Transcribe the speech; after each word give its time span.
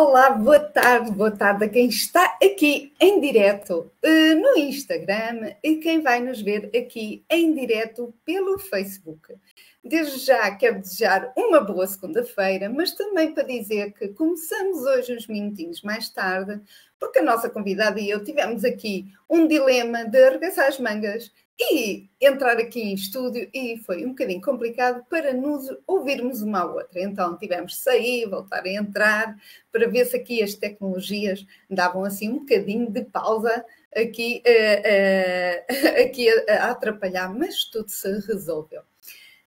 Olá, 0.00 0.30
boa 0.30 0.60
tarde, 0.60 1.10
boa 1.10 1.32
tarde 1.32 1.64
a 1.64 1.68
quem 1.68 1.88
está 1.88 2.38
aqui 2.40 2.92
em 3.00 3.20
direto 3.20 3.90
uh, 4.04 4.40
no 4.40 4.56
Instagram 4.56 5.54
e 5.60 5.78
quem 5.78 6.00
vai 6.02 6.20
nos 6.20 6.40
ver 6.40 6.66
aqui 6.66 7.24
em 7.28 7.52
direto 7.52 8.14
pelo 8.24 8.60
Facebook. 8.60 9.34
Desde 9.82 10.24
já 10.24 10.54
quero 10.54 10.78
desejar 10.78 11.32
uma 11.36 11.60
boa 11.60 11.84
segunda-feira, 11.84 12.70
mas 12.70 12.92
também 12.92 13.34
para 13.34 13.42
dizer 13.42 13.92
que 13.92 14.06
começamos 14.10 14.84
hoje 14.84 15.16
uns 15.16 15.26
minutinhos 15.26 15.82
mais 15.82 16.08
tarde, 16.08 16.60
porque 17.00 17.18
a 17.18 17.24
nossa 17.24 17.50
convidada 17.50 17.98
e 17.98 18.08
eu 18.08 18.22
tivemos 18.22 18.64
aqui 18.64 19.12
um 19.28 19.48
dilema 19.48 20.04
de 20.04 20.22
arregaçar 20.22 20.68
as 20.68 20.78
mangas 20.78 21.32
e 21.60 22.08
entrar 22.20 22.56
aqui 22.58 22.80
em 22.80 22.94
estúdio 22.94 23.50
e 23.52 23.78
foi 23.78 24.04
um 24.04 24.10
bocadinho 24.10 24.40
complicado 24.40 25.04
para 25.10 25.32
nos 25.32 25.68
ouvirmos 25.86 26.40
uma 26.40 26.60
à 26.60 26.64
outra. 26.66 27.00
Então 27.00 27.36
tivemos 27.36 27.72
de 27.72 27.78
sair, 27.78 28.28
voltar 28.28 28.64
a 28.64 28.68
entrar, 28.68 29.36
para 29.72 29.88
ver 29.88 30.04
se 30.04 30.16
aqui 30.16 30.40
as 30.42 30.54
tecnologias 30.54 31.44
davam 31.68 32.04
assim 32.04 32.28
um 32.30 32.38
bocadinho 32.40 32.88
de 32.90 33.04
pausa 33.04 33.64
aqui, 33.94 34.42
uh, 34.46 36.02
uh, 36.02 36.02
aqui 36.06 36.28
a, 36.28 36.66
a 36.66 36.70
atrapalhar, 36.70 37.28
mas 37.34 37.64
tudo 37.64 37.88
se 37.88 38.08
resolveu. 38.20 38.82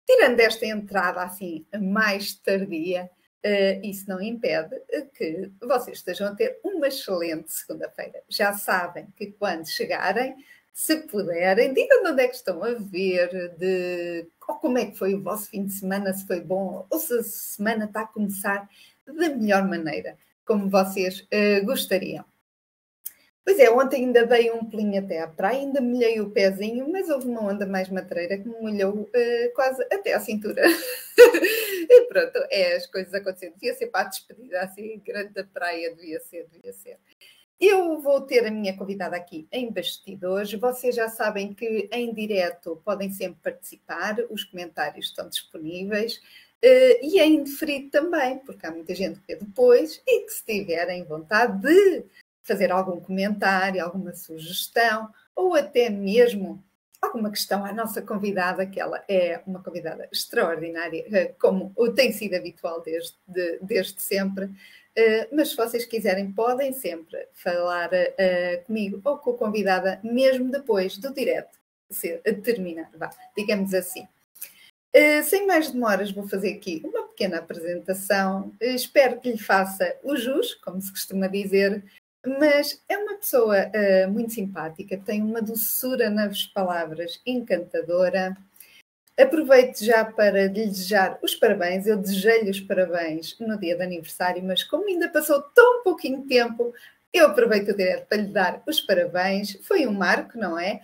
Tirando 0.05 0.39
esta 0.39 0.65
entrada 0.67 1.23
assim 1.23 1.65
mais 1.81 2.35
tardia, 2.35 3.09
uh, 3.43 3.85
isso 3.85 4.07
não 4.07 4.21
impede 4.21 4.79
que 5.15 5.49
vocês 5.59 5.97
estejam 5.97 6.27
a 6.27 6.35
ter 6.35 6.59
uma 6.63 6.87
excelente 6.87 7.51
segunda-feira. 7.51 8.21
Já 8.29 8.53
sabem 8.53 9.07
que 9.15 9.31
quando 9.31 9.67
chegarem, 9.67 10.35
se 10.75 10.97
puderem, 10.97 11.73
digam 11.73 12.03
de 12.03 12.09
onde 12.09 12.21
é 12.21 12.27
que 12.27 12.35
estão 12.35 12.61
a 12.61 12.73
ver, 12.73 13.55
de 13.57 14.27
ou 14.45 14.55
como 14.55 14.77
é 14.77 14.85
que 14.87 14.97
foi 14.97 15.15
o 15.15 15.23
vosso 15.23 15.49
fim 15.49 15.65
de 15.65 15.71
semana, 15.71 16.13
se 16.13 16.27
foi 16.27 16.41
bom, 16.41 16.85
ou 16.89 16.99
se 16.99 17.17
a 17.17 17.23
semana 17.23 17.85
está 17.85 18.01
a 18.01 18.07
começar 18.07 18.69
da 19.07 19.13
melhor 19.13 19.65
maneira, 19.65 20.17
como 20.45 20.69
vocês 20.69 21.21
uh, 21.21 21.65
gostariam. 21.65 22.25
Pois 23.45 23.57
é, 23.57 23.69
ontem 23.71 24.03
ainda 24.03 24.25
dei 24.25 24.51
um 24.51 24.65
pulinho 24.65 24.99
até 24.99 25.21
à 25.21 25.27
praia, 25.27 25.59
ainda 25.59 25.79
molhei 25.79 26.19
o 26.19 26.31
pezinho, 26.31 26.91
mas 26.91 27.09
houve 27.09 27.27
uma 27.27 27.43
onda 27.43 27.65
mais 27.65 27.87
matreira 27.89 28.37
que 28.37 28.49
me 28.49 28.59
molhou 28.59 29.03
uh, 29.03 29.53
quase 29.53 29.81
até 29.83 30.13
à 30.13 30.19
cintura. 30.19 30.61
e 31.89 32.01
pronto, 32.09 32.37
é 32.49 32.75
as 32.75 32.85
coisas 32.87 33.13
acontecendo. 33.13 33.53
Devia 33.53 33.75
ser 33.75 33.87
para 33.87 34.07
a 34.07 34.09
despedida 34.09 34.59
assim, 34.59 35.01
grande 35.05 35.31
da 35.31 35.43
praia, 35.45 35.95
devia 35.95 36.19
ser, 36.19 36.47
devia 36.51 36.73
ser. 36.73 36.97
Eu 37.59 38.01
vou 38.01 38.21
ter 38.21 38.45
a 38.45 38.51
minha 38.51 38.75
convidada 38.75 39.15
aqui 39.15 39.47
em 39.51 39.71
bastidores. 39.71 40.51
Vocês 40.53 40.95
já 40.95 41.07
sabem 41.07 41.53
que 41.53 41.89
em 41.91 42.13
direto 42.13 42.81
podem 42.83 43.09
sempre 43.11 43.39
participar, 43.41 44.17
os 44.29 44.43
comentários 44.43 45.07
estão 45.07 45.29
disponíveis. 45.29 46.17
Uh, 46.63 46.97
e 47.01 47.19
em 47.19 47.43
diferido 47.43 47.91
também, 47.91 48.39
porque 48.39 48.65
há 48.65 48.71
muita 48.71 48.95
gente 48.95 49.19
que 49.19 49.27
vê 49.27 49.35
depois 49.35 50.01
e 50.05 50.21
que 50.21 50.31
se 50.31 50.43
tiverem 50.43 51.03
vontade 51.03 51.61
de 51.61 52.05
fazer 52.43 52.71
algum 52.71 52.99
comentário, 52.99 53.83
alguma 53.83 54.13
sugestão 54.13 55.09
ou 55.35 55.53
até 55.53 55.89
mesmo 55.89 56.63
alguma 57.01 57.29
questão 57.29 57.63
à 57.65 57.71
nossa 57.71 58.01
convidada, 58.01 58.65
que 58.65 58.79
ela 58.79 59.03
é 59.07 59.41
uma 59.45 59.61
convidada 59.61 60.07
extraordinária, 60.11 61.05
eh, 61.11 61.33
como 61.39 61.73
tem 61.93 62.11
sido 62.11 62.35
habitual 62.35 62.81
desde, 62.81 63.13
de, 63.27 63.59
desde 63.61 64.01
sempre. 64.01 64.49
Uh, 64.97 65.27
mas 65.35 65.49
se 65.49 65.57
vocês 65.57 65.85
quiserem, 65.85 66.31
podem 66.31 66.71
sempre 66.71 67.27
falar 67.33 67.89
uh, 67.91 68.63
comigo 68.65 69.01
ou 69.03 69.17
com 69.17 69.31
a 69.31 69.37
convidada, 69.37 69.99
mesmo 70.01 70.49
depois 70.49 70.97
do 70.97 71.13
direto 71.13 71.59
ser, 71.89 72.21
terminar, 72.41 72.89
vá, 72.95 73.09
digamos 73.35 73.73
assim. 73.73 74.07
Uh, 74.95 75.21
sem 75.23 75.45
mais 75.45 75.69
demoras, 75.69 76.11
vou 76.11 76.25
fazer 76.29 76.53
aqui 76.53 76.81
uma 76.85 77.09
pequena 77.09 77.39
apresentação. 77.39 78.53
espero 78.61 79.19
que 79.19 79.31
lhe 79.31 79.37
faça 79.37 79.97
o 80.01 80.15
jus, 80.15 80.53
como 80.55 80.81
se 80.81 80.91
costuma 80.91 81.27
dizer, 81.27 81.83
mas 82.25 82.81
é 82.87 82.97
uma 82.97 83.17
pessoa 83.17 83.69
muito 84.09 84.33
simpática, 84.33 84.97
tem 84.97 85.21
uma 85.21 85.43
doçura 85.43 86.09
nas 86.09 86.45
palavras 86.47 87.21
encantadora 87.23 88.35
Aproveito 89.17 89.83
já 89.83 90.03
para 90.03 90.47
lhe 90.47 90.67
desejar 90.67 91.17
os 91.21 91.33
parabéns. 91.35 91.87
Eu 91.87 91.97
desejei-lhe 91.97 92.49
os 92.49 92.59
parabéns 92.59 93.37
no 93.39 93.57
dia 93.57 93.75
de 93.75 93.83
aniversário, 93.83 94.43
mas 94.43 94.63
como 94.63 94.87
ainda 94.87 95.07
passou 95.07 95.41
tão 95.41 95.83
pouquinho 95.83 96.27
tempo, 96.27 96.73
eu 97.13 97.27
aproveito 97.27 97.69
o 97.69 97.77
direto 97.77 98.07
para 98.07 98.17
lhe 98.17 98.27
dar 98.27 98.61
os 98.67 98.81
parabéns. 98.81 99.57
Foi 99.61 99.87
um 99.87 99.93
marco, 99.93 100.37
não 100.37 100.59
é? 100.59 100.81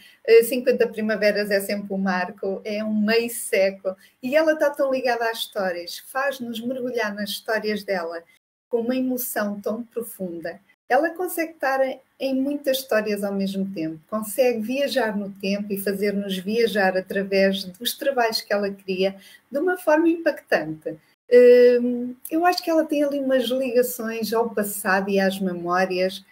50 0.48 0.82
eh, 0.82 0.88
primaveras 0.88 1.52
é 1.52 1.60
sempre 1.60 1.94
um 1.94 1.98
marco, 1.98 2.62
é 2.64 2.82
um 2.82 2.94
meio 2.94 3.30
século. 3.30 3.98
E 4.24 4.34
ela 4.34 4.54
está 4.54 4.70
tão 4.70 4.90
ligada 4.90 5.30
às 5.30 5.40
histórias, 5.40 5.98
faz-nos 5.98 6.62
mergulhar 6.62 7.14
nas 7.14 7.32
histórias 7.32 7.84
dela 7.84 8.24
com 8.70 8.80
uma 8.80 8.96
emoção 8.96 9.60
tão 9.60 9.84
profunda 9.84 10.62
ela 10.92 11.10
consegue 11.12 11.54
estar 11.54 11.80
em 12.20 12.36
muitas 12.36 12.80
histórias 12.80 13.24
ao 13.24 13.34
mesmo 13.34 13.74
tempo, 13.74 13.98
consegue 14.10 14.60
viajar 14.60 15.18
no 15.18 15.32
tempo 15.32 15.72
e 15.72 15.78
fazer-nos 15.78 16.38
viajar 16.38 16.98
através 16.98 17.64
dos 17.64 17.98
trabalhos 17.98 18.42
que 18.42 18.52
ela 18.52 18.70
cria 18.70 19.16
de 19.50 19.58
uma 19.58 19.78
forma 19.78 20.10
impactante. 20.10 21.00
Hum, 21.82 22.14
eu 22.30 22.46
acho 22.46 22.62
que 22.62 22.70
ela 22.70 22.84
tem 22.84 23.06
ali 23.06 23.20
umas 23.20 23.46
ligações 23.46 24.34
ao 24.34 24.50
passado 24.50 25.10
e 25.10 25.18
às 25.18 25.40
memórias 25.40 26.26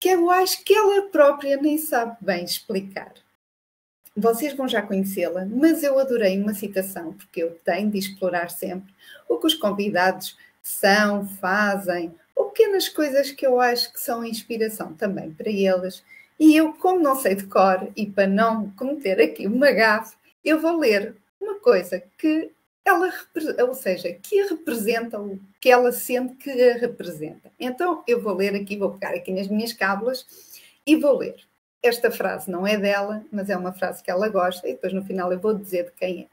que 0.00 0.08
eu 0.08 0.30
acho 0.30 0.64
que 0.64 0.74
ela 0.74 1.02
própria 1.10 1.58
nem 1.58 1.76
sabe 1.76 2.16
bem 2.22 2.44
explicar. 2.44 3.12
Vocês 4.16 4.54
vão 4.54 4.66
já 4.66 4.80
conhecê-la, 4.80 5.44
mas 5.44 5.82
eu 5.82 5.98
adorei 5.98 6.40
uma 6.40 6.54
citação, 6.54 7.12
porque 7.12 7.42
eu 7.42 7.50
tenho 7.62 7.90
de 7.90 7.98
explorar 7.98 8.48
sempre 8.48 8.92
o 9.28 9.38
que 9.38 9.46
os 9.46 9.54
convidados 9.54 10.36
são, 10.62 11.28
fazem, 11.28 12.14
ou 12.34 12.46
pequenas 12.46 12.88
coisas 12.88 13.30
que 13.30 13.46
eu 13.46 13.60
acho 13.60 13.92
que 13.92 14.00
são 14.00 14.24
inspiração 14.24 14.94
também 14.94 15.30
para 15.32 15.50
eles. 15.50 16.02
E 16.38 16.56
eu, 16.56 16.72
como 16.74 17.00
não 17.00 17.16
sei 17.16 17.34
de 17.34 17.46
cor 17.46 17.88
e 17.96 18.06
para 18.06 18.26
não 18.26 18.70
cometer 18.70 19.20
aqui 19.20 19.46
uma 19.46 19.70
gafe, 19.70 20.16
eu 20.44 20.60
vou 20.60 20.78
ler 20.78 21.14
uma 21.40 21.54
coisa 21.60 22.02
que 22.18 22.50
ela, 22.84 23.12
ou 23.68 23.74
seja, 23.74 24.12
que 24.12 24.40
a 24.40 24.48
representa, 24.48 25.20
o 25.20 25.38
que 25.60 25.70
ela 25.70 25.92
sente 25.92 26.34
que 26.34 26.50
a 26.50 26.78
representa. 26.78 27.50
Então 27.58 28.02
eu 28.06 28.20
vou 28.20 28.34
ler 28.34 28.54
aqui, 28.54 28.76
vou 28.76 28.92
pegar 28.92 29.14
aqui 29.14 29.32
nas 29.32 29.48
minhas 29.48 29.72
cábulas 29.72 30.26
e 30.86 30.96
vou 30.96 31.18
ler. 31.18 31.36
Esta 31.82 32.10
frase 32.10 32.50
não 32.50 32.66
é 32.66 32.76
dela, 32.76 33.24
mas 33.30 33.50
é 33.50 33.56
uma 33.56 33.72
frase 33.72 34.02
que 34.02 34.10
ela 34.10 34.28
gosta 34.28 34.68
e 34.68 34.72
depois 34.72 34.92
no 34.92 35.04
final 35.04 35.32
eu 35.32 35.38
vou 35.38 35.54
dizer 35.54 35.86
de 35.86 35.92
quem 35.92 36.22
é. 36.22 36.31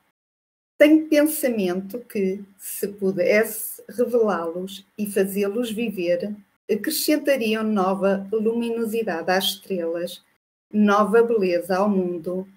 Tenho 0.80 1.10
pensamento 1.10 2.00
que, 2.00 2.42
se 2.58 2.88
pudesse 2.88 3.84
revelá-los 3.90 4.88
e 4.98 5.12
fazê-los 5.12 5.70
viver, 5.70 6.34
acrescentariam 6.72 7.64
nova 7.64 8.26
luminosidade 8.32 9.30
às 9.30 9.44
estrelas, 9.44 10.24
nova 10.72 11.22
beleza 11.22 11.76
ao 11.76 11.90
mundo 11.90 12.48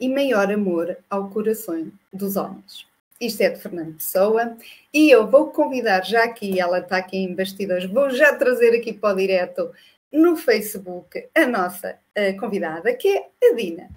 e 0.00 0.08
maior 0.08 0.50
amor 0.50 0.96
ao 1.10 1.28
coração 1.28 1.92
dos 2.10 2.36
homens. 2.36 2.86
Isto 3.20 3.42
é 3.42 3.50
de 3.50 3.60
Fernando 3.60 3.96
Pessoa 3.96 4.56
e 4.90 5.10
eu 5.10 5.26
vou 5.26 5.50
convidar 5.50 6.02
já 6.06 6.24
aqui, 6.24 6.58
ela 6.58 6.78
está 6.78 6.96
aqui 6.96 7.18
em 7.18 7.34
bastidores, 7.34 7.84
vou 7.84 8.08
já 8.08 8.34
trazer 8.34 8.78
aqui 8.78 8.94
para 8.94 9.14
o 9.14 9.18
direto 9.18 9.70
no 10.10 10.36
Facebook 10.36 11.28
a 11.34 11.46
nossa 11.46 11.98
a 12.16 12.40
convidada, 12.40 12.94
que 12.94 13.08
é 13.08 13.28
a 13.44 13.54
Dina. 13.54 13.90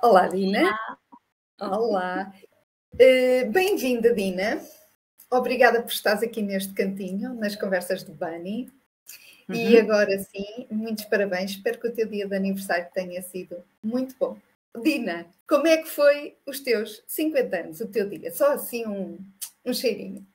Olá, 0.00 0.28
Dina. 0.28 0.60
Olá. 0.60 1.05
Olá. 1.58 2.34
Uh, 2.92 3.50
Bem-vinda, 3.50 4.12
Dina. 4.12 4.60
Obrigada 5.30 5.80
por 5.80 5.90
estares 5.90 6.22
aqui 6.22 6.42
neste 6.42 6.74
cantinho, 6.74 7.32
nas 7.32 7.56
conversas 7.56 8.02
do 8.02 8.12
Bani. 8.12 8.70
Uhum. 9.48 9.54
E 9.54 9.78
agora 9.78 10.18
sim, 10.18 10.66
muitos 10.70 11.06
parabéns. 11.06 11.52
Espero 11.52 11.80
que 11.80 11.88
o 11.88 11.94
teu 11.94 12.06
dia 12.06 12.28
de 12.28 12.36
aniversário 12.36 12.90
tenha 12.92 13.22
sido 13.22 13.64
muito 13.82 14.14
bom. 14.18 14.38
Dina, 14.82 15.26
como 15.48 15.66
é 15.66 15.78
que 15.78 15.88
foi 15.88 16.36
os 16.44 16.60
teus 16.60 17.02
50 17.06 17.56
anos, 17.56 17.80
o 17.80 17.88
teu 17.88 18.06
dia? 18.06 18.30
Só 18.30 18.52
assim 18.52 18.86
um, 18.86 19.18
um 19.64 19.72
cheirinho. 19.72 20.26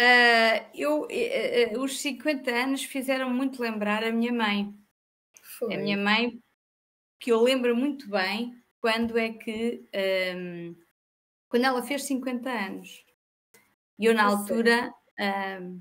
Uh, 0.00 0.70
eu, 0.72 1.02
uh, 1.02 1.80
os 1.80 2.00
50 2.00 2.48
anos 2.48 2.84
fizeram 2.84 3.28
muito 3.28 3.60
lembrar 3.60 4.04
a 4.04 4.12
minha 4.12 4.32
mãe. 4.32 4.72
Foi. 5.58 5.74
A 5.74 5.78
minha 5.78 5.96
mãe, 5.96 6.40
que 7.18 7.32
eu 7.32 7.42
lembro 7.42 7.74
muito 7.74 8.08
bem, 8.08 8.54
quando 8.88 9.18
é 9.18 9.28
que. 9.30 9.84
Um, 10.34 10.74
quando 11.50 11.64
ela 11.64 11.82
fez 11.82 12.04
50 12.04 12.48
anos. 12.48 13.04
E 13.98 14.06
eu, 14.06 14.14
na 14.14 14.24
altura, 14.24 14.94
um, 15.60 15.80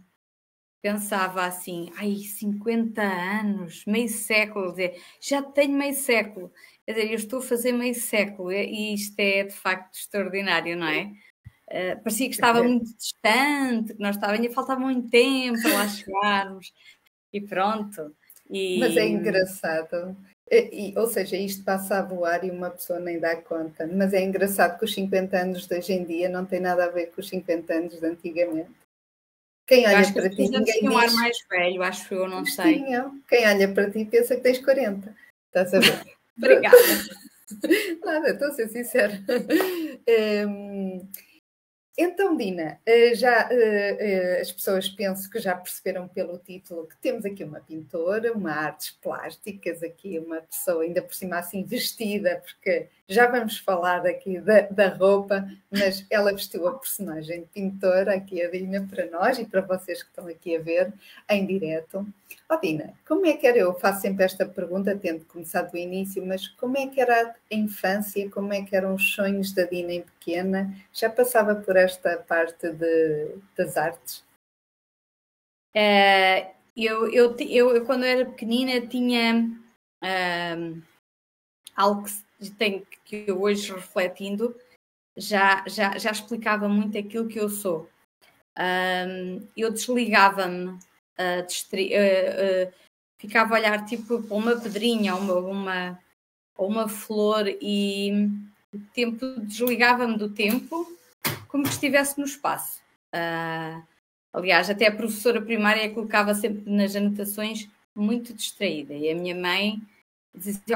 pensava 0.81 1.45
assim: 1.45 1.89
ai, 1.95 2.15
50 2.17 3.01
anos, 3.01 3.85
meio 3.85 4.09
século, 4.09 4.71
dizer, 4.71 5.01
já 5.21 5.41
tenho 5.41 5.77
meio 5.77 5.93
século. 5.93 6.51
Quer 6.85 6.93
dizer, 6.93 7.11
eu 7.11 7.15
estou 7.15 7.39
a 7.39 7.43
fazer 7.43 7.71
meio 7.71 7.95
século 7.95 8.51
e 8.51 8.93
isto 8.93 9.17
é 9.19 9.43
de 9.43 9.53
facto 9.53 9.95
extraordinário, 9.95 10.75
não 10.75 10.87
é? 10.87 11.11
Uh, 11.69 12.03
parecia 12.03 12.27
que 12.27 12.35
estava 12.35 12.63
muito 12.63 12.93
distante, 12.95 13.93
que 13.93 14.01
nós 14.01 14.21
ainda 14.21 14.53
faltava 14.53 14.79
muito 14.79 15.09
tempo 15.09 15.61
para 15.61 15.73
lá 15.73 15.87
chegarmos 15.87 16.73
e 17.31 17.41
pronto. 17.41 18.15
E... 18.49 18.79
Mas 18.79 18.95
é 18.97 19.07
engraçado 19.07 20.17
e, 20.51 20.93
ou 20.97 21.07
seja, 21.07 21.35
isto 21.35 21.63
passa 21.63 21.99
a 21.99 22.01
voar 22.01 22.43
e 22.45 22.51
uma 22.51 22.69
pessoa 22.69 22.99
nem 22.99 23.19
dá 23.19 23.35
conta. 23.35 23.85
Mas 23.87 24.13
é 24.13 24.21
engraçado 24.21 24.77
que 24.79 24.85
os 24.85 24.93
50 24.93 25.37
anos 25.37 25.67
de 25.67 25.75
hoje 25.75 25.93
em 25.93 26.05
dia 26.05 26.29
não 26.29 26.45
tem 26.45 26.59
nada 26.59 26.85
a 26.85 26.89
ver 26.89 27.07
com 27.07 27.21
os 27.21 27.27
50 27.27 27.73
anos 27.73 27.99
de 27.99 28.05
antigamente. 28.05 28.71
Quem 29.67 29.85
olha 29.85 30.13
para 30.13 30.29
ti, 30.29 30.49
ninguém 30.49 30.63
diz... 30.63 30.83
um 30.83 30.97
ar 30.97 31.11
mais 31.11 31.37
velho, 31.49 31.83
acho 31.83 32.13
eu, 32.13 32.27
não 32.29 32.45
sei. 32.45 32.85
Quem 33.27 33.45
olha 33.45 33.67
para 33.73 33.91
ti 33.91 34.05
pensa 34.05 34.37
que 34.37 34.41
tens 34.41 34.59
40. 34.59 35.13
Estás 35.47 35.73
a 35.73 35.79
ver? 35.79 36.03
Obrigada. 36.37 36.77
Nada, 38.05 38.29
estou 38.29 38.47
a 38.47 38.53
ser 38.53 38.69
sincera. 38.69 39.21
Um, 40.47 41.07
então, 41.97 42.37
Dina, 42.37 42.79
eh, 42.85 43.15
já 43.15 43.49
eh, 43.51 43.97
eh, 43.99 44.41
as 44.41 44.51
pessoas 44.51 44.87
penso 44.87 45.29
que 45.29 45.39
já 45.39 45.55
perceberam 45.55 46.07
pelo 46.07 46.37
título 46.37 46.87
que 46.87 46.95
temos 46.97 47.25
aqui 47.25 47.43
uma 47.43 47.59
pintora, 47.59 48.33
uma 48.33 48.51
artes 48.51 48.91
plásticas, 48.91 49.81
aqui 49.81 50.19
uma 50.19 50.41
pessoa 50.41 50.83
ainda 50.83 51.01
por 51.01 51.15
cima 51.15 51.39
assim 51.39 51.63
vestida, 51.63 52.41
porque 52.45 52.87
já 53.09 53.25
vamos 53.27 53.57
falar 53.57 54.05
aqui 54.05 54.39
da, 54.39 54.61
da 54.61 54.89
roupa, 54.89 55.47
mas 55.71 56.05
ela 56.09 56.33
vestiu 56.33 56.67
a 56.67 56.77
personagem 56.77 57.41
de 57.41 57.47
pintora, 57.47 58.15
aqui 58.15 58.41
a 58.41 58.49
Dina, 58.49 58.85
para 58.85 59.05
nós 59.05 59.39
e 59.39 59.45
para 59.45 59.61
vocês 59.61 60.03
que 60.03 60.09
estão 60.09 60.27
aqui 60.27 60.57
a 60.57 60.61
ver 60.61 60.93
em 61.29 61.45
direto. 61.45 62.05
Oh, 62.49 62.57
Dina, 62.57 62.93
como 63.07 63.25
é 63.25 63.33
que 63.33 63.47
era? 63.47 63.57
Eu 63.57 63.73
faço 63.73 64.01
sempre 64.01 64.25
esta 64.25 64.45
pergunta, 64.45 64.97
tendo 64.97 65.23
começado 65.25 65.71
do 65.71 65.77
início, 65.77 66.25
mas 66.25 66.47
como 66.49 66.77
é 66.77 66.87
que 66.87 66.99
era 66.99 67.29
a 67.29 67.55
infância? 67.55 68.29
Como 68.29 68.53
é 68.53 68.61
que 68.63 68.75
eram 68.75 68.95
os 68.95 69.13
sonhos 69.13 69.53
da 69.53 69.63
Dina 69.63 69.93
em 69.93 70.01
pequena? 70.01 70.73
Já 70.91 71.09
passava 71.09 71.55
por 71.55 71.77
esta 71.77 72.17
parte 72.17 72.69
de, 72.71 73.35
das 73.55 73.77
artes? 73.77 74.25
É, 75.73 76.51
eu, 76.75 77.09
eu, 77.13 77.35
eu, 77.39 77.75
eu, 77.75 77.85
quando 77.85 78.03
era 78.03 78.25
pequenina, 78.25 78.85
tinha 78.85 79.49
um, 80.03 80.81
algo 81.75 82.03
que, 82.03 82.26
tem, 82.57 82.85
que 83.03 83.31
hoje 83.31 83.73
refletindo 83.73 84.55
já, 85.15 85.63
já, 85.67 85.97
já 85.97 86.11
explicava 86.11 86.69
muito 86.69 86.97
aquilo 86.97 87.27
que 87.27 87.39
eu 87.39 87.49
sou. 87.49 87.89
Um, 88.57 89.47
eu 89.55 89.71
desligava-me 89.71 90.69
uh, 90.69 91.45
distri... 91.47 91.91
Uh, 91.93 92.71
ficava 93.19 93.55
a 93.55 93.59
olhar 93.59 93.85
tipo 93.85 94.21
para 94.21 94.37
uma 94.37 94.55
pedrinha 94.55 95.15
ou 95.15 95.21
uma, 95.21 95.35
uma, 95.39 95.99
uma 96.57 96.87
flor 96.87 97.47
e 97.47 98.29
tempo 98.93 99.25
desligava-me 99.41 100.17
do 100.17 100.29
tempo 100.29 100.87
como 101.47 101.63
que 101.63 101.69
estivesse 101.69 102.19
no 102.19 102.25
espaço. 102.25 102.79
Uh, 103.13 103.83
aliás, 104.33 104.69
até 104.69 104.87
a 104.87 104.95
professora 104.95 105.41
primária 105.41 105.91
colocava 105.93 106.33
sempre 106.33 106.69
nas 106.71 106.95
anotações 106.95 107.67
muito 107.95 108.33
distraída 108.33 108.93
e 108.93 109.09
a 109.09 109.15
minha 109.15 109.35
mãe 109.35 109.81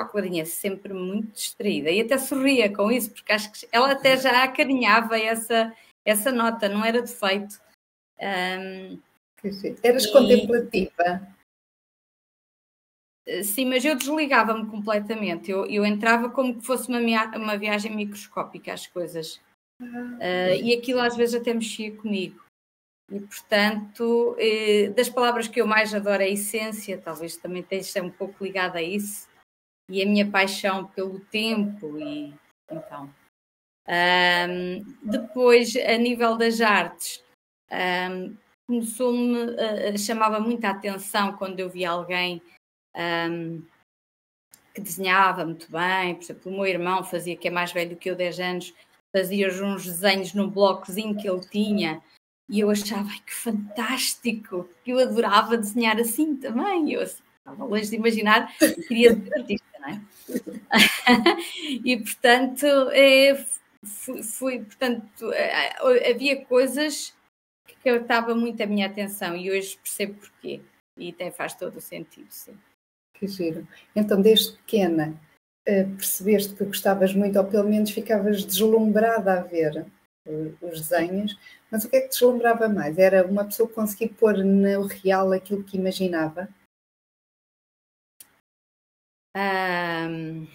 Clarinha, 0.09 0.45
sempre 0.45 0.93
muito 0.93 1.31
distraída 1.33 1.89
e 1.89 2.01
até 2.01 2.17
sorria 2.17 2.73
com 2.73 2.91
isso, 2.91 3.11
porque 3.11 3.31
acho 3.31 3.51
que 3.51 3.67
ela 3.71 3.91
até 3.91 4.17
já 4.17 4.43
acarinhava 4.43 5.19
essa, 5.19 5.73
essa 6.05 6.31
nota, 6.31 6.69
não 6.69 6.83
era 6.83 7.01
defeito. 7.01 7.59
Um, 8.19 8.99
Eras 9.83 10.05
e... 10.05 10.11
contemplativa? 10.11 11.27
Sim, 13.43 13.65
mas 13.65 13.85
eu 13.85 13.95
desligava-me 13.95 14.67
completamente. 14.67 15.49
Eu, 15.49 15.65
eu 15.65 15.85
entrava 15.85 16.29
como 16.29 16.55
que 16.55 16.65
fosse 16.65 16.89
uma, 16.89 16.99
uma 17.37 17.57
viagem 17.57 17.95
microscópica 17.95 18.73
às 18.73 18.87
coisas. 18.87 19.39
Uh, 19.79 20.53
e 20.61 20.75
aquilo 20.75 20.99
às 20.99 21.15
vezes 21.15 21.35
até 21.35 21.53
mexia 21.53 21.95
comigo. 21.95 22.39
E, 23.11 23.19
portanto, 23.19 24.35
eh, 24.39 24.89
das 24.95 25.09
palavras 25.09 25.45
que 25.45 25.59
eu 25.59 25.67
mais 25.67 25.93
adoro, 25.93 26.23
a 26.23 26.27
essência, 26.27 26.97
talvez 26.97 27.35
também 27.35 27.61
esteja 27.61 28.01
um 28.01 28.09
pouco 28.09 28.41
ligada 28.41 28.79
a 28.79 28.81
isso, 28.81 29.27
e 29.91 30.01
a 30.01 30.05
minha 30.05 30.29
paixão 30.29 30.85
pelo 30.85 31.19
tempo, 31.19 31.99
e 31.99 32.33
então. 32.71 33.13
Um, 33.88 34.85
depois, 35.03 35.75
a 35.75 35.97
nível 35.97 36.38
das 36.38 36.61
artes, 36.61 37.23
um, 38.09 38.35
começou-me, 38.67 39.38
uh, 39.38 39.97
chamava 39.97 40.39
muita 40.39 40.69
atenção 40.69 41.33
quando 41.33 41.59
eu 41.59 41.69
via 41.69 41.89
alguém 41.89 42.41
um, 42.95 43.61
que 44.73 44.79
desenhava 44.79 45.43
muito 45.43 45.69
bem, 45.69 46.15
por 46.15 46.23
exemplo, 46.23 46.51
o 46.51 46.55
meu 46.55 46.65
irmão 46.65 47.03
fazia, 47.03 47.35
que 47.35 47.47
é 47.47 47.51
mais 47.51 47.73
velho 47.73 47.97
que 47.97 48.09
eu, 48.09 48.15
10 48.15 48.39
anos, 48.39 48.73
fazia 49.13 49.49
uns 49.49 49.85
desenhos 49.85 50.33
num 50.33 50.49
blocozinho 50.49 51.17
que 51.17 51.29
ele 51.29 51.41
tinha, 51.41 52.01
e 52.49 52.59
eu 52.59 52.69
achava, 52.69 53.09
que 53.25 53.33
fantástico, 53.33 54.69
eu 54.85 54.99
adorava 54.99 55.57
desenhar 55.57 55.99
assim 55.99 56.35
também, 56.38 56.93
eu 56.93 57.01
assim, 57.01 57.21
estava 57.38 57.65
longe 57.65 57.89
de 57.89 57.95
imaginar, 57.95 58.55
queria 58.88 59.13
ser 59.13 59.33
artista, 59.33 59.70
não 59.81 59.89
é? 59.89 60.01
e, 61.83 61.97
portanto, 61.97 62.65
é, 62.91 63.45
fui, 63.83 64.23
fui, 64.23 64.59
portanto, 64.59 65.31
eh, 65.33 66.11
havia 66.11 66.45
coisas 66.45 67.13
que 67.81 67.89
estava 67.89 68.35
muito 68.35 68.61
a 68.61 68.67
minha 68.67 68.87
atenção 68.87 69.35
e 69.35 69.51
hoje 69.51 69.77
percebo 69.77 70.13
porquê. 70.13 70.61
E 70.97 71.09
até 71.09 71.31
faz 71.31 71.55
todo 71.55 71.77
o 71.77 71.81
sentido, 71.81 72.27
sim. 72.29 72.55
Que 73.15 73.27
giro. 73.27 73.67
Então, 73.95 74.21
desde 74.21 74.53
pequena, 74.57 75.19
eh, 75.65 75.83
percebeste 75.83 76.53
que 76.53 76.65
gostavas 76.65 77.13
muito, 77.13 77.37
ou 77.39 77.45
pelo 77.45 77.69
menos 77.69 77.91
ficavas 77.91 78.43
deslumbrada 78.43 79.39
a 79.39 79.41
ver 79.41 79.85
eh, 80.27 80.51
os 80.61 80.81
desenhos, 80.81 81.37
mas 81.71 81.83
o 81.83 81.89
que 81.89 81.95
é 81.95 82.01
que 82.01 82.09
te 82.09 82.19
deslumbrava 82.19 82.67
mais? 82.67 82.97
Era 82.97 83.25
uma 83.25 83.45
pessoa 83.45 83.69
que 83.69 83.75
conseguia 83.75 84.09
pôr 84.09 84.37
no 84.43 84.85
real 84.87 85.31
aquilo 85.31 85.63
que 85.63 85.77
imaginava? 85.77 86.49
Um, 89.35 90.47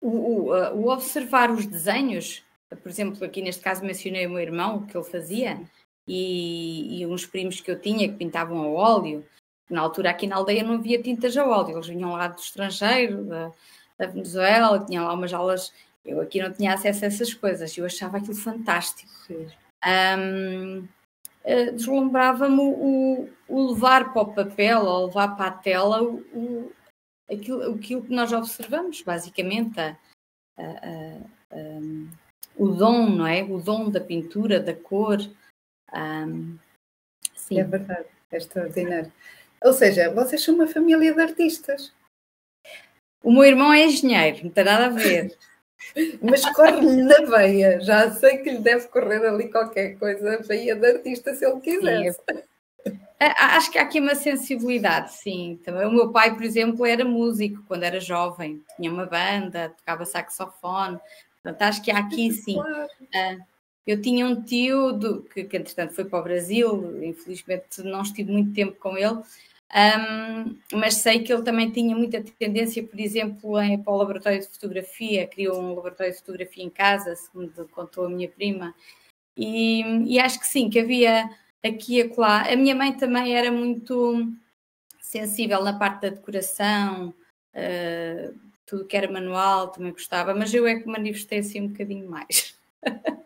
o, 0.00 0.08
o, 0.08 0.50
o, 0.52 0.88
observar 0.88 1.50
os 1.50 1.66
desenhos 1.66 2.44
por 2.76 2.88
exemplo, 2.88 3.24
aqui 3.24 3.42
neste 3.42 3.62
caso 3.62 3.84
mencionei 3.84 4.26
o 4.26 4.30
meu 4.30 4.38
irmão, 4.38 4.76
o 4.76 4.86
que 4.86 4.96
ele 4.96 5.04
fazia, 5.04 5.60
e, 6.06 7.00
e 7.00 7.06
uns 7.06 7.26
primos 7.26 7.60
que 7.60 7.70
eu 7.70 7.80
tinha 7.80 8.08
que 8.08 8.16
pintavam 8.16 8.60
a 8.62 8.68
óleo. 8.68 9.26
Na 9.68 9.80
altura, 9.80 10.10
aqui 10.10 10.26
na 10.26 10.36
aldeia, 10.36 10.64
não 10.64 10.74
havia 10.74 11.00
tintas 11.00 11.36
a 11.36 11.46
óleo, 11.46 11.76
eles 11.76 11.86
vinham 11.86 12.12
lá 12.12 12.28
do 12.28 12.38
estrangeiro, 12.38 13.24
da, 13.24 13.52
da 13.98 14.06
Venezuela, 14.06 14.84
tinham 14.84 15.06
lá 15.06 15.14
umas 15.14 15.32
aulas. 15.32 15.72
Eu 16.04 16.20
aqui 16.20 16.40
não 16.40 16.52
tinha 16.52 16.74
acesso 16.74 17.04
a 17.04 17.08
essas 17.08 17.34
coisas, 17.34 17.76
eu 17.76 17.84
achava 17.84 18.18
aquilo 18.18 18.34
fantástico. 18.34 19.10
Um, 19.86 20.88
eh, 21.44 21.70
deslumbrava-me 21.72 22.60
o, 22.60 23.28
o, 23.48 23.72
levar 23.72 24.12
para 24.12 24.22
o 24.22 24.34
papel 24.34 24.80
ou 24.80 25.06
levar 25.06 25.36
para 25.36 25.46
a 25.46 25.52
tela 25.52 26.02
o, 26.02 26.16
o, 26.34 26.72
aquilo, 27.30 27.74
aquilo 27.74 28.02
que 28.02 28.14
nós 28.14 28.32
observamos, 28.32 29.02
basicamente, 29.02 29.80
a, 29.80 29.96
a, 30.58 30.62
a, 31.52 31.56
o 32.56 32.68
dom, 32.68 33.08
não 33.08 33.26
é? 33.26 33.42
O 33.42 33.58
dom 33.58 33.90
da 33.90 34.00
pintura, 34.00 34.60
da 34.60 34.74
cor. 34.74 35.18
Um, 35.92 36.58
sim. 37.34 37.58
É 37.58 37.64
verdade, 37.64 38.06
é 38.30 38.36
extraordinário. 38.36 39.12
Ou 39.62 39.72
seja, 39.72 40.12
vocês 40.12 40.42
são 40.42 40.54
uma 40.54 40.66
família 40.66 41.14
de 41.14 41.20
artistas. 41.20 41.92
O 43.22 43.32
meu 43.32 43.44
irmão 43.44 43.72
é 43.72 43.84
engenheiro, 43.84 44.44
não 44.44 44.50
tem 44.50 44.64
nada 44.64 44.86
a 44.86 44.90
ver. 44.90 45.36
Mas 46.20 46.44
corre-lhe 46.52 47.02
na 47.02 47.18
veia, 47.36 47.80
já 47.80 48.10
sei 48.12 48.38
que 48.38 48.50
lhe 48.50 48.58
deve 48.58 48.86
correr 48.88 49.26
ali 49.26 49.48
qualquer 49.50 49.98
coisa, 49.98 50.38
veia 50.46 50.74
de 50.74 50.86
artista 50.86 51.34
se 51.34 51.44
ele. 51.44 52.12
Sim, 52.12 52.42
Acho 53.18 53.70
que 53.70 53.78
há 53.78 53.82
aqui 53.82 54.00
uma 54.00 54.14
sensibilidade, 54.14 55.12
sim. 55.12 55.60
Também 55.62 55.86
o 55.86 55.92
meu 55.92 56.10
pai, 56.10 56.34
por 56.34 56.42
exemplo, 56.42 56.86
era 56.86 57.04
músico 57.04 57.62
quando 57.68 57.82
era 57.82 58.00
jovem, 58.00 58.62
tinha 58.76 58.90
uma 58.90 59.04
banda, 59.04 59.74
tocava 59.76 60.06
saxofone, 60.06 60.98
Portanto, 61.42 61.62
acho 61.62 61.82
que 61.82 61.90
há 61.90 61.98
aqui 61.98 62.30
sim. 62.32 62.58
Uh, 62.58 63.42
eu 63.86 64.00
tinha 64.00 64.26
um 64.26 64.42
tio 64.42 64.92
do, 64.92 65.22
que, 65.22 65.44
que, 65.44 65.56
entretanto, 65.56 65.94
foi 65.94 66.04
para 66.04 66.20
o 66.20 66.22
Brasil, 66.22 67.02
infelizmente 67.02 67.82
não 67.82 68.02
estive 68.02 68.30
muito 68.30 68.52
tempo 68.52 68.76
com 68.78 68.96
ele, 68.96 69.18
um, 69.72 70.56
mas 70.72 70.96
sei 70.96 71.22
que 71.22 71.32
ele 71.32 71.42
também 71.42 71.70
tinha 71.70 71.94
muita 71.94 72.22
tendência, 72.38 72.82
por 72.82 72.98
exemplo, 72.98 73.60
em, 73.60 73.80
para 73.80 73.92
o 73.92 73.96
laboratório 73.96 74.40
de 74.40 74.48
fotografia, 74.48 75.26
criou 75.28 75.60
um 75.60 75.74
laboratório 75.74 76.12
de 76.12 76.18
fotografia 76.18 76.64
em 76.64 76.70
casa, 76.70 77.14
segundo 77.14 77.68
contou 77.68 78.06
a 78.06 78.10
minha 78.10 78.28
prima, 78.28 78.74
e, 79.36 79.82
e 80.06 80.18
acho 80.18 80.40
que 80.40 80.46
sim, 80.46 80.68
que 80.68 80.80
havia 80.80 81.30
aqui 81.64 81.98
e 81.98 82.02
acolá. 82.02 82.42
A 82.52 82.56
minha 82.56 82.74
mãe 82.74 82.92
também 82.96 83.36
era 83.36 83.52
muito 83.52 84.28
sensível 85.00 85.62
na 85.62 85.78
parte 85.78 86.02
da 86.02 86.08
decoração, 86.10 87.14
uh, 87.54 88.38
tudo 88.66 88.86
que 88.86 88.96
era 88.96 89.10
manual 89.10 89.68
também 89.68 89.92
gostava, 89.92 90.34
mas 90.34 90.52
eu 90.52 90.66
é 90.66 90.80
que 90.80 90.86
manifestei 90.86 91.38
assim 91.40 91.60
um 91.62 91.68
bocadinho 91.68 92.08
mais. 92.08 92.56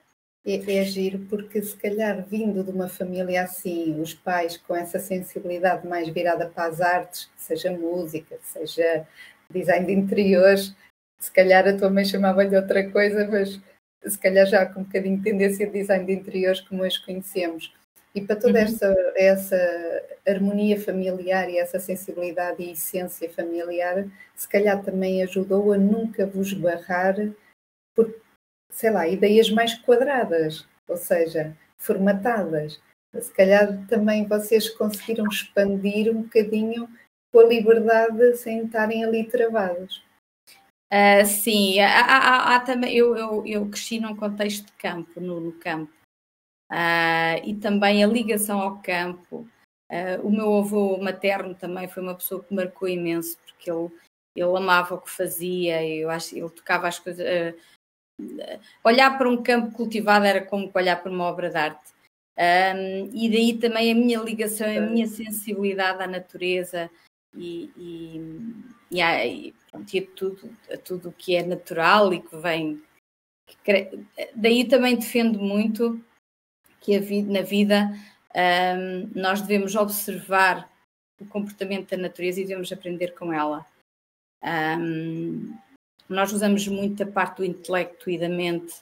É, 0.46 0.56
é 0.56 0.84
giro 0.84 1.20
porque 1.30 1.62
se 1.62 1.74
calhar 1.76 2.22
vindo 2.26 2.62
de 2.62 2.70
uma 2.70 2.88
família 2.88 3.42
assim, 3.42 3.98
os 4.00 4.12
pais 4.12 4.56
com 4.58 4.76
essa 4.76 4.98
sensibilidade 4.98 5.86
mais 5.86 6.08
virada 6.08 6.46
para 6.46 6.68
as 6.68 6.80
artes, 6.80 7.30
seja 7.36 7.70
música, 7.70 8.38
seja 8.42 9.06
design 9.50 9.86
de 9.86 9.92
interiores, 9.92 10.74
se 11.18 11.32
calhar 11.32 11.66
a 11.66 11.76
tua 11.76 11.88
mãe 11.88 12.04
chamava-lhe 12.04 12.54
outra 12.54 12.90
coisa, 12.90 13.26
mas 13.26 13.58
se 14.06 14.18
calhar 14.18 14.46
já 14.46 14.66
com 14.66 14.80
um 14.80 14.84
bocadinho 14.84 15.16
de 15.16 15.22
tendência 15.22 15.66
de 15.66 15.72
design 15.72 16.04
de 16.04 16.12
interiores 16.12 16.60
como 16.60 16.82
hoje 16.82 17.02
conhecemos. 17.02 17.72
E 18.14 18.20
para 18.20 18.36
toda 18.36 18.58
uhum. 18.60 18.64
essa, 18.64 19.12
essa 19.16 20.02
harmonia 20.26 20.80
familiar 20.80 21.48
e 21.48 21.58
essa 21.58 21.80
sensibilidade 21.80 22.62
e 22.62 22.72
essência 22.72 23.28
familiar, 23.30 24.06
se 24.36 24.48
calhar 24.48 24.82
também 24.82 25.22
ajudou 25.22 25.72
a 25.72 25.78
nunca 25.78 26.26
vos 26.26 26.52
barrar 26.52 27.16
por, 27.94 28.14
sei 28.70 28.90
lá, 28.90 29.06
ideias 29.08 29.50
mais 29.50 29.74
quadradas. 29.74 30.66
Ou 30.88 30.96
seja, 30.96 31.56
formatadas. 31.76 32.80
Se 33.20 33.32
calhar 33.32 33.86
também 33.86 34.26
vocês 34.26 34.68
conseguiram 34.70 35.26
expandir 35.26 36.10
um 36.10 36.22
bocadinho 36.22 36.88
com 37.32 37.40
a 37.40 37.44
liberdade 37.44 38.36
sem 38.36 38.64
estarem 38.64 39.04
ali 39.04 39.24
travados. 39.24 40.02
Uh, 40.92 41.26
sim, 41.26 41.80
há, 41.80 42.00
há, 42.00 42.54
há, 42.54 42.60
também, 42.60 42.94
eu, 42.94 43.16
eu, 43.16 43.44
eu 43.44 43.68
cresci 43.68 43.98
num 43.98 44.14
contexto 44.14 44.66
de 44.66 44.72
campo, 44.74 45.20
no, 45.20 45.40
no 45.40 45.52
campo, 45.52 45.92
uh, 46.70 47.42
e 47.44 47.56
também 47.56 48.04
a 48.04 48.06
ligação 48.06 48.60
ao 48.60 48.80
campo. 48.80 49.48
Uh, 49.90 50.22
o 50.22 50.30
meu 50.30 50.56
avô 50.56 50.96
materno 50.98 51.54
também 51.54 51.88
foi 51.88 52.02
uma 52.02 52.14
pessoa 52.14 52.44
que 52.44 52.54
marcou 52.54 52.88
imenso, 52.88 53.36
porque 53.38 53.68
ele, 53.68 53.90
ele 54.36 54.56
amava 54.56 54.94
o 54.94 55.00
que 55.00 55.10
fazia, 55.10 55.84
eu 55.84 56.08
acho, 56.10 56.36
ele 56.36 56.50
tocava 56.50 56.86
as 56.86 57.00
coisas. 57.00 57.26
Olhar 58.82 59.16
para 59.18 59.28
um 59.28 59.42
campo 59.42 59.72
cultivado 59.72 60.24
era 60.24 60.44
como 60.44 60.70
olhar 60.74 61.02
para 61.02 61.10
uma 61.10 61.24
obra 61.24 61.50
de 61.50 61.56
arte. 61.56 61.92
Um, 62.36 63.10
e 63.12 63.28
daí 63.30 63.58
também 63.58 63.92
a 63.92 63.94
minha 63.94 64.18
ligação, 64.20 64.66
a 64.66 64.80
minha 64.80 65.06
sensibilidade 65.06 66.02
à 66.02 66.06
natureza 66.06 66.90
e, 67.32 67.70
e, 67.76 68.20
e, 68.90 69.00
a, 69.00 69.24
e, 69.24 69.54
pronto, 69.70 69.96
a 69.96 70.16
tudo, 70.16 70.56
a 70.72 70.76
tudo 70.76 71.14
que 71.16 71.36
é 71.36 71.44
natural 71.44 72.12
e 72.12 72.20
que 72.20 72.36
vem. 72.36 72.82
Que, 73.62 73.90
daí 74.34 74.66
também 74.66 74.96
defendo 74.96 75.38
muito 75.38 76.02
que 76.80 76.96
a 76.96 77.00
vida, 77.00 77.32
na 77.32 77.42
vida 77.42 77.90
um, 78.34 79.10
nós 79.20 79.40
devemos 79.40 79.76
observar 79.76 80.68
o 81.20 81.26
comportamento 81.26 81.90
da 81.90 81.96
natureza 81.96 82.40
e 82.40 82.44
devemos 82.44 82.72
aprender 82.72 83.14
com 83.14 83.32
ela. 83.32 83.64
Um, 84.42 85.56
nós 86.08 86.32
usamos 86.32 86.66
muito 86.68 87.02
a 87.02 87.06
parte 87.06 87.38
do 87.38 87.44
intelecto 87.44 88.10
e 88.10 88.18
da 88.18 88.28
mente 88.28 88.74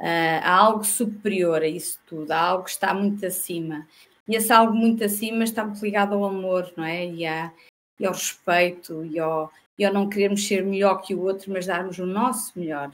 Uh, 0.00 0.40
há 0.42 0.56
algo 0.56 0.82
superior 0.82 1.60
a 1.60 1.68
isso 1.68 1.98
tudo, 2.06 2.32
há 2.32 2.40
algo 2.40 2.64
que 2.64 2.70
está 2.70 2.94
muito 2.94 3.24
acima. 3.26 3.86
E 4.26 4.34
esse 4.34 4.50
algo 4.50 4.72
muito 4.72 5.04
acima 5.04 5.44
está 5.44 5.62
muito 5.62 5.84
ligado 5.84 6.14
ao 6.14 6.24
amor, 6.24 6.72
não 6.74 6.84
é? 6.84 7.04
E, 7.04 7.24
e 7.98 8.06
ao 8.06 8.14
respeito, 8.14 9.04
e 9.04 9.18
ao, 9.18 9.52
e 9.78 9.84
ao 9.84 9.92
não 9.92 10.08
querermos 10.08 10.46
ser 10.46 10.64
melhor 10.64 11.02
que 11.02 11.14
o 11.14 11.20
outro, 11.20 11.52
mas 11.52 11.66
darmos 11.66 11.98
o 11.98 12.06
nosso 12.06 12.58
melhor. 12.58 12.90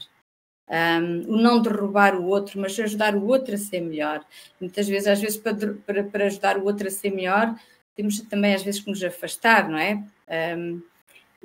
Um, 0.69 1.33
o 1.33 1.37
não 1.37 1.61
derrubar 1.61 2.13
o 2.13 2.25
outro, 2.25 2.59
mas 2.59 2.77
ajudar 2.77 3.15
o 3.15 3.25
outro 3.25 3.55
a 3.55 3.57
ser 3.57 3.79
melhor. 3.79 4.25
Muitas 4.59 4.85
vezes, 4.85 5.07
às 5.07 5.21
vezes, 5.21 5.37
para, 5.37 5.55
para, 5.85 6.03
para 6.03 6.25
ajudar 6.25 6.57
o 6.57 6.65
outro 6.65 6.87
a 6.87 6.91
ser 6.91 7.11
melhor, 7.11 7.57
temos 7.95 8.19
também 8.23 8.53
às 8.53 8.63
vezes 8.63 8.81
que 8.81 8.89
nos 8.89 9.01
afastar, 9.01 9.69
não 9.69 9.77
é? 9.77 10.03
Um, 10.57 10.81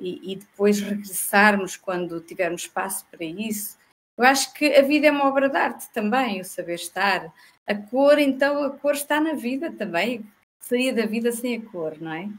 e, 0.03 0.33
e, 0.33 0.35
depois 0.35 0.81
regressarmos 0.81 1.77
quando 1.77 2.19
tivermos 2.19 2.63
espaço 2.63 3.05
para 3.09 3.23
isso. 3.23 3.77
Eu 4.17 4.25
acho 4.25 4.53
que 4.53 4.75
a 4.75 4.81
vida 4.81 5.07
é 5.07 5.11
uma 5.11 5.27
obra 5.27 5.49
de 5.49 5.57
arte 5.57 5.89
também, 5.93 6.41
o 6.41 6.45
saber 6.45 6.75
estar. 6.75 7.33
A 7.65 7.73
cor, 7.73 8.19
então, 8.19 8.63
a 8.63 8.69
cor 8.69 8.93
está 8.93 9.21
na 9.21 9.33
vida 9.33 9.71
também. 9.71 10.21
Que 10.59 10.67
seria 10.67 10.93
da 10.93 11.05
vida 11.05 11.31
sem 11.31 11.55
a 11.55 11.61
cor, 11.61 11.99
não 11.99 12.13
é? 12.13 12.29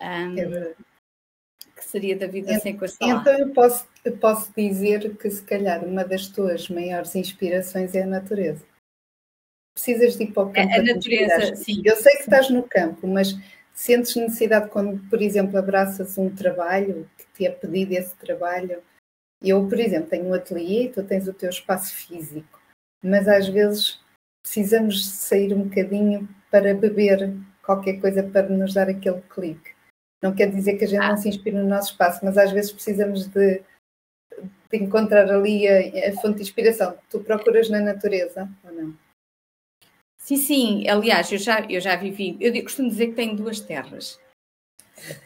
Um, 0.00 0.38
é 0.38 0.74
que 1.76 1.84
seria 1.84 2.16
da 2.16 2.26
vida 2.26 2.58
sem 2.60 2.76
cor. 2.76 2.88
Então 3.00 3.38
eu 3.38 3.52
posso, 3.52 3.86
eu 4.04 4.16
posso 4.16 4.52
dizer 4.56 5.16
que 5.16 5.30
se 5.30 5.42
calhar 5.42 5.84
uma 5.84 6.04
das 6.04 6.28
tuas 6.28 6.68
maiores 6.68 7.14
inspirações 7.14 7.94
é 7.94 8.02
a 8.02 8.06
natureza. 8.06 8.64
Precisas 9.74 10.16
de 10.16 10.24
ir 10.24 10.32
para 10.32 10.44
o 10.44 10.52
campo. 10.52 10.72
A, 10.72 10.76
a 10.76 10.82
natureza, 10.82 11.56
sim. 11.56 11.82
Eu 11.84 11.96
sei 11.96 12.12
que 12.16 12.22
estás 12.22 12.48
no 12.48 12.62
campo, 12.62 13.06
mas 13.06 13.34
sentes 13.74 14.16
necessidade 14.16 14.70
quando, 14.70 14.98
por 15.10 15.20
exemplo, 15.20 15.58
abraças 15.58 16.16
um 16.16 16.30
trabalho 16.34 17.08
que 17.18 17.26
te 17.34 17.46
é 17.46 17.50
pedido 17.50 17.92
esse 17.92 18.14
trabalho 18.16 18.82
eu, 19.44 19.68
por 19.68 19.78
exemplo, 19.78 20.08
tenho 20.08 20.26
um 20.26 20.34
ateliê, 20.34 20.88
tu 20.88 21.02
tens 21.02 21.28
o 21.28 21.34
teu 21.34 21.50
espaço 21.50 21.94
físico, 21.94 22.60
mas 23.02 23.28
às 23.28 23.46
vezes 23.46 24.00
precisamos 24.42 25.06
sair 25.06 25.52
um 25.52 25.64
bocadinho 25.64 26.26
para 26.50 26.74
beber 26.74 27.34
qualquer 27.62 28.00
coisa 28.00 28.22
para 28.22 28.48
nos 28.48 28.72
dar 28.72 28.88
aquele 28.88 29.20
clique. 29.22 29.74
Não 30.22 30.34
quer 30.34 30.50
dizer 30.50 30.78
que 30.78 30.84
a 30.84 30.88
gente 30.88 31.02
ah. 31.02 31.08
não 31.10 31.16
se 31.18 31.28
inspire 31.28 31.56
no 31.56 31.68
nosso 31.68 31.92
espaço, 31.92 32.24
mas 32.24 32.38
às 32.38 32.50
vezes 32.52 32.72
precisamos 32.72 33.26
de, 33.26 33.62
de 34.70 34.76
encontrar 34.78 35.30
ali 35.30 35.68
a, 35.68 36.08
a, 36.08 36.12
fonte 36.14 36.36
de 36.36 36.42
inspiração. 36.42 36.96
Tu 37.10 37.20
procuras 37.20 37.68
na 37.68 37.80
natureza 37.80 38.48
ou 38.64 38.72
não? 38.72 38.96
Sim, 40.24 40.36
sim. 40.38 40.88
Aliás, 40.88 41.30
eu 41.30 41.36
já, 41.36 41.60
eu 41.68 41.78
já 41.82 41.96
vivi. 41.96 42.38
Eu 42.40 42.50
costumo 42.62 42.88
dizer 42.88 43.08
que 43.08 43.12
tenho 43.12 43.36
duas 43.36 43.60
terras. 43.60 44.18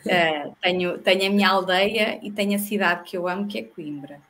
Uh, 0.04 0.52
tenho, 0.60 0.98
tenho 0.98 1.26
a 1.26 1.30
minha 1.30 1.48
aldeia 1.50 2.18
e 2.20 2.32
tenho 2.32 2.56
a 2.56 2.58
cidade 2.58 3.08
que 3.08 3.16
eu 3.16 3.28
amo, 3.28 3.46
que 3.46 3.60
é 3.60 3.62
Coimbra. 3.62 4.20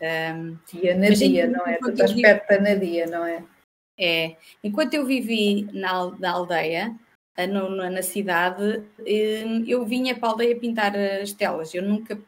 Um, 0.00 0.58
e 0.72 0.88
a 0.88 0.96
Nadia, 0.96 1.46
não 1.46 1.66
é? 1.66 1.76
Tu 1.76 1.90
estás 1.90 2.12
perto 2.14 2.48
da 2.48 2.58
Nadia, 2.58 3.06
não 3.06 3.26
é? 3.26 3.44
É. 3.98 4.36
Enquanto 4.64 4.94
eu 4.94 5.04
vivi 5.04 5.68
na, 5.74 6.10
na 6.18 6.32
aldeia, 6.32 6.98
eh, 7.36 7.46
no, 7.46 7.68
na 7.68 8.02
cidade, 8.02 8.82
hum, 8.98 9.62
eu 9.66 9.84
vinha 9.84 10.18
para 10.18 10.30
a 10.30 10.32
aldeia 10.32 10.58
pintar 10.58 10.96
as 10.96 11.34
telas. 11.34 11.74
Eu 11.74 11.82
nunca. 11.82 12.18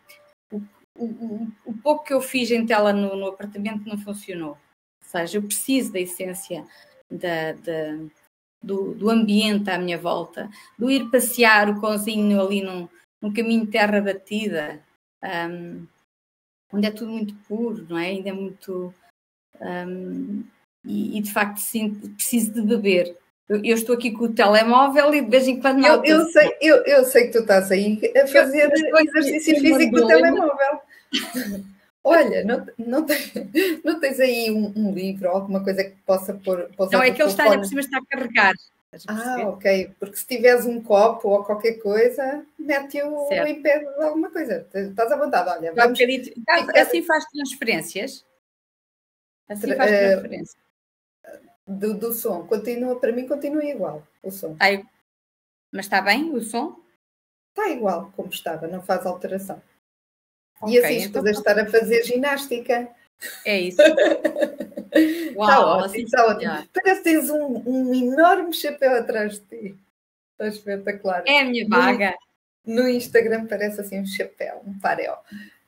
O, 0.53 1.07
o, 1.07 1.49
o 1.65 1.73
pouco 1.83 2.05
que 2.05 2.13
eu 2.13 2.21
fiz 2.21 2.51
em 2.51 2.67
tela 2.67 2.93
no, 2.93 3.17
no 3.17 3.29
apartamento 3.29 3.89
não 3.89 3.97
funcionou. 3.97 4.51
Ou 4.51 4.59
seja, 5.01 5.39
eu 5.39 5.43
preciso 5.43 5.95
da 5.95 6.01
essência 6.01 6.67
da, 7.11 7.53
da 7.53 7.99
do, 8.65 8.95
do 8.95 9.11
ambiente 9.11 9.71
à 9.71 9.79
minha 9.79 9.99
volta, 9.99 10.49
do 10.79 10.91
ir 10.91 11.11
passear 11.11 11.69
o 11.69 11.81
cãozinho 11.81 12.41
ali 12.41 12.63
num, 12.63 12.89
num 13.21 13.33
caminho 13.33 13.67
de 13.67 13.73
terra 13.73 14.01
batida, 14.01 14.81
um, 15.23 15.87
onde 16.73 16.87
é 16.87 16.91
tudo 16.91 17.11
muito 17.11 17.35
puro, 17.47 17.87
não 17.89 17.99
é? 17.99 18.07
Ainda 18.07 18.31
é 18.31 18.33
muito. 18.33 18.93
Um, 19.61 20.43
e, 20.85 21.19
e, 21.19 21.21
de 21.21 21.33
facto 21.33 21.59
sinto, 21.59 22.09
preciso 22.11 22.53
de 22.53 22.63
beber. 22.63 23.17
Eu, 23.49 23.63
eu, 23.63 23.75
estou 23.75 23.95
aqui 23.95 24.11
com 24.11 24.25
o 24.25 24.33
telemóvel 24.33 25.15
e 25.15 25.21
de 25.21 25.31
vez 25.31 25.47
em 25.47 25.61
quando. 25.61 25.85
Eu, 25.85 26.03
eu, 26.05 26.27
sei, 26.31 26.57
eu, 26.61 26.77
eu 26.85 27.05
sei 27.05 27.27
que 27.27 27.33
tu 27.33 27.41
estás 27.41 27.71
aí 27.71 28.01
a 28.17 28.27
fazer 28.27 28.71
exercício 28.73 29.61
físico 29.61 29.97
com 29.97 30.05
o 30.05 30.09
telemóvel. 30.09 30.81
Olha, 32.07 32.45
não, 32.45 32.67
não, 32.77 33.07
tens, 33.07 33.33
não 33.83 33.99
tens 33.99 34.21
aí 34.21 34.51
um, 34.51 34.73
um, 34.77 34.93
livro 34.93 35.31
ou 35.31 35.37
alguma 35.37 35.65
coisa 35.65 35.83
que 35.83 35.97
possa 36.05 36.35
pôr. 36.35 36.71
Não, 36.93 37.03
é 37.03 37.11
que 37.11 37.23
ele 37.23 37.31
está, 37.31 37.45
por 37.57 37.65
cima 37.65 37.81
está 37.81 37.97
a 37.97 38.05
carregar. 38.05 38.55
Ah, 39.09 39.49
ok. 39.49 39.95
Porque 39.99 40.17
se 40.17 40.27
tiveres 40.27 40.67
um 40.67 40.83
copo 40.83 41.31
ou 41.31 41.43
qualquer 41.43 41.81
coisa, 41.81 42.45
mete-o 42.59 43.33
em 43.33 43.63
pé 43.63 43.79
de 43.79 44.03
alguma 44.03 44.31
coisa. 44.31 44.69
Estás 44.73 45.11
à 45.11 45.17
vontade, 45.17 45.49
olha. 45.49 45.73
Vamos... 45.73 45.99
Um 45.99 46.79
assim 46.79 47.03
faz 47.03 47.25
transferências. 47.25 48.25
Assim 49.49 49.75
faz 49.75 49.91
eh, 49.91 50.11
transferências. 50.11 50.57
Do, 51.67 51.95
do 51.95 52.13
som. 52.13 52.47
Continua, 52.47 53.01
para 53.01 53.13
mim 53.13 53.27
continua 53.27 53.65
igual 53.65 54.07
o 54.23 54.31
som. 54.31 54.55
Ai, 54.61 54.85
mas 55.73 55.87
está 55.87 56.03
bem 56.03 56.31
o 56.33 56.41
som? 56.43 56.79
Está 57.49 57.71
igual 57.71 58.13
como 58.15 58.29
estava, 58.29 58.69
não 58.69 58.83
faz 58.83 59.07
alteração. 59.07 59.61
Okay, 60.63 60.75
e 60.75 60.79
assim 60.79 60.97
escusas 60.97 61.39
então... 61.39 61.53
estar 61.53 61.59
a 61.59 61.67
fazer 61.67 62.03
ginástica. 62.05 62.89
É 63.45 63.61
isso. 63.61 63.81
Uau, 65.37 65.49
está 65.49 65.67
ótimo, 65.67 65.85
assim, 65.85 66.03
está 66.03 66.27
ótimo. 66.27 66.69
Parece 66.73 67.03
que 67.03 67.05
tens 67.05 67.31
um, 67.31 67.63
um 67.67 67.95
enorme 67.95 68.53
chapéu 68.53 68.95
atrás 68.95 69.35
de 69.35 69.41
ti. 69.41 69.79
Está 70.33 70.49
espetacular. 70.49 71.25
É 71.27 71.41
a 71.41 71.45
minha 71.45 71.67
vaga. 71.69 72.15
No, 72.65 72.83
no 72.83 72.89
Instagram 72.89 73.47
parece 73.47 73.81
assim 73.81 74.01
um 74.01 74.07
chapéu, 74.07 74.63
um 74.67 74.79
paréu. 74.79 75.15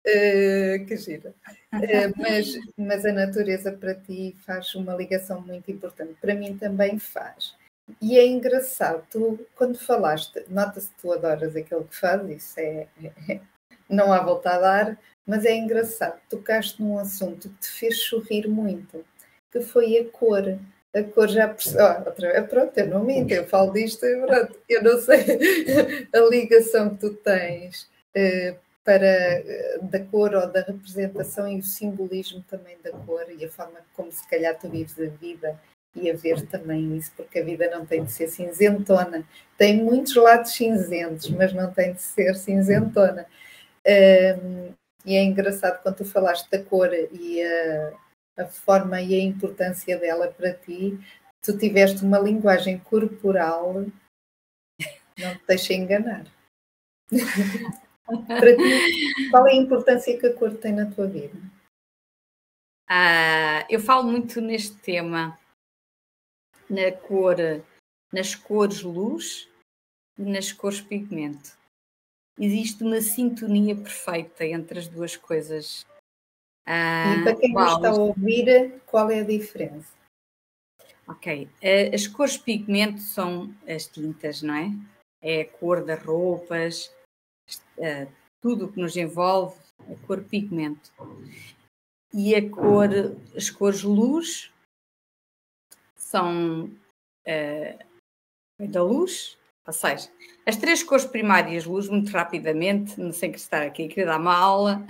Uh, 0.06 0.86
que 0.86 0.96
gira. 0.96 1.34
Uh, 1.72 2.12
mas, 2.16 2.54
mas 2.76 3.04
a 3.04 3.12
natureza 3.12 3.72
para 3.72 3.94
ti 3.94 4.36
faz 4.46 4.74
uma 4.74 4.94
ligação 4.94 5.40
muito 5.40 5.70
importante. 5.70 6.14
Para 6.20 6.34
mim 6.34 6.56
também 6.56 6.98
faz. 6.98 7.54
E 8.00 8.18
é 8.18 8.26
engraçado, 8.26 9.04
tu, 9.10 9.46
quando 9.54 9.78
falaste, 9.78 10.44
nota-se 10.48 10.90
que 10.90 11.00
tu 11.00 11.12
adoras 11.12 11.54
aquilo 11.54 11.84
que 11.84 11.94
fazes, 11.94 12.42
isso 12.42 12.60
é, 12.60 12.88
é, 13.28 13.40
não 13.88 14.12
há 14.12 14.20
volta 14.20 14.50
a 14.50 14.58
dar, 14.58 14.98
mas 15.26 15.44
é 15.44 15.54
engraçado, 15.56 16.20
tocaste 16.30 16.82
num 16.82 16.98
assunto 16.98 17.48
que 17.48 17.60
te 17.60 17.68
fez 17.68 18.00
sorrir 18.02 18.48
muito, 18.48 19.04
que 19.50 19.60
foi 19.60 19.98
a 19.98 20.04
cor. 20.04 20.58
A 20.94 21.02
cor 21.02 21.28
já 21.28 21.46
oh, 21.46 22.08
outra 22.08 22.32
vez, 22.32 22.48
pronto, 22.48 22.78
eu 22.78 22.86
não 22.86 23.04
minto, 23.04 23.30
eu 23.32 23.46
falo 23.46 23.72
disto, 23.72 24.06
pronto, 24.26 24.58
eu 24.68 24.82
não 24.82 25.00
sei 25.00 25.18
a 26.14 26.20
ligação 26.30 26.90
que 26.90 27.00
tu 27.00 27.14
tens 27.14 27.88
eh, 28.14 28.56
para 28.82 29.04
eh, 29.04 29.78
da 29.82 30.00
cor 30.00 30.34
ou 30.34 30.46
da 30.46 30.62
representação 30.62 31.48
e 31.48 31.58
o 31.58 31.62
simbolismo 31.62 32.42
também 32.48 32.78
da 32.82 32.92
cor 32.92 33.26
e 33.36 33.44
a 33.44 33.50
forma 33.50 33.80
como 33.94 34.10
se 34.12 34.26
calhar 34.30 34.56
tu 34.58 34.70
vives 34.70 34.98
a 34.98 35.08
vida 35.08 35.60
e 35.96 36.10
a 36.10 36.14
ver 36.14 36.46
também 36.46 36.96
isso, 36.96 37.10
porque 37.16 37.40
a 37.40 37.44
vida 37.44 37.68
não 37.70 37.84
tem 37.84 38.04
de 38.04 38.12
ser 38.12 38.28
cinzentona. 38.28 39.24
Tem 39.58 39.76
muitos 39.82 40.14
lados 40.14 40.52
cinzentos, 40.52 41.28
mas 41.30 41.52
não 41.52 41.72
tem 41.72 41.94
de 41.94 42.02
ser 42.02 42.36
cinzentona. 42.36 43.26
E 45.04 45.14
é 45.14 45.22
engraçado 45.22 45.80
quando 45.82 45.98
tu 45.98 46.04
falaste 46.04 46.50
da 46.50 46.62
cor 46.62 46.92
e 46.92 47.42
a, 47.42 47.92
a, 48.38 48.46
forma 48.46 49.00
e 49.00 49.14
a 49.14 49.22
importância 49.22 49.96
dela 49.96 50.32
para 50.32 50.52
ti, 50.52 50.98
tu 51.40 51.56
tiveste 51.56 52.04
uma 52.04 52.18
linguagem 52.18 52.78
corporal, 52.80 53.74
não 55.16 55.34
te 55.36 55.46
deixa 55.46 55.72
enganar. 55.72 56.24
para 58.26 58.56
ti, 58.56 59.30
qual 59.30 59.46
é 59.46 59.52
a 59.52 59.56
importância 59.56 60.18
que 60.18 60.26
a 60.26 60.34
cor 60.34 60.56
tem 60.56 60.72
na 60.72 60.90
tua 60.90 61.06
vida? 61.06 61.38
Ah, 62.88 63.64
eu 63.70 63.78
falo 63.78 64.10
muito 64.10 64.40
neste 64.40 64.76
tema 64.76 65.38
na 66.68 66.90
cor, 66.90 67.36
nas 68.12 68.34
cores 68.34 68.82
luz 68.82 69.48
e 70.18 70.22
nas 70.22 70.50
cores 70.50 70.80
pigmento. 70.80 71.56
Existe 72.38 72.82
uma 72.82 73.00
sintonia 73.00 73.74
perfeita 73.74 74.44
entre 74.44 74.78
as 74.78 74.88
duas 74.88 75.16
coisas. 75.16 75.86
Ah, 76.66 77.14
e 77.16 77.22
para 77.22 77.36
quem 77.36 77.52
não 77.52 77.76
está 77.76 77.90
a 77.90 77.94
ouvir, 77.94 78.80
qual 78.86 79.10
é 79.10 79.20
a 79.20 79.24
diferença? 79.24 79.94
Ok. 81.08 81.48
As 81.94 82.06
cores 82.06 82.36
pigmento 82.36 83.00
são 83.00 83.54
as 83.66 83.86
tintas, 83.86 84.42
não 84.42 84.54
é? 84.54 84.70
É 85.22 85.40
a 85.42 85.48
cor 85.48 85.84
das 85.84 86.02
roupas, 86.02 86.92
eh, 87.78 88.08
tudo 88.42 88.66
o 88.66 88.72
que 88.72 88.80
nos 88.80 88.96
envolve, 88.96 89.58
a 89.80 90.06
cor 90.06 90.22
pigmento. 90.24 90.92
E 92.12 92.34
a 92.34 92.50
cor, 92.50 92.88
as 93.36 93.50
cores 93.50 93.82
luz 93.82 94.52
são 95.96 96.66
uh, 97.26 98.66
da 98.68 98.82
luz, 98.82 99.36
ou 99.66 99.72
seja, 99.72 100.08
as 100.46 100.56
três 100.56 100.82
cores 100.82 101.04
primárias 101.04 101.64
luz, 101.64 101.88
muito 101.88 102.10
rapidamente, 102.12 103.00
não 103.00 103.12
sei 103.12 103.30
que 103.30 103.38
estar 103.38 103.62
aqui, 103.62 103.88
queria 103.88 104.06
dar 104.06 104.20
uma 104.20 104.36
aula. 104.36 104.86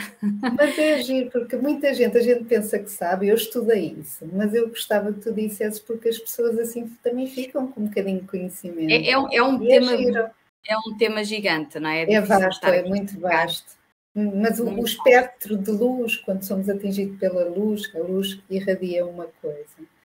Mas 0.56 0.78
é 0.78 0.95
agir, 0.95 1.30
porque 1.30 1.56
muita 1.56 1.95
gente, 1.95 2.18
a 2.18 2.23
gente 2.23 2.45
pensa 2.45 2.78
que 2.78 2.90
sabe, 2.90 3.28
eu 3.28 3.35
estudei 3.35 3.97
isso, 3.99 4.28
mas 4.33 4.52
eu 4.52 4.68
gostava 4.68 5.12
que 5.12 5.21
tu 5.21 5.33
dissesses 5.33 5.80
porque 5.80 6.11
as 6.11 6.18
pessoas 6.18 6.59
assim 6.59 6.88
também 7.02 7.26
ficam 7.26 7.66
com 7.68 7.80
um 7.80 7.87
bocadinho 7.87 8.21
de 8.21 8.26
conhecimento. 8.26 8.90
É, 8.90 9.11
é 9.11 9.18
um, 9.18 9.33
é 9.33 9.42
um 9.42 9.59
tema. 9.59 9.92
É, 9.92 10.33
é 10.68 10.76
um 10.76 10.97
tema 10.99 11.25
gigante, 11.25 11.78
não 11.78 11.88
é? 11.88 12.02
É, 12.02 12.12
é 12.14 12.21
vasto, 12.21 12.66
é 12.66 12.83
muito 12.83 13.18
vasto. 13.18 13.76
Mas 14.14 14.59
o, 14.61 14.64
o, 14.64 14.85
espectro 14.85 15.59
de 15.59 15.71
luz, 15.71 16.16
quando 16.16 16.42
somos 16.42 16.71
atingidos 16.71 17.18
pela 17.18 17.45
luz, 17.45 17.83
a 17.95 17.99
luz 17.99 18.40
irradia 18.49 19.06
uma 19.06 19.28
coisa. 19.42 19.76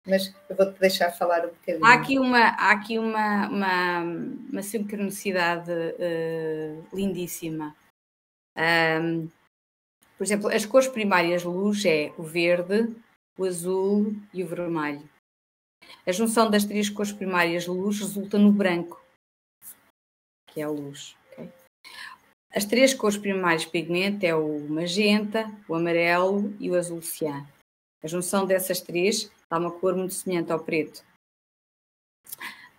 Mas 0.08 0.34
eu 0.50 0.56
vou-te 0.56 0.80
deixar 0.80 1.12
falar 1.12 1.46
um 1.46 1.50
bocadinho. 1.50 1.86
Há 1.86 1.94
aqui 1.94 2.18
uma, 2.18 2.40
há 2.40 2.72
aqui 2.72 2.98
uma, 2.98 3.50
uma, 3.50 4.02
uma 4.52 4.64
sincronicidade 4.64 5.70
uh, 5.72 6.96
lindíssima. 6.96 7.76
Um, 8.58 9.30
por 10.18 10.24
exemplo, 10.24 10.48
as 10.48 10.66
cores 10.66 10.88
primárias 10.88 11.44
luz 11.44 11.86
é 11.86 12.14
o 12.18 12.24
verde, 12.24 12.96
o 13.38 13.46
azul 13.46 14.16
e 14.34 14.44
o 14.44 14.48
vermelho. 14.48 15.08
A 16.06 16.12
junção 16.12 16.50
das 16.50 16.64
três 16.64 16.90
cores 16.90 17.12
primárias 17.12 17.68
luz 17.68 18.00
resulta 18.00 18.38
no 18.38 18.52
branco, 18.52 19.00
que 20.48 20.62
é 20.62 20.64
a 20.64 20.70
luz. 20.70 21.16
Okay? 21.32 21.52
As 22.52 22.66
três 22.66 22.94
cores 22.94 23.18
primárias 23.18 23.66
pigmento 23.66 24.26
é 24.26 24.34
o 24.34 24.68
magenta, 24.70 25.52
o 25.68 25.76
amarelo 25.76 26.56
e 26.60 26.72
o 26.72 26.76
azul 26.76 27.02
cian. 27.02 27.46
A 28.04 28.08
junção 28.08 28.46
dessas 28.46 28.80
três 28.82 29.30
dá 29.50 29.58
uma 29.58 29.72
cor 29.72 29.96
muito 29.96 30.13
semelhante 30.13 30.51
ao 30.51 30.63
preto. 30.63 31.04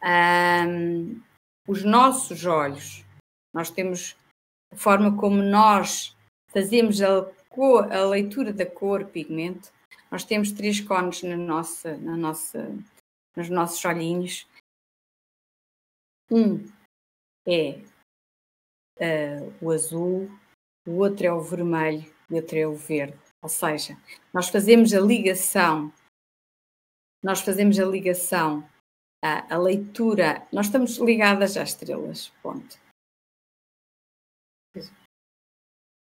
Um, 0.03 1.21
os 1.67 1.85
nossos 1.85 2.45
olhos, 2.47 3.05
nós 3.53 3.71
temos 3.71 4.17
a 4.73 4.77
forma 4.77 5.17
como 5.17 5.43
nós 5.43 6.17
fazemos 6.51 7.03
a, 7.03 7.25
cor, 7.49 7.93
a 7.93 8.05
leitura 8.05 8.53
da 8.53 8.65
cor 8.65 9.05
pigmento, 9.07 9.73
nós 10.11 10.25
temos 10.25 10.53
três 10.53 10.81
cones 10.81 11.23
na 11.23 11.37
nossa, 11.37 11.97
na 11.99 12.17
nossa, 12.17 12.75
nos 13.37 13.49
nossos 13.51 13.85
olhinhos. 13.85 14.47
Um 16.31 16.67
é 17.47 17.81
uh, 18.99 19.55
o 19.61 19.71
azul, 19.71 20.31
o 20.87 20.99
outro 20.99 21.27
é 21.27 21.33
o 21.33 21.41
vermelho 21.41 22.05
e 22.31 22.35
o 22.35 22.37
outro 22.37 22.57
é 22.57 22.67
o 22.67 22.75
verde. 22.75 23.19
Ou 23.43 23.49
seja, 23.49 23.97
nós 24.33 24.49
fazemos 24.49 24.93
a 24.93 25.01
ligação, 25.01 25.93
nós 27.23 27.41
fazemos 27.41 27.79
a 27.79 27.85
ligação, 27.85 28.69
a, 29.23 29.55
a 29.55 29.59
leitura, 29.59 30.47
nós 30.53 30.67
estamos 30.67 30.97
ligadas 30.99 31.57
às 31.57 31.71
estrelas, 31.71 32.29
ponto. 32.43 32.79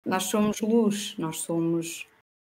Nós 0.06 0.24
somos 0.24 0.60
luz, 0.62 1.18
nós 1.18 1.38
somos. 1.38 2.08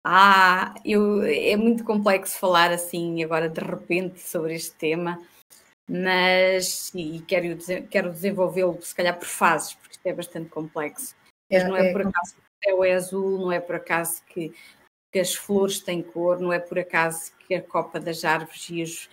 Ah, 0.04 0.74
eu, 0.84 1.22
é 1.22 1.56
muito 1.56 1.84
complexo 1.84 2.38
falar 2.38 2.70
assim 2.70 3.22
agora 3.22 3.48
de 3.48 3.60
repente 3.60 4.20
sobre 4.20 4.54
este 4.54 4.72
tema, 4.76 5.20
mas 5.88 6.90
e 6.94 7.20
quero, 7.22 7.58
quero 7.88 8.10
desenvolvê-lo 8.10 8.80
se 8.80 8.94
calhar 8.94 9.18
por 9.18 9.26
fases, 9.26 9.74
porque 9.74 9.94
isto 9.94 10.06
é 10.06 10.12
bastante 10.12 10.48
complexo. 10.48 11.14
Mas 11.50 11.62
é, 11.64 11.68
não 11.68 11.76
é, 11.76 11.88
é 11.88 11.92
por 11.92 12.02
acaso 12.02 12.34
que 12.34 12.40
o 12.40 12.44
céu 12.64 12.84
é 12.84 12.92
azul, 12.94 13.38
não 13.38 13.52
é 13.52 13.60
por 13.60 13.74
acaso 13.74 14.24
que, 14.26 14.54
que, 15.12 15.18
as 15.18 15.34
flores 15.34 15.80
têm 15.80 16.02
cor, 16.02 16.40
não 16.40 16.52
é 16.52 16.58
por 16.58 16.78
acaso 16.78 17.32
que 17.46 17.54
a 17.54 17.62
copa 17.62 17.98
das 17.98 18.24
árvores 18.24 18.68
e 18.70 18.82
os, 18.82 19.10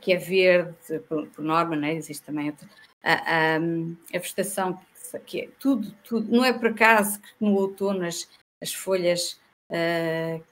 que 0.00 0.12
é 0.12 0.16
verde, 0.16 0.98
por, 1.08 1.26
por 1.28 1.42
norma, 1.42 1.76
né? 1.76 1.94
existe 1.94 2.24
também 2.24 2.50
outra, 2.50 2.68
a, 3.02 3.12
a, 3.12 3.56
a 3.56 4.18
vegetação 4.18 4.80
que 5.26 5.42
é 5.42 5.48
tudo, 5.58 5.92
tudo, 6.02 6.30
não 6.30 6.44
é 6.44 6.52
por 6.52 6.68
acaso 6.68 7.20
que 7.20 7.34
no 7.40 7.54
outono 7.54 8.04
as, 8.04 8.28
as 8.60 8.72
folhas 8.72 9.40
uh, 9.70 10.42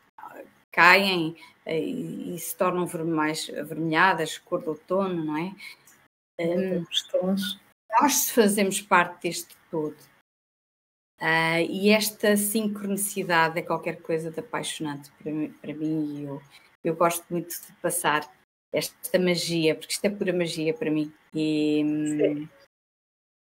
caem 0.70 1.36
e, 1.66 2.34
e, 2.34 2.38
se 2.38 2.56
tornam 2.56 2.88
mais 3.06 3.50
avermelhadas, 3.50 4.38
cor 4.38 4.60
de 4.62 4.68
outono, 4.68 5.24
não 5.24 5.36
é? 5.36 5.54
Um, 6.40 6.84
nós 8.00 8.30
fazemos 8.30 8.80
parte 8.80 9.22
deste 9.22 9.56
todo. 9.70 9.96
Uh, 11.22 11.62
e 11.70 11.90
esta 11.90 12.36
sincronicidade 12.36 13.56
é 13.56 13.62
qualquer 13.62 14.02
coisa 14.02 14.28
de 14.28 14.40
apaixonante 14.40 15.08
para 15.12 15.30
mim, 15.30 15.54
para 15.62 15.72
mim 15.72 16.16
e 16.16 16.24
eu, 16.24 16.42
eu 16.82 16.96
gosto 16.96 17.24
muito 17.30 17.48
de 17.48 17.72
passar 17.80 18.28
esta 18.72 19.20
magia, 19.20 19.76
porque 19.76 19.92
isto 19.92 20.04
é 20.04 20.10
pura 20.10 20.32
magia 20.32 20.74
para 20.74 20.90
mim. 20.90 21.12
E, 21.32 21.80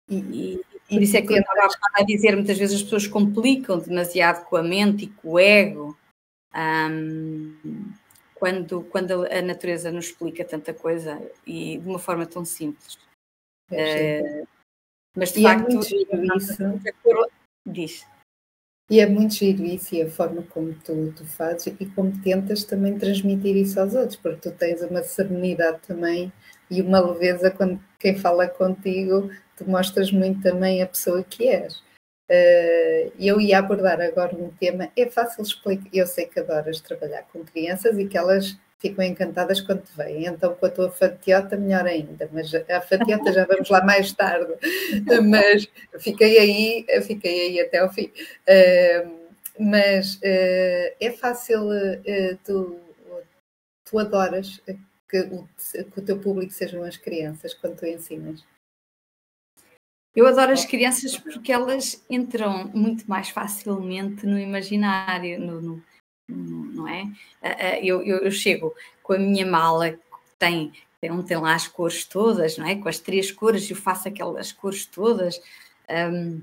e, 0.09 0.61
e, 0.61 0.61
por 0.89 1.03
isso 1.03 1.17
é 1.17 1.23
que 1.23 1.33
eu 1.33 1.39
estava 1.39 1.69
a 1.95 2.03
dizer, 2.03 2.35
muitas 2.35 2.59
vezes 2.59 2.77
as 2.77 2.83
pessoas 2.83 3.07
complicam 3.07 3.79
demasiado 3.79 4.45
com 4.47 4.57
a 4.57 4.63
mente 4.63 5.05
e 5.05 5.09
com 5.09 5.33
o 5.33 5.39
ego. 5.39 5.97
Um, 6.53 7.93
quando, 8.35 8.83
quando 8.85 9.25
a 9.27 9.41
natureza 9.41 9.93
nos 9.93 10.07
explica 10.07 10.45
tanta 10.45 10.75
coisa 10.75 11.21
e 11.47 11.79
de 11.79 11.89
uma 11.89 11.99
forma 12.01 12.27
tão 12.27 12.45
simples. 12.45 12.99
É, 13.71 14.43
uh, 14.43 14.49
mas 15.15 15.33
de 15.33 15.41
e 15.41 15.43
facto, 15.45 15.77
é 15.77 16.37
isso. 16.37 16.63
Diz. 17.71 18.07
E 18.91 19.01
é 19.01 19.07
muito 19.07 19.35
giro 19.35 19.65
isso 19.65 19.95
e 19.95 20.03
a 20.03 20.11
forma 20.11 20.43
como 20.45 20.73
tu, 20.83 21.13
tu 21.15 21.25
fazes 21.27 21.75
e 21.79 21.87
como 21.87 22.23
tentas 22.23 22.65
também 22.65 22.99
transmitir 22.99 23.55
isso 23.55 23.79
aos 23.79 23.95
outros, 23.95 24.17
porque 24.17 24.49
tu 24.49 24.57
tens 24.57 24.81
uma 24.83 25.03
serenidade 25.03 25.81
também 25.87 26.33
e 26.71 26.81
uma 26.81 26.99
leveza 26.99 27.51
quando 27.51 27.79
quem 27.99 28.17
fala 28.17 28.49
contigo, 28.49 29.31
tu 29.57 29.69
mostras 29.69 30.11
muito 30.11 30.41
também 30.43 30.81
a 30.83 30.87
pessoa 30.87 31.23
que 31.23 31.49
és. 31.49 31.83
Uh, 32.31 33.13
eu 33.19 33.41
ia 33.41 33.59
abordar 33.59 34.01
agora 34.01 34.35
um 34.37 34.51
tema, 34.51 34.91
é 34.97 35.07
fácil 35.07 35.43
explicar, 35.43 35.89
eu 35.93 36.07
sei 36.07 36.27
que 36.27 36.41
adoras 36.41 36.81
trabalhar 36.81 37.23
com 37.33 37.45
crianças 37.45 37.99
e 37.99 38.07
que 38.07 38.17
elas 38.17 38.59
ficam 38.79 39.05
encantadas 39.05 39.61
quando 39.61 39.83
te 39.83 39.97
veem, 39.97 40.27
então 40.27 40.55
com 40.55 40.67
a 40.67 40.71
tua 40.71 40.91
fatiota 40.91 41.57
melhor 41.57 41.87
ainda, 41.87 42.29
mas 42.33 42.55
a 42.55 42.81
fatiota 42.81 43.33
já 43.33 43.45
vamos 43.45 43.69
lá 43.69 43.85
mais 43.85 44.13
tarde, 44.13 44.55
mas 45.29 45.69
fiquei 45.99 46.39
aí, 46.39 47.03
fiquei 47.03 47.41
aí 47.41 47.61
até 47.61 47.79
ao 47.79 47.93
fim. 47.93 48.13
Uh, 48.47 49.19
mas 49.59 50.15
uh, 50.17 50.95
é 51.01 51.11
fácil, 51.19 51.69
tu, 52.45 52.79
tu 53.85 53.99
adoras 53.99 54.61
que 55.09 55.21
o, 55.21 55.49
que 55.91 55.99
o 55.99 56.05
teu 56.05 56.21
público 56.21 56.53
sejam 56.53 56.85
as 56.85 56.97
crianças 56.97 57.55
quando 57.55 57.77
tu 57.77 57.87
ensinas? 57.87 58.45
Eu 60.15 60.27
adoro 60.27 60.53
as 60.53 60.65
crianças 60.65 61.17
porque 61.17 61.53
elas 61.53 62.05
entram 62.11 62.69
muito 62.69 63.09
mais 63.09 63.31
facilmente 63.31 64.27
no 64.27 64.39
imaginário, 64.39 65.39
no, 65.41 65.61
no 65.61 65.85
não 66.29 66.87
é? 66.87 67.11
Eu, 67.83 68.03
eu, 68.03 68.19
eu, 68.19 68.31
chego 68.31 68.75
com 69.03 69.15
a 69.15 69.19
minha 69.19 69.47
mala 69.47 69.93
que 69.93 69.99
tem, 70.39 70.73
tem, 71.01 71.23
tem 71.23 71.37
lá 71.39 71.55
as 71.55 71.67
cores 71.67 72.05
todas, 72.05 72.59
não 72.59 72.67
é? 72.67 72.77
Com 72.77 72.89
as 72.89 72.99
três 72.99 73.33
cores, 73.33 73.69
eu 73.71 73.77
faço 73.77 74.09
aquelas 74.09 74.53
cores 74.53 74.85
todas. 74.87 75.41
Um, 75.89 76.43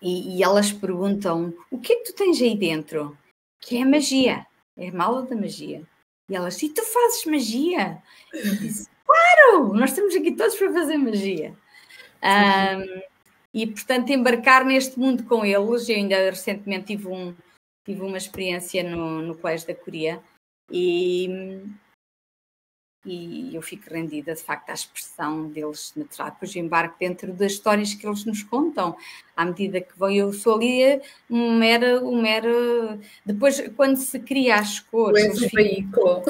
e, 0.00 0.38
e, 0.38 0.42
elas 0.42 0.72
perguntam: 0.72 1.52
o 1.70 1.78
que 1.78 1.92
é 1.92 1.96
que 1.96 2.12
tu 2.12 2.14
tens 2.14 2.40
aí 2.40 2.56
dentro? 2.56 3.16
Que 3.60 3.78
é 3.78 3.84
magia, 3.84 4.46
é 4.76 4.88
a 4.88 4.92
mala 4.92 5.22
da 5.22 5.36
magia. 5.36 5.82
E 6.28 6.34
elas: 6.34 6.62
e 6.62 6.68
tu 6.68 6.82
fazes 6.82 7.24
magia? 7.26 8.02
E 8.32 8.48
eu 8.48 8.56
disse: 8.56 8.88
claro, 9.04 9.74
nós 9.74 9.90
estamos 9.90 10.14
aqui 10.14 10.32
todos 10.32 10.54
para 10.56 10.72
fazer 10.72 10.96
magia. 10.96 11.54
Um, 12.22 13.02
e 13.52 13.66
portanto 13.66 14.10
embarcar 14.10 14.64
neste 14.64 14.98
mundo 14.98 15.24
com 15.24 15.44
eles. 15.44 15.88
Eu 15.88 15.96
ainda 15.96 16.30
recentemente 16.30 16.86
tive, 16.86 17.08
um, 17.08 17.34
tive 17.88 18.02
uma 18.02 18.18
experiência 18.18 18.82
no, 18.82 19.22
no 19.22 19.34
Colégio 19.34 19.66
da 19.68 19.74
Coreia 19.74 20.22
e, 20.70 21.64
e 23.02 23.54
eu 23.54 23.62
fico 23.62 23.88
rendida 23.88 24.34
de 24.34 24.42
facto 24.42 24.68
à 24.68 24.74
expressão 24.74 25.48
deles 25.48 25.94
natural. 25.96 26.32
Depois 26.32 26.54
embarco 26.54 26.98
dentro 27.00 27.32
das 27.32 27.52
histórias 27.52 27.94
que 27.94 28.06
eles 28.06 28.26
nos 28.26 28.42
contam, 28.42 28.94
à 29.34 29.46
medida 29.46 29.80
que 29.80 29.98
vão. 29.98 30.10
Eu 30.10 30.34
sou 30.34 30.56
ali 30.56 31.00
um 31.30 31.56
mero. 31.56 32.06
Um 32.06 32.20
mero 32.20 33.00
depois, 33.24 33.66
quando 33.74 33.96
se 33.96 34.20
cria 34.20 34.56
as 34.56 34.80
cores. 34.80 35.24
Tu 35.24 35.44
és 35.44 35.52
o 35.52 35.56
veículo. 35.56 36.22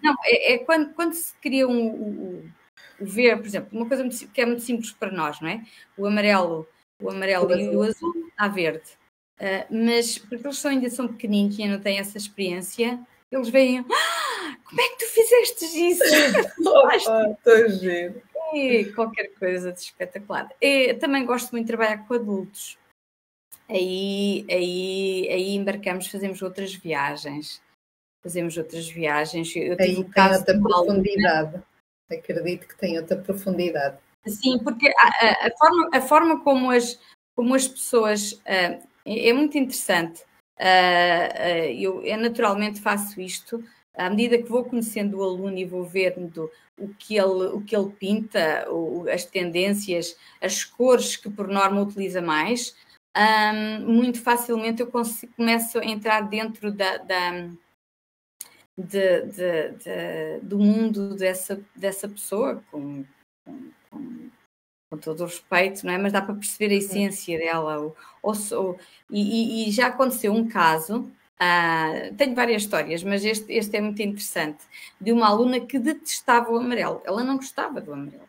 Não, 0.00 0.14
é, 0.24 0.54
é, 0.54 0.58
quando, 0.58 0.94
quando 0.94 1.14
se 1.14 1.34
cria 1.42 1.66
um, 1.66 1.88
o, 1.88 2.50
o 3.00 3.04
ver, 3.04 3.38
por 3.38 3.46
exemplo, 3.46 3.76
uma 3.76 3.88
coisa 3.88 4.08
que 4.32 4.40
é 4.40 4.46
muito 4.46 4.62
simples 4.62 4.92
para 4.92 5.10
nós, 5.10 5.40
não 5.40 5.48
é? 5.48 5.64
O 5.98 6.06
amarelo, 6.06 6.68
o 7.02 7.10
amarelo 7.10 7.48
o 7.48 7.58
e 7.58 7.76
o 7.76 7.82
azul 7.82 8.30
a 8.38 8.46
verde. 8.46 9.03
Uh, 9.40 9.66
mas 9.86 10.18
porque 10.18 10.46
eles 10.46 10.58
são, 10.58 10.70
ainda 10.70 10.88
são 10.90 11.08
pequeninos 11.08 11.58
e 11.58 11.62
ainda 11.62 11.76
não 11.76 11.82
têm 11.82 11.98
essa 11.98 12.16
experiência, 12.16 13.00
eles 13.30 13.48
veem, 13.48 13.78
ah, 13.80 14.56
como 14.64 14.80
é 14.80 14.88
que 14.90 14.98
tu 14.98 15.06
fizeste 15.06 15.64
isso? 15.64 16.04
Estou 17.38 17.68
giro. 17.70 18.22
E 18.54 18.84
qualquer 18.92 19.34
coisa 19.34 19.72
de 19.72 19.80
espetacular. 19.80 20.48
E, 20.60 20.94
também 20.94 21.26
gosto 21.26 21.50
muito 21.50 21.64
de 21.66 21.72
trabalhar 21.72 22.06
com 22.06 22.14
adultos. 22.14 22.78
Aí, 23.68 24.46
aí, 24.48 25.28
aí 25.30 25.54
embarcamos, 25.54 26.06
fazemos 26.06 26.40
outras 26.42 26.74
viagens. 26.74 27.60
Fazemos 28.22 28.56
outras 28.56 28.88
viagens. 28.88 29.54
Eu 29.56 29.72
aí 29.72 30.04
tem 30.04 30.32
outra 30.32 30.60
profundidade. 30.60 31.62
Acredito 32.10 32.68
que 32.68 32.76
tem 32.76 32.98
outra 32.98 33.16
profundidade. 33.16 33.98
Sim, 34.26 34.58
porque 34.62 34.88
a, 34.96 35.46
a, 35.46 35.50
forma, 35.58 35.90
a 35.92 36.00
forma 36.00 36.44
como 36.44 36.70
as, 36.70 37.00
como 37.34 37.54
as 37.54 37.66
pessoas. 37.66 38.32
Uh, 38.32 38.93
é, 39.04 39.28
é 39.28 39.32
muito 39.32 39.56
interessante. 39.58 40.22
Uh, 40.58 41.66
eu, 41.76 42.02
eu, 42.02 42.16
naturalmente 42.16 42.80
faço 42.80 43.20
isto 43.20 43.62
à 43.92 44.08
medida 44.08 44.38
que 44.38 44.48
vou 44.48 44.64
conhecendo 44.64 45.18
o 45.18 45.22
aluno 45.22 45.56
e 45.58 45.64
vou 45.64 45.84
vendo 45.84 46.50
o 46.78 46.88
que 46.88 47.16
ele, 47.16 47.46
o 47.52 47.60
que 47.60 47.76
ele 47.76 47.90
pinta, 47.90 48.66
as 49.12 49.24
tendências, 49.24 50.16
as 50.40 50.64
cores 50.64 51.16
que 51.16 51.30
por 51.30 51.48
norma 51.48 51.82
utiliza 51.82 52.20
mais, 52.20 52.74
um, 53.16 53.92
muito 53.92 54.20
facilmente 54.20 54.82
eu 54.82 54.88
consigo, 54.88 55.32
começo 55.36 55.78
a 55.78 55.84
entrar 55.84 56.22
dentro 56.22 56.72
da, 56.72 56.96
da 56.98 57.48
de, 58.76 59.22
de, 59.26 59.68
de, 59.70 60.40
do 60.42 60.58
mundo 60.58 61.14
dessa, 61.14 61.64
dessa 61.76 62.08
pessoa, 62.08 62.62
com, 62.72 63.04
com 63.88 64.30
com 64.94 64.98
todo 64.98 65.20
o 65.22 65.26
respeito, 65.26 65.84
não 65.84 65.92
é? 65.92 65.98
Mas 65.98 66.12
dá 66.12 66.22
para 66.22 66.34
perceber 66.34 66.72
a 66.72 66.78
essência 66.78 67.38
dela. 67.38 67.78
Ou, 68.22 68.34
ou, 68.52 68.78
e, 69.10 69.68
e, 69.68 69.72
já 69.72 69.88
aconteceu 69.88 70.32
um 70.32 70.48
caso, 70.48 71.00
uh, 71.00 72.14
tenho 72.16 72.34
várias 72.34 72.62
histórias, 72.62 73.02
mas 73.02 73.24
este, 73.24 73.52
este 73.52 73.76
é 73.76 73.80
muito 73.80 74.00
interessante, 74.00 74.64
de 75.00 75.12
uma 75.12 75.28
aluna 75.28 75.60
que 75.60 75.78
detestava 75.78 76.50
o 76.50 76.56
amarelo. 76.56 77.02
Ela 77.04 77.24
não 77.24 77.36
gostava 77.36 77.80
do 77.80 77.92
amarelo. 77.92 78.28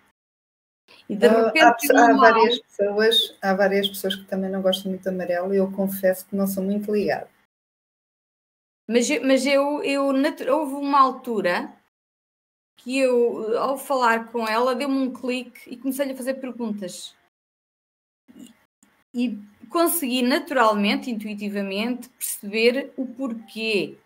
E 1.08 1.15
de 1.15 1.28
repente, 1.28 1.91
há, 1.91 1.99
há, 1.99 2.12
há 2.12 2.13
várias 2.13 2.60
pessoas, 2.60 3.38
há 3.41 3.54
várias 3.54 3.88
pessoas 3.88 4.15
que 4.15 4.25
também 4.25 4.49
não 4.49 4.62
gostam 4.62 4.89
muito 4.89 5.04
do 5.04 5.10
amarelo 5.10 5.54
e 5.54 5.58
eu 5.58 5.71
confesso 5.71 6.25
que 6.25 6.36
não 6.36 6.47
sou 6.47 6.63
muito 6.63 6.91
ligada. 6.91 7.30
Mas, 8.88 9.08
mas 9.21 9.45
eu, 9.45 9.84
eu, 9.84 10.06
houve 10.06 10.73
uma 10.75 10.99
altura 10.99 11.74
que 12.77 12.97
eu, 12.97 13.57
ao 13.57 13.77
falar 13.77 14.31
com 14.31 14.47
ela, 14.47 14.75
deu-me 14.75 14.95
um 14.95 15.13
clique 15.13 15.69
e 15.69 15.77
comecei-lhe 15.77 16.13
a 16.13 16.17
fazer 16.17 16.35
perguntas. 16.35 17.15
E, 19.13 19.38
consegui 19.69 20.21
naturalmente, 20.21 21.09
intuitivamente, 21.09 22.09
perceber 22.09 22.93
o 22.95 23.05
porquê. 23.05 23.97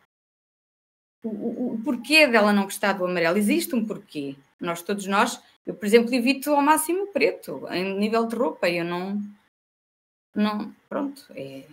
O, 1.23 1.29
o, 1.29 1.73
o, 1.73 1.83
porquê 1.83 2.27
dela 2.27 2.53
não 2.53 2.63
gostar 2.63 2.93
do 2.93 3.05
amarelo. 3.05 3.37
Existe 3.37 3.75
um 3.75 3.85
porquê. 3.85 4.35
Nós, 4.59 4.81
todos 4.81 5.05
nós, 5.05 5.41
eu, 5.65 5.73
por 5.73 5.85
exemplo, 5.85 6.13
evito 6.13 6.51
ao 6.51 6.61
máximo 6.61 7.03
o 7.03 7.07
preto, 7.07 7.67
em 7.71 7.97
nível 7.97 8.25
de 8.25 8.35
roupa. 8.35 8.69
Eu 8.69 8.85
não. 8.85 9.21
Não. 10.35 10.73
Pronto. 10.87 11.25
É, 11.35 11.65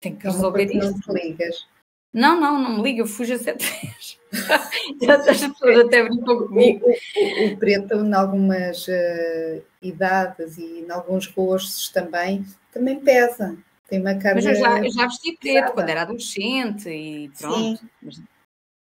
tenho 0.00 0.16
que 0.16 0.24
resolver 0.24 0.64
isto. 0.64 0.90
Não 0.90 1.00
te 1.00 1.12
ligas. 1.12 1.68
Não, 2.12 2.40
não, 2.40 2.60
não 2.60 2.76
me 2.76 2.82
liga, 2.82 3.02
eu 3.02 3.06
fujo 3.06 3.34
a 3.34 3.38
sete 3.38 3.64
vezes. 3.64 4.18
As 5.28 5.40
pessoas 5.40 5.86
até 5.86 6.02
brincam 6.02 6.46
comigo. 6.46 6.86
O, 6.86 6.90
o, 6.90 7.46
o, 7.46 7.56
preto, 7.56 7.94
em 7.94 8.14
algumas 8.14 8.86
uh, 8.88 9.62
idades 9.80 10.58
e 10.58 10.80
em 10.80 10.90
alguns 10.90 11.26
rostos 11.28 11.88
também, 11.88 12.44
também 12.72 12.98
pesa. 12.98 13.56
Tem 13.88 14.00
uma 14.00 14.14
carga. 14.14 14.34
Mas 14.36 14.46
eu 14.46 14.54
já, 14.56 14.78
eu 14.84 14.92
já 14.92 15.06
vesti 15.06 15.36
preto 15.36 15.54
pesada. 15.54 15.72
quando 15.72 15.88
era 15.88 16.02
adolescente 16.02 16.88
e 16.88 17.28
pronto. 17.38 17.88
Mas, 18.02 18.22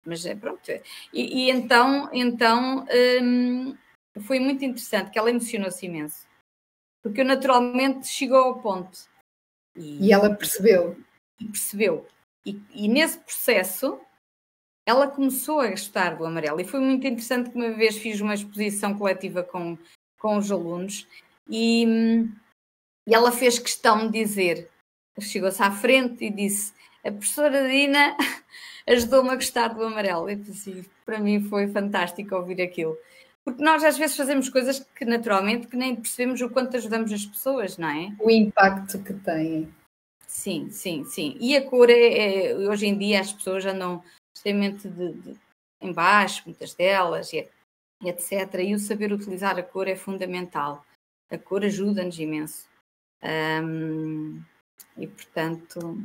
mas 0.05 0.25
é 0.25 0.35
pronto. 0.35 0.71
E, 0.71 0.81
e 1.13 1.51
então, 1.51 2.09
então 2.11 2.85
hum, 3.21 3.75
foi 4.21 4.39
muito 4.39 4.65
interessante 4.65 5.11
que 5.11 5.19
ela 5.19 5.29
emocionou-se 5.29 5.85
imenso. 5.85 6.27
Porque 7.03 7.21
eu 7.21 7.25
naturalmente 7.25 8.07
chegou 8.07 8.37
ao 8.37 8.59
ponto. 8.59 9.07
E, 9.75 10.07
e 10.07 10.11
ela 10.11 10.35
percebeu. 10.35 10.97
E 11.39 11.45
percebeu 11.45 12.07
e, 12.49 12.85
e, 12.85 12.88
nesse 12.88 13.17
processo 13.19 13.99
ela 14.85 15.07
começou 15.07 15.59
a 15.59 15.69
gostar 15.69 16.15
do 16.15 16.25
amarelo. 16.25 16.59
E 16.59 16.65
foi 16.65 16.79
muito 16.79 17.05
interessante 17.05 17.51
que 17.51 17.55
uma 17.55 17.71
vez 17.71 17.97
fiz 17.97 18.19
uma 18.21 18.33
exposição 18.33 18.97
coletiva 18.97 19.43
com, 19.43 19.77
com 20.17 20.38
os 20.38 20.51
alunos 20.51 21.07
e, 21.47 21.85
e 23.07 23.13
ela 23.13 23.31
fez 23.31 23.59
questão 23.59 24.09
de 24.09 24.19
dizer, 24.19 24.67
chegou-se 25.19 25.62
à 25.62 25.71
frente 25.71 26.25
e 26.25 26.29
disse: 26.31 26.73
A 27.03 27.12
professora 27.12 27.67
Dina 27.67 28.17
ajudou-me 28.88 29.29
a 29.29 29.35
gostar 29.35 29.69
do 29.69 29.83
amarelo. 29.83 30.29
E 30.29 30.33
assim, 30.33 30.83
para 31.05 31.19
mim 31.19 31.41
foi 31.41 31.67
fantástico 31.67 32.35
ouvir 32.35 32.62
aquilo. 32.62 32.97
Porque 33.43 33.63
nós 33.63 33.83
às 33.83 33.97
vezes 33.97 34.17
fazemos 34.17 34.49
coisas 34.49 34.85
que 34.95 35.05
naturalmente 35.05 35.67
que 35.67 35.77
nem 35.77 35.95
percebemos 35.95 36.41
o 36.41 36.49
quanto 36.49 36.77
ajudamos 36.77 37.12
as 37.12 37.25
pessoas, 37.25 37.77
não 37.77 37.89
é? 37.89 38.13
O 38.19 38.29
impacto 38.29 38.99
que 38.99 39.13
têm. 39.13 39.67
Sim, 40.29 40.69
sim, 40.69 41.03
sim. 41.05 41.35
E 41.41 41.57
a 41.57 41.67
cor 41.67 41.89
é, 41.89 42.51
é 42.51 42.55
hoje 42.55 42.85
em 42.85 42.95
dia 42.95 43.19
as 43.19 43.33
pessoas 43.33 43.65
andam 43.65 44.03
extremamente 44.31 44.87
de, 44.87 45.13
de, 45.13 45.35
em 45.81 45.91
baixo, 45.91 46.43
muitas 46.45 46.75
delas, 46.75 47.33
e, 47.33 47.49
etc. 48.05 48.53
E 48.63 48.75
o 48.75 48.79
saber 48.79 49.11
utilizar 49.11 49.57
a 49.57 49.63
cor 49.63 49.87
é 49.87 49.95
fundamental. 49.95 50.85
A 51.31 51.37
cor 51.37 51.65
ajuda-nos 51.65 52.19
imenso. 52.19 52.67
Um, 53.23 54.39
e 54.95 55.07
portanto, 55.07 55.97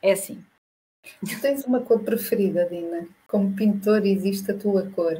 é 0.00 0.12
assim. 0.12 0.44
Tu 1.02 1.40
tens 1.40 1.64
uma 1.64 1.80
cor 1.80 2.04
preferida, 2.04 2.66
Dina? 2.66 3.08
Como 3.26 3.56
pintor, 3.56 4.06
existe 4.06 4.52
a 4.52 4.56
tua 4.56 4.88
cor? 4.92 5.16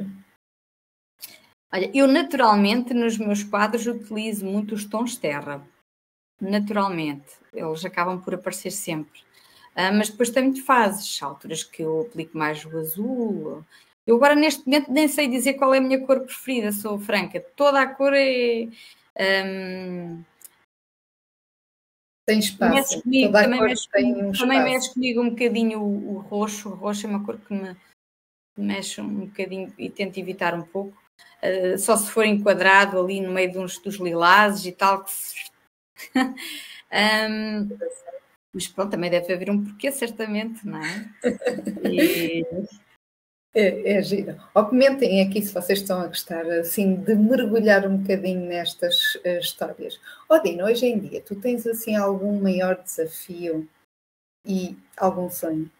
Olha, 1.73 1.91
eu 1.93 2.07
naturalmente 2.07 2.93
nos 2.93 3.17
meus 3.17 3.43
quadros 3.43 3.85
utilizo 3.85 4.45
muito 4.45 4.73
os 4.73 4.85
tons 4.85 5.17
terra 5.17 5.67
naturalmente, 6.39 7.27
eles 7.53 7.83
acabam 7.83 8.19
por 8.21 8.35
aparecer 8.35 8.71
sempre. 8.71 9.19
Uh, 9.75 9.93
mas 9.95 10.09
depois 10.09 10.29
tem 10.29 10.43
muito 10.43 10.63
fases, 10.65 11.21
alturas 11.21 11.63
que 11.63 11.83
eu 11.83 12.01
aplico 12.01 12.37
mais 12.37 12.65
o 12.65 12.77
azul. 12.77 13.63
Eu 14.05 14.15
agora 14.15 14.35
neste 14.35 14.65
momento 14.65 14.91
nem 14.91 15.07
sei 15.07 15.27
dizer 15.27 15.55
qual 15.55 15.73
é 15.73 15.79
a 15.79 15.81
minha 15.81 16.03
cor 16.05 16.21
preferida, 16.21 16.71
sou 16.71 16.97
franca. 16.97 17.39
Toda 17.55 17.81
a 17.81 17.87
cor 17.87 18.13
é. 18.13 18.67
Um, 19.45 20.23
tem 22.25 22.39
espaço. 22.39 23.01
Comigo, 23.01 23.31
também, 23.31 23.61
mexe, 23.61 23.87
um 23.95 24.31
também 24.31 24.63
mexe 24.63 24.93
comigo 24.93 25.21
um 25.21 25.29
bocadinho 25.29 25.81
o, 25.81 26.15
o, 26.15 26.17
roxo. 26.19 26.69
O 26.69 26.75
roxo 26.75 27.05
é 27.05 27.09
uma 27.09 27.23
cor 27.23 27.37
que 27.37 27.53
me 27.53 27.75
mexe 28.57 28.99
um 28.99 29.25
bocadinho 29.25 29.73
e 29.77 29.89
tento 29.89 30.17
evitar 30.17 30.53
um 30.53 30.63
pouco. 30.63 30.97
Uh, 31.43 31.77
só 31.77 31.95
se 31.95 32.09
for 32.09 32.25
enquadrado 32.25 32.99
ali 32.99 33.21
no 33.21 33.31
meio 33.31 33.51
de 33.51 33.57
uns, 33.57 33.77
dos 33.77 33.95
lilazes 33.95 34.65
e 34.65 34.71
tal, 34.71 35.03
que 35.03 35.11
se 35.11 35.35
um, 37.29 37.77
mas 38.53 38.67
pronto, 38.67 38.91
também 38.91 39.09
deve 39.09 39.33
haver 39.33 39.49
um 39.49 39.63
porquê, 39.63 39.91
certamente, 39.91 40.65
não 40.65 40.81
é? 40.83 41.09
E... 41.83 42.45
É, 43.57 43.93
é 43.93 44.01
giro. 44.03 44.37
Ou 44.53 44.65
comentem 44.65 45.19
aqui 45.21 45.41
se 45.41 45.51
vocês 45.51 45.79
estão 45.79 45.99
a 45.99 46.07
gostar 46.07 46.45
assim 46.51 46.95
de 46.95 47.15
mergulhar 47.15 47.87
um 47.87 47.97
bocadinho 47.97 48.41
nestas 48.47 49.15
uh, 49.15 49.39
histórias. 49.39 49.99
Odino, 50.29 50.65
hoje 50.65 50.85
em 50.85 50.99
dia, 50.99 51.21
tu 51.21 51.35
tens 51.35 51.65
assim 51.65 51.95
algum 51.95 52.39
maior 52.39 52.81
desafio 52.83 53.67
e 54.45 54.77
algum 54.95 55.27
sonho? 55.29 55.71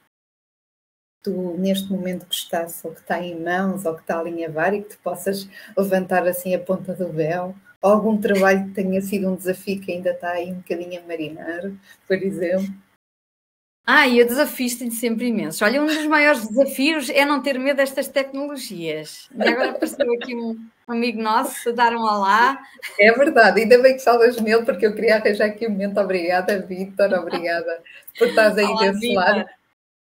Tu, 1.24 1.56
neste 1.60 1.92
momento 1.92 2.26
que 2.26 2.34
estás, 2.34 2.84
ou 2.84 2.94
que 2.94 3.02
está 3.02 3.22
em 3.22 3.40
mãos, 3.40 3.86
ou 3.86 3.94
que 3.94 4.02
está 4.02 4.16
a 4.16 4.20
alinhavar 4.22 4.74
e 4.74 4.82
que 4.82 4.96
tu 4.96 5.00
possas 5.04 5.48
levantar 5.78 6.28
assim 6.28 6.56
a 6.56 6.60
ponta 6.60 6.94
do 6.96 7.12
véu, 7.12 7.56
algum 7.88 8.18
trabalho 8.18 8.66
que 8.66 8.72
tenha 8.72 9.02
sido 9.02 9.30
um 9.30 9.36
desafio 9.36 9.80
que 9.80 9.92
ainda 9.92 10.12
está 10.12 10.32
aí 10.32 10.52
um 10.52 10.58
bocadinho 10.58 11.00
a 11.00 11.08
marinar, 11.08 11.72
por 12.08 12.18
exemplo? 12.18 12.74
Ah, 13.90 14.06
e 14.06 14.20
eu 14.20 14.28
desafio 14.28 14.78
tenho 14.78 14.92
sempre 14.92 15.28
imenso. 15.28 15.64
Olha, 15.64 15.82
um 15.82 15.86
dos 15.86 16.06
maiores 16.08 16.46
desafios 16.46 17.10
é 17.10 17.24
não 17.24 17.42
ter 17.42 17.58
medo 17.58 17.78
destas 17.78 18.10
tecnologias. 18.10 19.30
E 19.34 19.48
agora 19.48 19.72
apareceu 19.72 20.12
aqui 20.12 20.36
um 20.36 20.60
amigo 20.86 21.22
nosso 21.22 21.70
a 21.70 21.72
dar 21.72 21.94
um 21.94 22.02
olá. 22.02 22.62
É 23.00 23.14
verdade, 23.14 23.62
ainda 23.62 23.82
bem 23.82 23.96
que 23.96 24.04
falas 24.04 24.42
nele, 24.42 24.66
porque 24.66 24.86
eu 24.86 24.94
queria 24.94 25.16
arranjar 25.16 25.46
aqui 25.46 25.66
um 25.66 25.70
momento. 25.70 26.02
Obrigada, 26.02 26.60
Vitor, 26.60 27.14
obrigada 27.14 27.82
por 28.20 28.28
estás 28.28 28.58
aí 28.58 28.66
olá, 28.66 28.82
desse 28.82 29.00
Victor. 29.00 29.24
lado. 29.24 29.46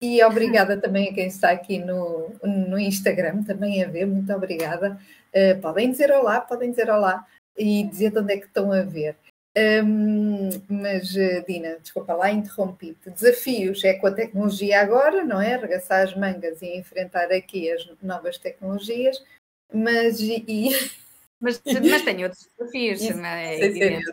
E 0.01 0.23
obrigada 0.23 0.77
também 0.77 1.09
a 1.09 1.13
quem 1.13 1.27
está 1.27 1.51
aqui 1.51 1.77
no, 1.77 2.31
no 2.43 2.79
Instagram, 2.79 3.43
também 3.43 3.83
a 3.83 3.89
ver, 3.89 4.05
muito 4.05 4.31
obrigada. 4.31 4.97
Uh, 5.33 5.59
podem 5.59 5.91
dizer 5.91 6.11
olá, 6.11 6.39
podem 6.39 6.69
dizer 6.69 6.89
olá 6.89 7.25
e 7.57 7.83
dizer 7.83 8.11
de 8.11 8.19
onde 8.19 8.33
é 8.33 8.37
que 8.37 8.45
estão 8.45 8.71
a 8.71 8.81
ver. 8.81 9.15
Um, 9.57 10.49
mas, 10.67 11.15
eh, 11.15 11.41
Dina, 11.47 11.79
desculpa 11.79 12.13
lá, 12.13 12.29
interrompi-te. 12.29 13.09
Desafios 13.09 13.83
é 13.85 13.93
com 13.93 14.07
a 14.07 14.11
tecnologia 14.11 14.81
agora, 14.81 15.23
não 15.23 15.39
é? 15.41 15.53
Arregaçar 15.55 16.03
as 16.03 16.13
mangas 16.13 16.61
e 16.61 16.77
enfrentar 16.77 17.31
aqui 17.31 17.71
as 17.71 17.87
novas 18.01 18.37
tecnologias, 18.37 19.23
mas. 19.73 20.19
E... 20.19 20.69
Mas, 21.37 21.61
mas 21.65 22.01
tenho 22.01 22.23
outros 22.23 22.47
desafios, 22.57 23.01
Isso, 23.01 23.19
é 23.19 23.65
evidente. 23.65 24.09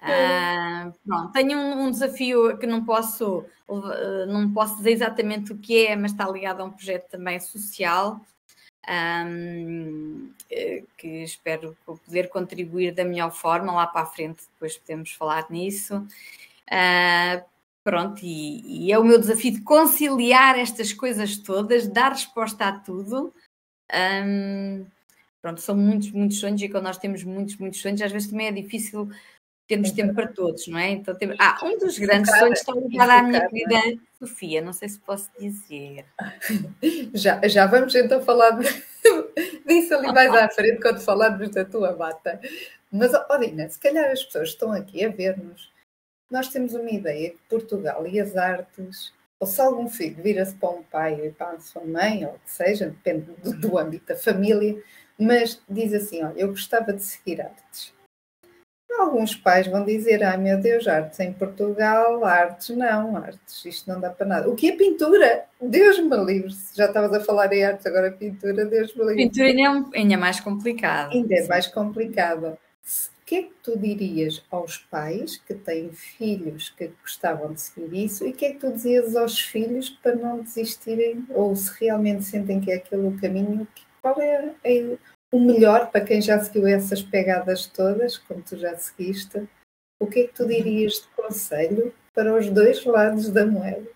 Ah, 0.00 0.90
pronto, 1.06 1.32
tenho 1.32 1.58
um, 1.58 1.82
um, 1.84 1.90
desafio 1.90 2.56
que 2.56 2.66
não 2.66 2.84
posso, 2.84 3.44
eh, 3.68 4.26
não 4.26 4.50
posso 4.52 4.78
dizer 4.78 4.92
exatamente 4.92 5.52
o 5.52 5.58
que 5.58 5.86
é, 5.86 5.94
mas 5.94 6.12
está 6.12 6.28
ligado 6.28 6.62
a 6.62 6.64
um 6.64 6.70
projeto 6.70 7.06
também 7.10 7.38
social 7.38 8.18
um, 8.88 10.32
eh, 10.50 10.82
que 10.96 11.22
espero 11.22 11.76
poder 11.84 12.28
contribuir 12.28 12.94
da 12.94 13.04
melhor 13.04 13.30
forma 13.30 13.72
lá 13.72 13.86
para 13.86 14.02
a 14.02 14.06
frente, 14.06 14.44
depois 14.54 14.76
podemos 14.76 15.12
falar 15.12 15.50
nisso. 15.50 16.06
Uh, 16.68 17.44
pronto, 17.82 18.20
e, 18.22 18.86
e, 18.86 18.92
é 18.92 18.98
o 18.98 19.04
meu 19.04 19.18
desafio 19.18 19.52
de 19.52 19.62
conciliar 19.62 20.58
estas 20.58 20.92
coisas 20.92 21.36
todas, 21.36 21.86
dar 21.88 22.12
resposta 22.12 22.66
a 22.66 22.72
tudo. 22.72 23.34
Um, 23.92 24.86
pronto, 25.42 25.60
são 25.60 25.76
muitos, 25.76 26.10
muitos 26.12 26.38
sonhos 26.38 26.62
e 26.62 26.68
quando 26.68 26.84
nós 26.84 26.98
temos 26.98 27.24
muitos, 27.24 27.56
muitos 27.56 27.80
sonhos, 27.80 28.00
às 28.02 28.12
vezes 28.12 28.30
também 28.30 28.46
é 28.46 28.52
difícil 28.52 29.10
termos 29.66 29.92
tempo 29.92 30.14
para 30.14 30.26
todos, 30.26 30.66
não 30.66 30.78
é? 30.78 30.90
Então, 30.90 31.14
temos... 31.14 31.36
Ah, 31.38 31.58
um 31.62 31.78
dos 31.78 31.96
grandes 31.98 32.36
sonhos 32.36 32.58
está 32.58 32.72
ligado 32.74 33.10
à 33.10 33.22
minha 33.22 33.48
querida 33.48 34.00
Sofia, 34.20 34.60
não 34.60 34.74
sei 34.74 34.88
se 34.88 34.98
posso 35.00 35.30
dizer. 35.38 36.04
Já, 37.14 37.40
já 37.48 37.66
vamos 37.66 37.94
então 37.94 38.20
falar 38.22 38.58
disso 39.66 39.94
ali 39.94 40.12
mais 40.12 40.30
à 40.34 40.48
frente 40.50 40.80
quando 40.82 41.00
falarmos 41.00 41.48
da 41.50 41.64
tua 41.64 41.92
bata. 41.92 42.38
Mas, 42.92 43.12
Odina, 43.30 43.68
se 43.68 43.78
calhar 43.78 44.10
as 44.10 44.22
pessoas 44.22 44.50
estão 44.50 44.72
aqui 44.72 45.04
a 45.04 45.08
ver-nos, 45.08 45.72
nós 46.30 46.48
temos 46.48 46.74
uma 46.74 46.90
ideia 46.90 47.30
que 47.30 47.38
Portugal 47.48 48.06
e 48.06 48.20
as 48.20 48.36
artes, 48.36 49.12
ou 49.38 49.46
se 49.46 49.60
algum 49.60 49.88
filho 49.88 50.22
vira-se 50.22 50.54
para 50.54 50.70
um 50.70 50.82
pai 50.82 51.26
e 51.26 51.30
para 51.30 51.52
a 51.52 51.60
sua 51.60 51.84
mãe, 51.84 52.26
ou 52.26 52.34
o 52.34 52.38
que 52.40 52.50
seja, 52.50 52.86
depende 52.86 53.32
do, 53.42 53.52
do 53.58 53.78
âmbito 53.78 54.06
da 54.06 54.16
família, 54.16 54.82
mas 55.18 55.62
diz 55.68 55.94
assim: 55.94 56.22
olha, 56.22 56.38
eu 56.38 56.48
gostava 56.48 56.92
de 56.92 57.02
seguir 57.02 57.40
artes 57.40 57.94
Alguns 58.98 59.34
pais 59.34 59.66
vão 59.66 59.84
dizer: 59.84 60.22
ai 60.22 60.36
meu 60.36 60.58
Deus, 60.58 60.86
artes 60.86 61.18
em 61.20 61.32
Portugal, 61.32 62.24
artes 62.24 62.70
não, 62.70 63.16
artes, 63.16 63.64
isto 63.64 63.88
não 63.90 64.00
dá 64.00 64.10
para 64.10 64.26
nada. 64.26 64.48
O 64.48 64.54
que 64.54 64.68
é 64.68 64.76
pintura? 64.76 65.44
Deus 65.60 65.98
me 65.98 66.16
livre. 66.24 66.52
Já 66.74 66.86
estavas 66.86 67.12
a 67.12 67.20
falar 67.20 67.52
em 67.52 67.64
artes, 67.64 67.86
agora 67.86 68.10
pintura, 68.10 68.64
Deus 68.64 68.94
me 68.94 69.04
livre. 69.04 69.28
Pintura 69.28 69.48
ainda 69.48 69.88
é, 69.94 70.12
é 70.14 70.16
mais 70.16 70.40
complicado. 70.40 71.12
Ainda 71.12 71.34
é 71.34 71.46
mais 71.46 71.66
complicado. 71.66 72.58
O 73.22 73.26
que 73.30 73.36
é 73.36 73.42
que 73.42 73.52
tu 73.62 73.78
dirias 73.78 74.42
aos 74.50 74.78
pais 74.78 75.36
que 75.46 75.54
têm 75.54 75.92
filhos 75.92 76.70
que 76.70 76.90
gostavam 77.00 77.52
de 77.52 77.60
seguir 77.60 78.04
isso 78.04 78.26
e 78.26 78.30
o 78.30 78.32
que 78.32 78.44
é 78.44 78.52
que 78.52 78.58
tu 78.58 78.72
dizias 78.72 79.14
aos 79.14 79.40
filhos 79.40 79.88
para 79.88 80.16
não 80.16 80.40
desistirem 80.40 81.24
ou 81.30 81.54
se 81.54 81.70
realmente 81.78 82.24
sentem 82.24 82.60
que 82.60 82.72
é 82.72 82.76
aquele 82.76 83.06
o 83.06 83.16
caminho? 83.20 83.68
Qual 84.02 84.20
é, 84.20 84.52
é 84.64 84.96
o 85.32 85.38
melhor 85.38 85.90
para 85.90 86.04
quem 86.04 86.20
já 86.20 86.38
seguiu 86.40 86.66
essas 86.66 87.02
pegadas 87.02 87.66
todas, 87.66 88.18
como 88.18 88.42
tu 88.42 88.56
já 88.56 88.76
seguiste, 88.76 89.48
o 90.00 90.06
que 90.06 90.20
é 90.20 90.26
que 90.26 90.34
tu 90.34 90.46
dirias 90.46 90.94
de 90.94 91.08
conselho 91.08 91.94
para 92.14 92.34
os 92.36 92.48
dois 92.50 92.84
lados 92.84 93.28
da 93.28 93.46
moeda? 93.46 93.88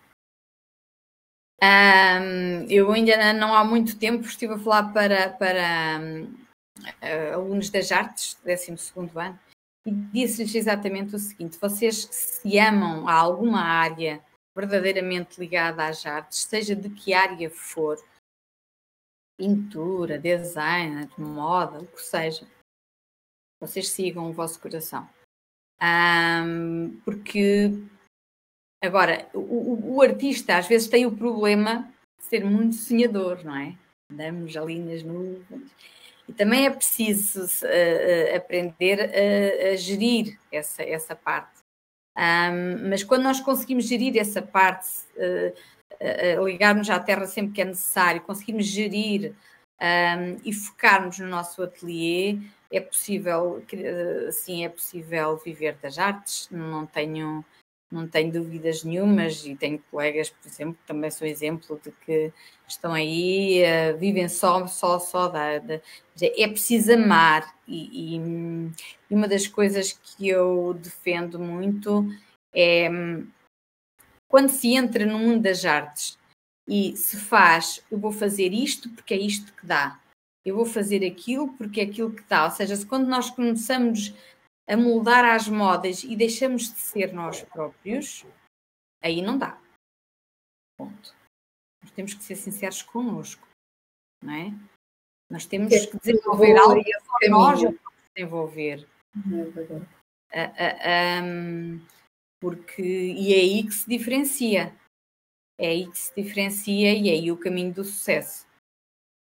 Um, 1.63 2.67
eu 2.69 2.93
ainda 2.93 3.33
não 3.33 3.55
há 3.55 3.65
muito 3.65 3.99
tempo 3.99 4.27
estive 4.27 4.55
a 4.55 4.59
falar 4.59 4.93
para, 4.93 5.31
para 5.31 5.99
um, 5.99 6.25
uh, 6.25 7.35
alunos 7.35 7.71
das 7.71 7.91
artes, 7.91 8.37
12 8.45 8.77
ano, 9.17 9.39
e 9.87 9.91
disse-lhes 9.91 10.55
exatamente 10.55 11.17
o 11.17 11.19
seguinte: 11.19 11.59
vocês 11.59 12.07
se 12.11 12.59
amam 12.59 13.09
a 13.09 13.15
alguma 13.15 13.63
área 13.63 14.21
verdadeiramente 14.55 15.41
ligada 15.41 15.87
às 15.87 16.05
artes, 16.05 16.41
seja 16.43 16.77
de 16.77 16.91
que 16.91 17.15
área 17.15 17.51
for, 17.51 17.99
pintura, 19.37 20.19
design, 20.19 21.09
moda, 21.19 21.81
o 21.81 21.87
que 21.87 22.03
seja. 22.03 22.47
Vocês 23.61 23.89
sigam 23.89 24.31
o 24.31 24.33
vosso 24.33 24.61
coração. 24.61 25.09
Um, 25.83 27.01
porque 27.05 27.71
agora 28.83 29.29
o, 29.35 29.97
o, 29.97 30.03
artista 30.03 30.57
às 30.57 30.67
vezes 30.67 30.89
tem 30.89 31.05
o 31.05 31.17
problema 31.17 31.93
de 32.19 32.25
ser 32.25 32.45
muito 32.45 32.77
sonhador, 32.77 33.45
não 33.45 33.57
é? 33.57 33.77
Andamos 34.11 34.57
ali 34.57 34.79
nas 34.79 35.03
nuvens. 35.03 35.71
E 36.29 36.33
também 36.33 36.67
é 36.67 36.71
preciso 36.71 37.45
uh, 37.45 38.37
aprender 38.37 39.01
a, 39.01 39.73
a, 39.73 39.77
gerir 39.77 40.39
essa, 40.51 40.83
essa 40.83 41.15
parte. 41.15 41.59
Um, 42.17 42.89
mas 42.89 43.03
quando 43.03 43.25
nós 43.25 43.41
conseguimos 43.41 43.87
gerir 43.87 44.17
essa 44.17 44.41
parte, 44.41 44.89
uh, 45.17 45.55
ligarmos 46.45 46.91
à 46.91 46.99
terra 46.99 47.27
sempre 47.27 47.53
que 47.53 47.63
é 47.63 47.65
necessário, 47.65 48.21
conseguirmos 48.23 48.67
gerir 48.67 49.35
um, 49.81 50.37
e 50.45 50.53
focarmos 50.53 51.19
no 51.19 51.27
nosso 51.27 51.63
ateliê, 51.63 52.39
é 52.71 52.81
possível, 52.81 53.63
sim, 54.33 54.65
é 54.65 54.69
possível 54.69 55.37
viver 55.37 55.77
das 55.81 55.99
artes, 55.99 56.49
não 56.51 56.87
tenho, 56.87 57.45
não 57.91 58.09
tenho 58.09 58.33
dúvidas 58.33 58.83
nenhumas 58.83 59.45
e 59.45 59.55
tenho 59.55 59.83
colegas, 59.91 60.31
por 60.31 60.49
exemplo, 60.49 60.75
que 60.75 60.87
também 60.87 61.11
são 61.11 61.27
exemplo 61.27 61.81
de 61.85 61.93
que 62.05 62.33
estão 62.67 62.93
aí, 62.93 63.63
uh, 63.63 63.97
vivem 63.99 64.29
só, 64.29 64.67
só, 64.67 64.99
só 64.99 65.29
da, 65.29 65.59
da 65.59 65.81
é 66.23 66.49
preciso 66.49 66.93
amar 66.93 67.55
e, 67.69 68.17
e, 68.17 68.21
uma 69.11 69.29
das 69.29 69.47
coisas 69.47 69.93
que 69.93 70.29
eu 70.29 70.75
defendo 70.75 71.39
muito 71.39 72.09
é 72.53 72.89
quando 74.35 74.49
se 74.49 74.75
entra 74.75 75.07
no 75.07 75.17
mundo 75.17 75.43
das 75.43 75.65
artes 75.65 76.19
e 76.69 76.97
se 76.97 77.17
faz, 77.17 77.81
eu 77.89 77.97
vou 77.97 78.11
fazer 78.11 78.53
isto 78.53 78.91
porque 78.91 79.15
é 79.15 79.17
isto 79.17 79.55
que 79.55 79.65
dá, 79.65 80.03
eu 80.45 80.57
vou 80.57 80.67
fazer 80.67 81.07
aquilo 81.07 81.57
porque 81.57 81.81
é 81.81 81.85
aquilo 81.85 82.13
que 82.13 82.25
dá. 82.25 82.47
Ou 82.47 82.51
seja, 82.51 82.75
se 82.75 82.85
quando 82.85 83.07
nós 83.07 83.31
começamos 83.31 84.13
a 84.69 84.77
moldar 84.77 85.25
as 85.25 85.47
modas 85.47 86.03
e 86.03 86.17
deixamos 86.17 86.63
de 86.65 86.81
ser 86.81 87.13
nós 87.13 87.43
próprios, 87.43 88.27
aí 89.01 89.23
não 89.23 89.39
dá. 89.39 89.57
Ponto. 90.77 91.15
Nós 91.81 91.93
temos 91.93 92.13
que 92.15 92.25
ser 92.25 92.35
sinceros 92.35 92.83
connosco, 92.83 93.47
não 94.21 94.35
é? 94.35 94.53
Nós 95.31 95.47
temos 95.47 95.73
que 95.87 95.97
desenvolver 95.97 96.57
algo 96.57 96.83
que 97.21 97.29
nós 97.29 97.61
desenvolver. 98.17 98.85
É 100.33 101.23
um, 101.23 101.81
porque 102.45 102.83
e 102.83 103.33
é 103.33 103.39
aí 103.39 103.65
que 103.65 103.73
se 103.73 103.89
diferencia. 103.89 104.77
É 105.59 105.69
aí 105.69 105.91
que 105.91 105.99
se 105.99 106.15
diferencia 106.15 106.93
e 106.93 107.09
é 107.09 107.13
aí 107.13 107.33
o 107.33 107.39
caminho 107.39 107.73
do 107.73 107.83
sucesso. 107.83 108.47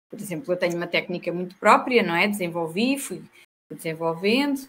Por 0.09 0.20
exemplo, 0.20 0.53
eu 0.53 0.57
tenho 0.57 0.77
uma 0.77 0.87
técnica 0.87 1.33
muito 1.33 1.57
própria, 1.57 2.05
não 2.05 2.14
é? 2.14 2.29
Desenvolvi, 2.29 3.01
fui 3.01 3.25
desenvolvendo 3.73 4.61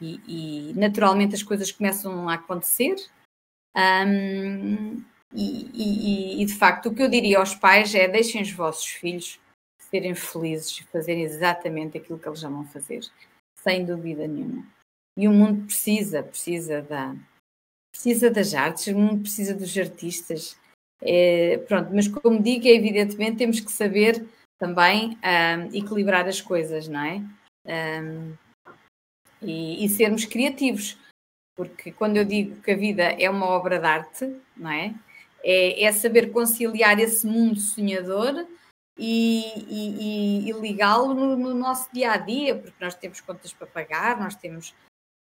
e, 0.00 0.70
e 0.70 0.74
naturalmente 0.74 1.34
as 1.34 1.42
coisas 1.42 1.72
começam 1.72 2.28
a 2.28 2.34
acontecer. 2.34 2.94
Um, 3.76 5.02
e, 5.34 5.70
e, 5.74 6.42
e, 6.42 6.46
de 6.46 6.54
facto, 6.54 6.90
o 6.90 6.94
que 6.94 7.02
eu 7.02 7.10
diria 7.10 7.38
aos 7.38 7.56
pais 7.56 7.92
é 7.92 8.06
deixem 8.06 8.42
os 8.42 8.52
vossos 8.52 8.86
filhos 8.86 9.40
serem 9.90 10.14
felizes 10.14 10.78
e 10.78 10.84
fazerem 10.84 11.24
exatamente 11.24 11.98
aquilo 11.98 12.20
que 12.20 12.28
eles 12.28 12.44
amam 12.44 12.64
fazer, 12.66 13.00
sem 13.56 13.84
dúvida 13.84 14.28
nenhuma. 14.28 14.64
E 15.16 15.26
o 15.26 15.32
mundo 15.32 15.66
precisa, 15.66 16.22
precisa 16.22 16.82
da, 16.82 17.14
precisa 17.92 18.30
das 18.30 18.54
artes, 18.54 18.86
o 18.88 18.98
mundo 18.98 19.22
precisa 19.22 19.54
dos 19.54 19.76
artistas. 19.76 20.56
É, 21.00 21.58
pronto, 21.68 21.90
mas 21.92 22.08
como 22.08 22.42
digo, 22.42 22.66
evidentemente 22.66 23.36
temos 23.36 23.60
que 23.60 23.70
saber 23.70 24.24
também 24.58 25.18
um, 25.18 25.76
equilibrar 25.76 26.26
as 26.26 26.40
coisas, 26.40 26.86
não 26.86 27.00
é? 27.00 27.22
Um, 27.66 28.34
e, 29.42 29.84
e, 29.84 29.88
sermos 29.88 30.24
criativos, 30.24 30.96
porque 31.56 31.90
quando 31.90 32.16
eu 32.16 32.24
digo 32.24 32.60
que 32.62 32.70
a 32.70 32.76
vida 32.76 33.02
é 33.02 33.28
uma 33.28 33.46
obra 33.46 33.80
de 33.80 33.86
arte, 33.86 34.36
não 34.56 34.70
é? 34.70 34.94
É, 35.42 35.82
é 35.82 35.92
saber 35.92 36.30
conciliar 36.30 37.00
esse 37.00 37.26
mundo 37.26 37.58
sonhador 37.58 38.46
e, 38.96 39.42
e, 39.68 40.48
e 40.48 40.52
ligá-lo 40.52 41.12
no, 41.12 41.36
no 41.36 41.54
nosso 41.54 41.92
dia 41.92 42.12
a 42.12 42.16
dia, 42.16 42.56
porque 42.56 42.84
nós 42.84 42.94
temos 42.94 43.20
contas 43.20 43.52
para 43.52 43.66
pagar, 43.66 44.20
nós 44.20 44.36
temos 44.36 44.72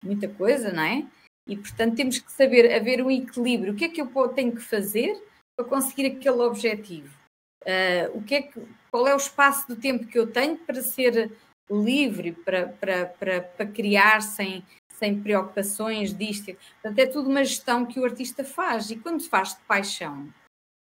muita 0.04 0.28
coisa, 0.28 0.72
não 0.72 0.84
é? 0.84 1.08
E, 1.48 1.58
portanto, 1.58 1.96
temos 1.96 2.20
que 2.20 2.32
saber 2.32 2.72
haver 2.74 3.04
um 3.04 3.10
equilíbrio. 3.10 3.74
O 3.74 3.76
que 3.76 3.86
é 3.86 3.90
que 3.90 4.02
eu 4.02 4.28
tenho 4.30 4.56
que 4.56 4.62
fazer 4.62 5.22
para 5.56 5.68
conseguir 5.68 6.06
aquele 6.06 6.42
objetivo? 6.42 7.16
Uh, 7.64 8.18
o 8.18 8.24
que 8.24 8.36
é 8.36 8.42
que, 8.42 8.62
qual 8.90 9.08
é 9.08 9.14
o 9.14 9.18
espaço 9.18 9.68
do 9.68 9.76
tempo 9.76 10.08
que 10.08 10.18
eu 10.18 10.32
tenho 10.32 10.58
para 10.58 10.82
ser 10.82 11.32
livre, 11.70 12.32
para, 12.32 12.70
para, 12.70 13.06
para, 13.06 13.42
para 13.42 13.66
criar 13.68 14.22
sem, 14.22 14.66
sem 14.94 15.22
preocupações 15.22 16.16
disto? 16.16 16.56
Portanto, 16.82 17.00
é 17.00 17.06
tudo 17.06 17.30
uma 17.30 17.44
gestão 17.44 17.86
que 17.86 18.00
o 18.00 18.06
artista 18.06 18.44
faz. 18.44 18.90
E 18.90 18.98
quando 18.98 19.28
faz 19.28 19.56
de 19.56 19.62
paixão, 19.62 20.32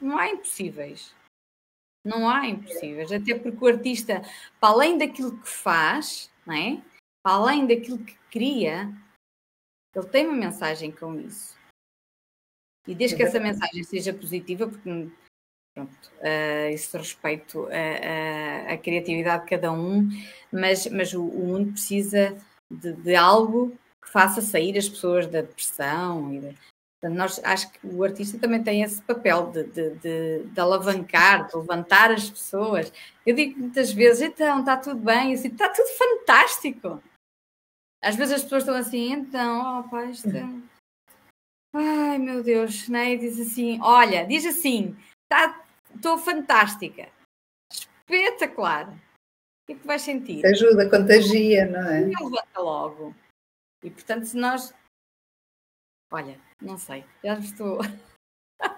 Não 0.02 0.18
há 0.18 0.30
impossíveis. 0.30 1.16
Não 2.06 2.30
há 2.30 2.48
impossíveis. 2.48 3.12
Até 3.12 3.36
porque 3.38 3.64
o 3.64 3.68
artista, 3.68 4.22
para 4.60 4.70
além 4.74 4.98
daquilo 4.98 5.38
que 5.38 5.48
faz, 5.48 6.32
não 6.46 6.54
é? 6.54 6.82
para 7.24 7.36
além 7.36 7.66
daquilo 7.66 8.00
que 8.00 8.18
cria, 8.30 8.92
ele 9.96 10.08
tem 10.08 10.28
uma 10.28 10.38
mensagem 10.38 10.92
com 10.92 11.20
isso. 11.20 11.56
E 12.88 12.94
desde 12.94 13.16
que 13.16 13.24
essa 13.24 13.40
mensagem 13.40 13.84
seja 13.84 14.14
positiva, 14.14 14.68
porque 14.68 15.10
pronto, 15.74 16.12
uh, 16.20 16.74
isso 16.74 16.98
respeito 16.98 17.68
à 18.68 18.78
criatividade 18.78 19.44
de 19.44 19.50
cada 19.50 19.72
um, 19.72 20.10
mas, 20.52 20.86
mas 20.88 21.14
o, 21.14 21.24
o 21.24 21.48
mundo 21.48 21.72
precisa 21.72 22.38
de, 22.70 22.94
de, 22.94 23.16
algo 23.16 23.72
que 24.04 24.12
faça 24.12 24.42
sair 24.42 24.78
as 24.78 24.90
pessoas 24.90 25.28
da 25.28 25.42
depressão 25.42 26.34
e 26.34 26.40
de, 26.40 26.58
Portanto, 27.04 27.18
nós, 27.18 27.42
acho 27.44 27.70
que 27.70 27.86
o 27.86 28.02
artista 28.02 28.40
também 28.40 28.64
tem 28.64 28.82
esse 28.82 29.02
papel 29.02 29.52
de, 29.52 29.64
de, 29.66 30.44
de, 30.46 30.60
alavancar, 30.60 31.48
de 31.48 31.58
levantar 31.58 32.12
as 32.12 32.30
pessoas. 32.30 32.94
Eu 33.26 33.36
digo 33.36 33.60
muitas 33.60 33.92
vezes, 33.92 34.22
então, 34.22 34.62
está 34.62 34.78
tudo 34.78 35.02
bem, 35.02 35.34
assim, 35.34 35.50
está 35.50 35.68
tudo 35.68 35.88
fantástico. 35.98 37.04
Às 38.04 38.16
vezes 38.16 38.36
as 38.36 38.44
pessoas 38.44 38.64
estão 38.64 38.76
assim, 38.76 39.12
então, 39.12 39.80
oh, 39.80 39.90
pá, 39.90 40.06
isto 40.06 40.30
é... 40.30 40.44
Ai, 41.74 42.18
meu 42.20 42.44
Deus, 42.44 42.88
né? 42.90 43.14
E 43.14 43.18
diz 43.18 43.40
assim, 43.40 43.80
olha, 43.82 44.26
diz 44.26 44.46
assim, 44.46 44.96
estou 45.96 46.18
tá, 46.18 46.24
fantástica, 46.24 47.10
espetacular. 47.72 48.90
O 48.90 49.66
que 49.66 49.74
é 49.74 49.76
que 49.76 49.88
vais 49.88 50.02
sentir? 50.02 50.46
Ajuda, 50.46 50.90
contagia, 50.90 51.66
não 51.66 51.90
é? 51.90 52.02
E 52.02 52.14
levanta 52.14 52.60
logo. 52.60 53.16
E 53.84 53.90
portanto, 53.90 54.26
se 54.26 54.38
nós 54.38 54.74
Olha, 56.14 56.40
não 56.62 56.78
sei, 56.78 57.04
já 57.24 57.40
estou. 57.40 57.80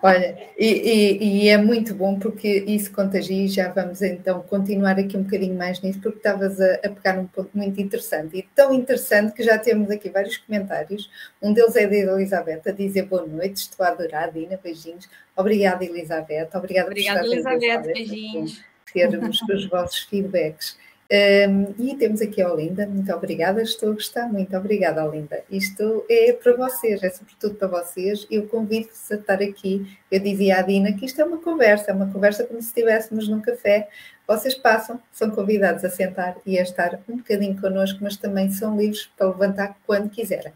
Olha, 0.02 0.38
e, 0.58 0.68
e, 0.68 1.44
e, 1.46 1.50
é 1.50 1.58
muito 1.58 1.94
bom 1.94 2.18
porque 2.20 2.64
isso 2.68 2.92
contagia 2.92 3.46
e 3.46 3.48
já 3.48 3.70
vamos 3.70 4.02
então 4.02 4.42
continuar 4.42 5.00
aqui 5.00 5.18
um 5.18 5.24
bocadinho 5.24 5.56
mais 5.56 5.82
nisso, 5.82 6.00
porque 6.00 6.18
estavas 6.18 6.60
a, 6.60 6.76
a, 6.76 6.90
pegar 6.90 7.20
um 7.20 7.28
ponto 7.28 7.50
muito 7.54 7.80
interessante 7.82 8.38
e 8.38 8.44
tão 8.56 8.74
interessante 8.74 9.34
que 9.34 9.44
já 9.44 9.58
temos 9.58 9.90
aqui 9.90 10.10
vários 10.10 10.38
comentários. 10.38 11.10
Um 11.42 11.54
deles 11.54 11.76
é 11.76 11.88
de 11.88 11.98
Elizabeth 11.98 12.62
a 12.68 12.72
dizer 12.72 13.04
boa 13.04 13.26
noite, 13.26 13.58
estou 13.58 13.86
a 13.86 13.90
adorar, 13.90 14.32
Dina, 14.32 14.60
beijinhos. 14.64 15.10
Obrigada, 15.36 15.84
Elizabeth. 15.84 16.50
Obrigada, 16.54 16.90
Obrigada 16.90 17.26
Elizabeth, 17.26 17.94
beijinhos. 17.94 18.64
Termos 18.92 19.42
os 19.42 19.66
vossos 19.68 20.00
feedbacks. 20.04 20.78
Um, 21.12 21.76
e 21.78 21.96
temos 21.96 22.20
aqui 22.20 22.42
a 22.42 22.52
Olinda, 22.52 22.88
muito 22.88 23.14
obrigada, 23.14 23.62
estou 23.62 23.92
a 23.92 23.94
gostar, 23.94 24.28
muito 24.28 24.58
obrigada, 24.58 25.06
Olinda. 25.06 25.44
Isto 25.52 26.04
é 26.10 26.34
para 26.34 26.56
vocês, 26.56 27.04
é 27.04 27.10
sobretudo 27.12 27.56
para 27.56 27.68
vocês. 27.68 28.26
Eu 28.32 28.48
convido-vos 28.48 29.12
a 29.12 29.16
estar 29.16 29.42
aqui. 29.42 29.98
Eu 30.10 30.20
dizia 30.20 30.58
à 30.58 30.62
Dina 30.64 30.94
que 30.94 31.06
isto 31.06 31.22
é 31.22 31.26
uma 31.26 31.38
conversa, 31.38 31.92
é 31.92 31.94
uma 31.94 32.12
conversa 32.12 32.44
como 32.44 32.60
se 32.60 32.70
estivéssemos 32.70 33.28
num 33.28 33.40
café. 33.40 33.88
Vocês 34.28 34.56
passam, 34.56 35.00
são 35.12 35.30
convidados 35.30 35.86
a 35.86 35.90
sentar 35.90 36.38
e 36.44 36.58
a 36.58 36.64
estar 36.64 37.00
um 37.08 37.18
bocadinho 37.18 37.60
connosco, 37.62 38.00
mas 38.02 38.18
também 38.18 38.50
são 38.50 38.76
livres 38.76 39.08
para 39.16 39.28
levantar 39.28 39.78
quando 39.86 40.10
quiserem. 40.10 40.54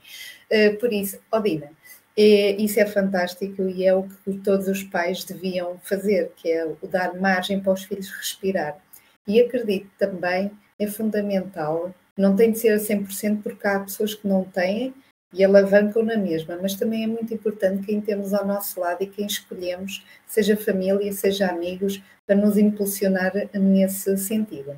Uh, 0.52 0.76
por 0.80 0.92
isso, 0.92 1.20
Odina, 1.32 1.70
é, 2.18 2.52
isso 2.54 2.80
é 2.80 2.88
fantástico 2.88 3.62
e 3.70 3.86
é 3.86 3.94
o 3.94 4.04
que 4.04 4.34
todos 4.40 4.68
os 4.68 4.82
pais 4.82 5.24
deviam 5.24 5.80
fazer, 5.84 6.32
que 6.36 6.52
é 6.52 6.66
o 6.66 6.88
dar 6.88 7.14
margem 7.14 7.60
para 7.60 7.72
os 7.72 7.84
filhos 7.84 8.10
respirar 8.10 8.80
e 9.28 9.40
acredito 9.40 9.90
também 9.98 10.52
é 10.80 10.88
fundamental, 10.88 11.94
não 12.18 12.36
tem 12.36 12.52
de 12.52 12.60
ser 12.60 12.70
a 12.70 12.78
100% 12.78 13.42
porque 13.42 13.68
há 13.68 13.80
pessoas 13.80 14.16
que 14.16 14.28
não 14.28 14.44
têm 14.44 14.94
e 15.34 15.44
alavancam 15.44 16.04
na 16.04 16.18
mesma, 16.18 16.58
mas 16.62 16.76
também 16.76 17.04
é 17.04 17.08
muito 17.08 17.34
importante 17.34 17.86
quem 17.86 18.02
temos 18.02 18.34
ao 18.34 18.46
nosso 18.46 18.80
lado 18.80 19.04
e 19.04 19.08
quem 19.08 19.28
escolhemos, 19.28 20.04
seja 20.26 20.58
família, 20.58 21.12
seja 21.14 21.48
amigos, 21.48 22.02
para 22.26 22.36
nos 22.36 22.58
impulsionar 22.58 23.32
nesse 23.54 24.18
sentido. 24.18 24.78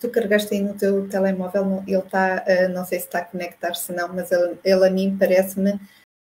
Tu 0.00 0.10
carregaste 0.10 0.52
aí 0.52 0.60
no 0.60 0.74
teu 0.74 1.08
telemóvel, 1.08 1.84
ele 1.86 1.98
está, 1.98 2.42
eh, 2.46 2.66
não 2.66 2.84
sei 2.84 2.98
se 2.98 3.06
está 3.06 3.20
a 3.20 3.24
conectar-se 3.24 3.92
não, 3.92 4.08
mas 4.08 4.32
ele, 4.32 4.58
ele 4.64 4.86
a 4.86 4.90
mim 4.90 5.16
parece-me 5.16 5.80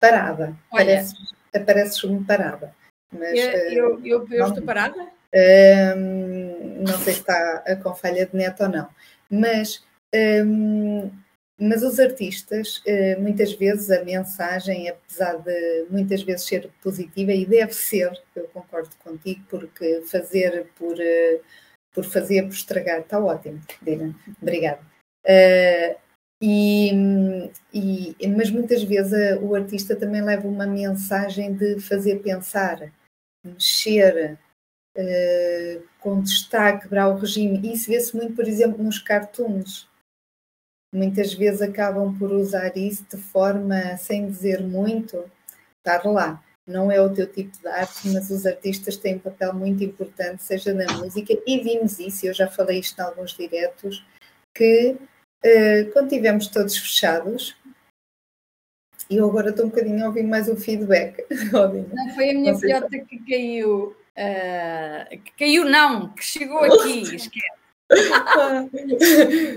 parada. 0.01 0.57
Parece, 0.71 1.15
Apareces-me 1.55 2.25
parada. 2.25 2.75
Mas, 3.13 3.39
eu, 3.39 3.51
eu, 3.71 4.07
eu, 4.07 4.29
eu 4.31 4.47
estou 4.47 4.63
parada? 4.63 5.09
Não 5.35 6.99
sei 6.99 7.15
se 7.15 7.21
está 7.21 7.77
com 7.83 7.95
falha 7.95 8.27
de 8.27 8.37
neto 8.37 8.63
ou 8.63 8.69
não, 8.69 8.89
mas, 9.31 9.85
um, 10.15 11.11
mas 11.61 11.83
os 11.83 11.99
artistas, 11.99 12.79
uh, 12.79 13.21
muitas 13.21 13.53
vezes 13.53 13.91
a 13.91 14.05
mensagem, 14.05 14.89
apesar 14.89 15.37
de 15.39 15.87
muitas 15.91 16.23
vezes 16.23 16.47
ser 16.47 16.71
positiva, 16.83 17.33
e 17.33 17.45
deve 17.45 17.73
ser, 17.73 18.11
eu 18.35 18.49
concordo 18.49 18.91
contigo, 19.05 19.45
porque 19.51 20.03
fazer 20.03 20.67
por, 20.77 20.95
uh, 20.95 21.41
por 21.93 22.05
fazer, 22.05 22.43
por 22.43 22.53
estragar, 22.53 23.01
está 23.01 23.23
ótimo, 23.23 23.61
Dina, 23.83 24.15
obrigada. 24.41 24.81
Uh, 25.27 26.09
e, 26.41 26.93
e, 27.75 28.29
mas 28.29 28.49
muitas 28.51 28.85
vezes 28.85 29.39
o 29.43 29.55
artista 29.57 29.97
também 29.97 30.23
leva 30.23 30.47
uma 30.47 30.67
mensagem 30.67 31.53
de 31.53 31.81
fazer 31.81 32.21
pensar, 32.21 32.93
mexer, 33.45 34.39
uh, 34.99 35.89
contestar, 36.01 36.81
quebrar 36.81 37.09
o 37.09 37.17
regime. 37.17 37.73
Isso 37.73 37.91
vê-se 37.91 38.17
muito, 38.17 38.35
por 38.35 38.47
exemplo, 38.47 38.83
nos 38.83 38.99
cartoons. 38.99 39.89
Muitas 40.93 41.35
vezes 41.35 41.63
acabam 41.63 42.17
por 42.19 42.33
usar 42.33 42.77
isso 42.77 43.05
de 43.11 43.17
forma, 43.17 43.97
sem 43.99 44.27
dizer 44.27 44.61
muito, 44.63 45.31
estar 45.79 46.05
lá. 46.07 46.43
Não 46.67 46.91
é 46.91 47.01
o 47.01 47.13
teu 47.13 47.27
tipo 47.27 47.57
de 47.59 47.69
arte, 47.69 48.09
mas 48.09 48.31
os 48.31 48.45
artistas 48.45 48.97
têm 48.97 49.17
um 49.17 49.21
papel 49.21 49.55
muito 49.55 49.83
importante, 49.85 50.43
seja 50.43 50.75
na 50.75 50.87
música, 50.99 51.35
e 51.47 51.61
vimos 51.61 51.99
isso, 51.99 52.27
eu 52.27 52.35
já 52.35 52.47
falei 52.47 52.81
isto 52.81 52.99
em 52.99 53.03
alguns 53.03 53.35
diretos, 53.35 54.05
que 54.55 54.97
uh, 55.45 55.93
quando 55.93 56.11
tivemos 56.11 56.49
todos 56.49 56.77
fechados, 56.77 57.57
e 59.09 59.17
eu 59.17 59.29
agora 59.29 59.49
estou 59.49 59.65
um 59.65 59.71
bocadinho 59.71 60.05
a 60.05 60.09
ouvir 60.09 60.25
mais 60.25 60.49
o 60.49 60.57
feedback. 60.57 61.25
Não, 61.53 62.15
foi 62.15 62.31
a 62.31 62.35
minha 62.35 62.59
filhota 62.59 62.99
que 62.99 63.19
caiu 63.25 63.97
uh, 64.19 65.23
que 65.23 65.33
caiu 65.39 65.65
não, 65.65 66.09
que 66.09 66.25
chegou 66.25 66.59
aqui, 66.59 67.03
esquece. 67.15 67.59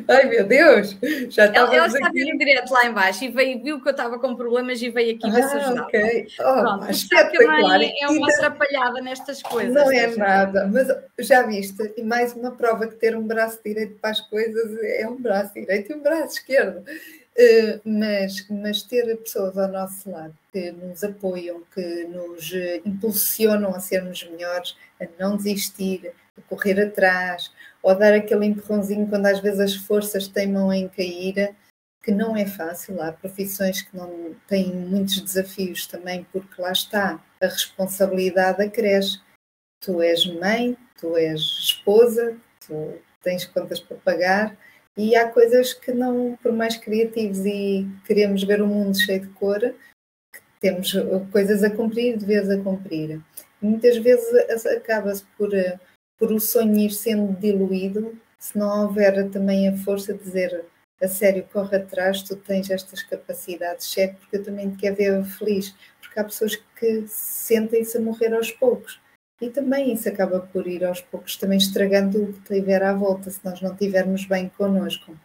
Ai 0.07 0.23
meu 0.25 0.45
Deus, 0.45 0.97
já 1.27 1.47
estava. 1.47 1.75
Ela, 1.75 1.87
está 1.87 2.07
aqui. 2.07 2.37
direto 2.37 2.71
lá 2.71 2.85
embaixo 2.85 3.25
e 3.25 3.27
veio, 3.27 3.61
viu 3.61 3.81
que 3.81 3.89
eu 3.89 3.91
estava 3.91 4.17
com 4.19 4.37
problemas 4.37 4.81
e 4.81 4.89
veio 4.89 5.15
aqui 5.15 5.27
ah, 5.27 5.49
se 5.49 5.57
ajudar. 5.57 5.87
Oh, 6.39 6.61
Pronto, 6.61 6.87
que 7.29 7.43
a 7.43 7.61
mãe 7.61 7.91
é 8.01 8.07
uma 8.07 8.29
atrapalhada 8.29 9.01
nestas 9.01 9.41
coisas. 9.43 9.73
Não 9.73 9.91
é 9.91 10.15
nada, 10.15 10.65
mas 10.71 10.87
já 11.19 11.41
viste, 11.41 11.93
e 11.97 12.03
mais 12.03 12.33
uma 12.33 12.51
prova 12.51 12.87
que 12.87 12.95
ter 12.95 13.17
um 13.17 13.27
braço 13.27 13.59
direito 13.65 13.99
para 13.99 14.11
as 14.11 14.21
coisas 14.21 14.81
é 14.81 15.05
um 15.05 15.21
braço 15.21 15.53
direito 15.53 15.91
e 15.91 15.95
um 15.95 16.01
braço 16.01 16.35
esquerdo. 16.35 16.85
Uh, 17.37 17.79
mas, 17.85 18.45
mas 18.49 18.83
ter 18.83 19.15
pessoas 19.17 19.57
ao 19.57 19.69
nosso 19.69 20.09
lado 20.11 20.35
que 20.51 20.71
nos 20.71 21.01
apoiam, 21.01 21.63
que 21.73 22.03
nos 22.05 22.51
eh, 22.51 22.81
impulsionam 22.85 23.73
a 23.73 23.79
sermos 23.79 24.21
melhores, 24.29 24.75
a 25.01 25.05
não 25.17 25.37
desistir, 25.37 26.11
a 26.37 26.41
correr 26.41 26.79
atrás, 26.81 27.49
ou 27.81 27.95
dar 27.95 28.13
aquele 28.13 28.47
empurrãozinho 28.47 29.07
quando 29.07 29.27
às 29.27 29.39
vezes 29.39 29.61
as 29.61 29.75
forças 29.75 30.27
teimam 30.27 30.73
em 30.73 30.89
cair, 30.89 31.55
que 32.03 32.11
não 32.11 32.35
é 32.35 32.45
fácil. 32.45 33.01
Há 33.01 33.13
profissões 33.13 33.81
que 33.81 33.95
não 33.95 34.35
têm 34.45 34.73
muitos 34.73 35.21
desafios 35.21 35.87
também, 35.87 36.27
porque 36.33 36.61
lá 36.61 36.73
está, 36.73 37.23
a 37.41 37.45
responsabilidade 37.45 38.61
acresce. 38.61 39.21
Tu 39.79 40.01
és 40.01 40.25
mãe, 40.25 40.77
tu 40.99 41.15
és 41.15 41.39
esposa, 41.39 42.35
tu 42.67 42.99
tens 43.23 43.45
contas 43.45 43.79
para 43.79 43.97
pagar 43.97 44.57
e 44.97 45.15
há 45.15 45.29
coisas 45.29 45.73
que 45.73 45.91
não, 45.91 46.37
por 46.41 46.51
mais 46.51 46.77
criativos 46.77 47.45
e 47.45 47.87
queremos 48.05 48.43
ver 48.43 48.61
o 48.61 48.67
mundo 48.67 48.99
cheio 48.99 49.21
de 49.21 49.29
cor, 49.29 49.73
temos 50.59 50.93
coisas 51.31 51.63
a 51.63 51.69
cumprir, 51.69 52.17
deveres 52.17 52.49
a 52.49 52.61
cumprir. 52.61 53.21
Muitas 53.61 53.97
vezes 53.97 54.65
acaba-se 54.65 55.23
por, 55.37 55.49
por 56.17 56.31
o 56.31 56.39
sonho 56.39 56.77
ir 56.77 56.91
sendo 56.91 57.33
diluído, 57.39 58.17
se 58.37 58.57
não 58.57 58.83
houver 58.83 59.29
também 59.29 59.67
a 59.67 59.77
força 59.77 60.13
de 60.13 60.23
dizer 60.23 60.65
a 61.01 61.07
sério, 61.07 61.47
corre 61.51 61.77
atrás, 61.77 62.21
tu 62.21 62.35
tens 62.35 62.69
estas 62.69 63.01
capacidades, 63.01 63.87
cheque, 63.87 64.17
porque 64.17 64.37
eu 64.37 64.43
também 64.43 64.69
te 64.69 64.77
quero 64.77 64.95
ver 64.95 65.23
feliz, 65.23 65.75
porque 65.99 66.19
há 66.19 66.23
pessoas 66.23 66.55
que 66.55 67.05
sentem-se 67.07 67.97
a 67.97 68.01
morrer 68.01 68.33
aos 68.33 68.51
poucos. 68.51 68.99
E 69.41 69.49
também 69.49 69.91
isso 69.91 70.07
acaba 70.07 70.39
por 70.39 70.67
ir 70.67 70.85
aos 70.85 71.01
poucos 71.01 71.35
também 71.35 71.57
estragando 71.57 72.23
o 72.23 72.33
que 72.33 72.53
tiver 72.53 72.83
à 72.83 72.93
volta, 72.93 73.31
se 73.31 73.43
nós 73.43 73.59
não 73.59 73.73
estivermos 73.73 74.25
bem 74.25 74.49
connosco. 74.49 75.17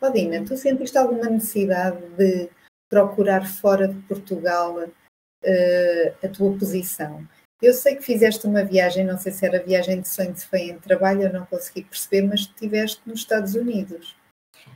Odina, 0.00 0.44
tu 0.44 0.56
sentiste 0.56 0.98
alguma 0.98 1.30
necessidade 1.30 2.04
de 2.16 2.50
procurar 2.90 3.46
fora 3.46 3.86
de 3.86 3.94
Portugal 4.02 4.76
uh, 4.80 6.26
a 6.26 6.28
tua 6.28 6.58
posição? 6.58 7.24
Eu 7.62 7.72
sei 7.72 7.94
que 7.94 8.02
fizeste 8.02 8.44
uma 8.48 8.64
viagem, 8.64 9.04
não 9.04 9.16
sei 9.16 9.30
se 9.30 9.46
era 9.46 9.62
viagem 9.62 10.00
de 10.00 10.08
sonho, 10.08 10.34
se 10.34 10.44
foi 10.44 10.62
em 10.62 10.78
trabalho, 10.80 11.22
eu 11.22 11.32
não 11.32 11.46
consegui 11.46 11.84
perceber, 11.84 12.22
mas 12.22 12.40
estiveste 12.40 13.00
nos 13.06 13.20
Estados 13.20 13.54
Unidos 13.54 14.16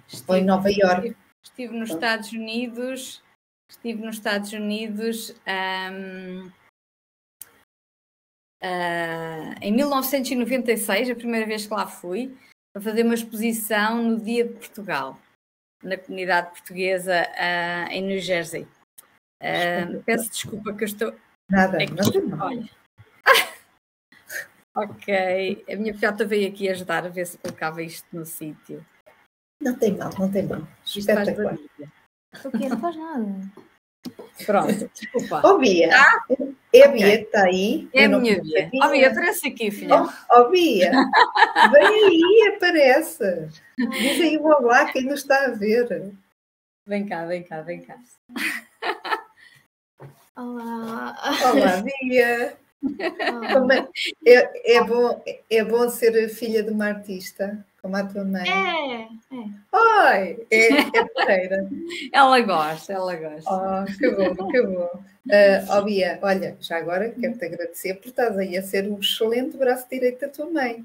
estive, 0.07 0.25
ou 0.29 0.37
em 0.37 0.45
Nova 0.45 0.71
York. 0.71 1.09
Estive, 1.09 1.17
estive 1.43 1.77
nos 1.77 1.91
Estados 1.91 2.33
Unidos, 2.33 3.23
estive 3.69 4.05
nos 4.05 4.15
Estados 4.15 4.53
Unidos. 4.53 5.35
Um 5.45 6.66
uh, 8.63 9.55
em 9.61 9.73
1996, 9.73 11.11
a 11.11 11.15
primeira 11.15 11.47
vez 11.47 11.67
que 11.67 11.75
lá 11.75 11.87
fui, 11.87 12.37
para 12.73 12.83
fazer 12.83 13.05
uma 13.05 13.15
exposição 13.15 14.03
no 14.03 14.21
Dia 14.21 14.47
de 14.47 14.55
Portugal, 14.55 15.19
na 15.83 15.97
comunidade 15.97 16.51
portuguesa 16.51 17.23
uh, 17.23 17.91
em 17.91 18.03
New 18.03 18.21
Jersey. 18.21 18.67
Uh, 19.43 20.03
peço 20.05 20.31
desculpa 20.31 20.73
que 20.75 20.85
eu 20.85 20.87
estou. 20.87 21.15
Nada, 21.51 21.79
não 21.79 22.11
tem 22.11 22.35
Olha. 22.41 22.69
ok, 24.75 25.65
a 25.71 25.77
minha 25.77 25.95
filhota 25.95 26.25
veio 26.25 26.49
aqui 26.49 26.69
ajudar 26.69 27.07
a 27.07 27.09
ver 27.09 27.27
se 27.27 27.39
colocava 27.39 27.83
isto 27.83 28.07
no 28.13 28.25
sítio. 28.25 28.85
Não 29.61 29.75
tem 29.79 29.97
mal, 29.97 30.11
não 30.19 30.31
tem 30.31 30.47
mal. 30.47 30.67
Espetacular. 30.85 31.57
O 32.45 32.51
que 32.51 32.69
não 32.69 32.79
faz 32.79 32.97
nada. 32.97 33.27
Pronto, 34.45 34.91
desculpa. 34.93 35.43
Oh, 35.45 35.59
Bia, 35.59 35.91
ah? 35.93 36.27
É 36.81 36.85
a 36.85 36.89
Bia 36.89 37.19
que 37.19 37.25
está 37.25 37.45
aí. 37.45 37.89
É 37.93 38.05
a 38.05 38.09
minha 38.09 38.41
Bia. 38.41 38.71
Ó, 38.75 38.87
oh, 38.87 38.91
Bia, 38.91 39.11
aparece 39.11 39.49
aqui, 39.49 39.71
filha. 39.71 39.95
Ó, 39.95 40.05
oh, 40.05 40.41
oh, 40.41 40.49
Bia, 40.51 40.91
vem 41.73 41.87
aí, 41.87 42.53
aparece. 42.55 43.49
Diz 43.77 44.21
aí 44.21 44.37
o 44.37 44.45
olá, 44.45 44.93
quem 44.93 45.05
nos 45.05 45.21
está 45.21 45.47
a 45.47 45.49
ver. 45.51 46.13
Vem 46.87 47.07
cá, 47.07 47.25
vem 47.27 47.43
cá, 47.43 47.63
vem 47.63 47.83
cá. 47.83 47.97
Olá. 50.37 51.17
Olá, 51.43 51.83
Bia. 51.83 52.57
É, 54.25 54.33
é, 54.33 54.77
é, 54.77 54.85
bom, 54.85 55.23
é 55.51 55.65
bom 55.65 55.89
ser 55.89 56.29
filha 56.29 56.63
de 56.63 56.71
uma 56.71 56.87
artista, 56.87 57.65
como 57.81 57.97
a 57.97 58.05
tua 58.05 58.25
mãe. 58.25 58.49
É, 58.49 59.03
é. 59.03 59.47
Oi, 59.73 60.47
é, 60.51 60.69
é 61.33 61.69
ela 62.13 62.41
gosta, 62.41 62.93
ela 62.93 63.15
gosta. 63.15 63.51
Oh, 63.51 63.85
que 63.99 64.11
bom, 64.11 64.49
que 64.49 64.63
bom. 64.63 65.03
Uh, 65.27 65.77
oh, 65.77 65.83
Bia, 65.83 66.19
olha, 66.23 66.57
já 66.61 66.79
agora 66.79 67.11
quero-te 67.11 67.45
agradecer 67.45 67.95
por 67.95 68.09
estás 68.09 68.39
aí 68.39 68.57
a 68.57 68.63
ser 68.63 68.89
um 68.89 68.99
excelente 69.01 69.57
braço 69.57 69.87
direito 69.91 70.21
da 70.21 70.29
tua 70.29 70.47
mãe. 70.47 70.85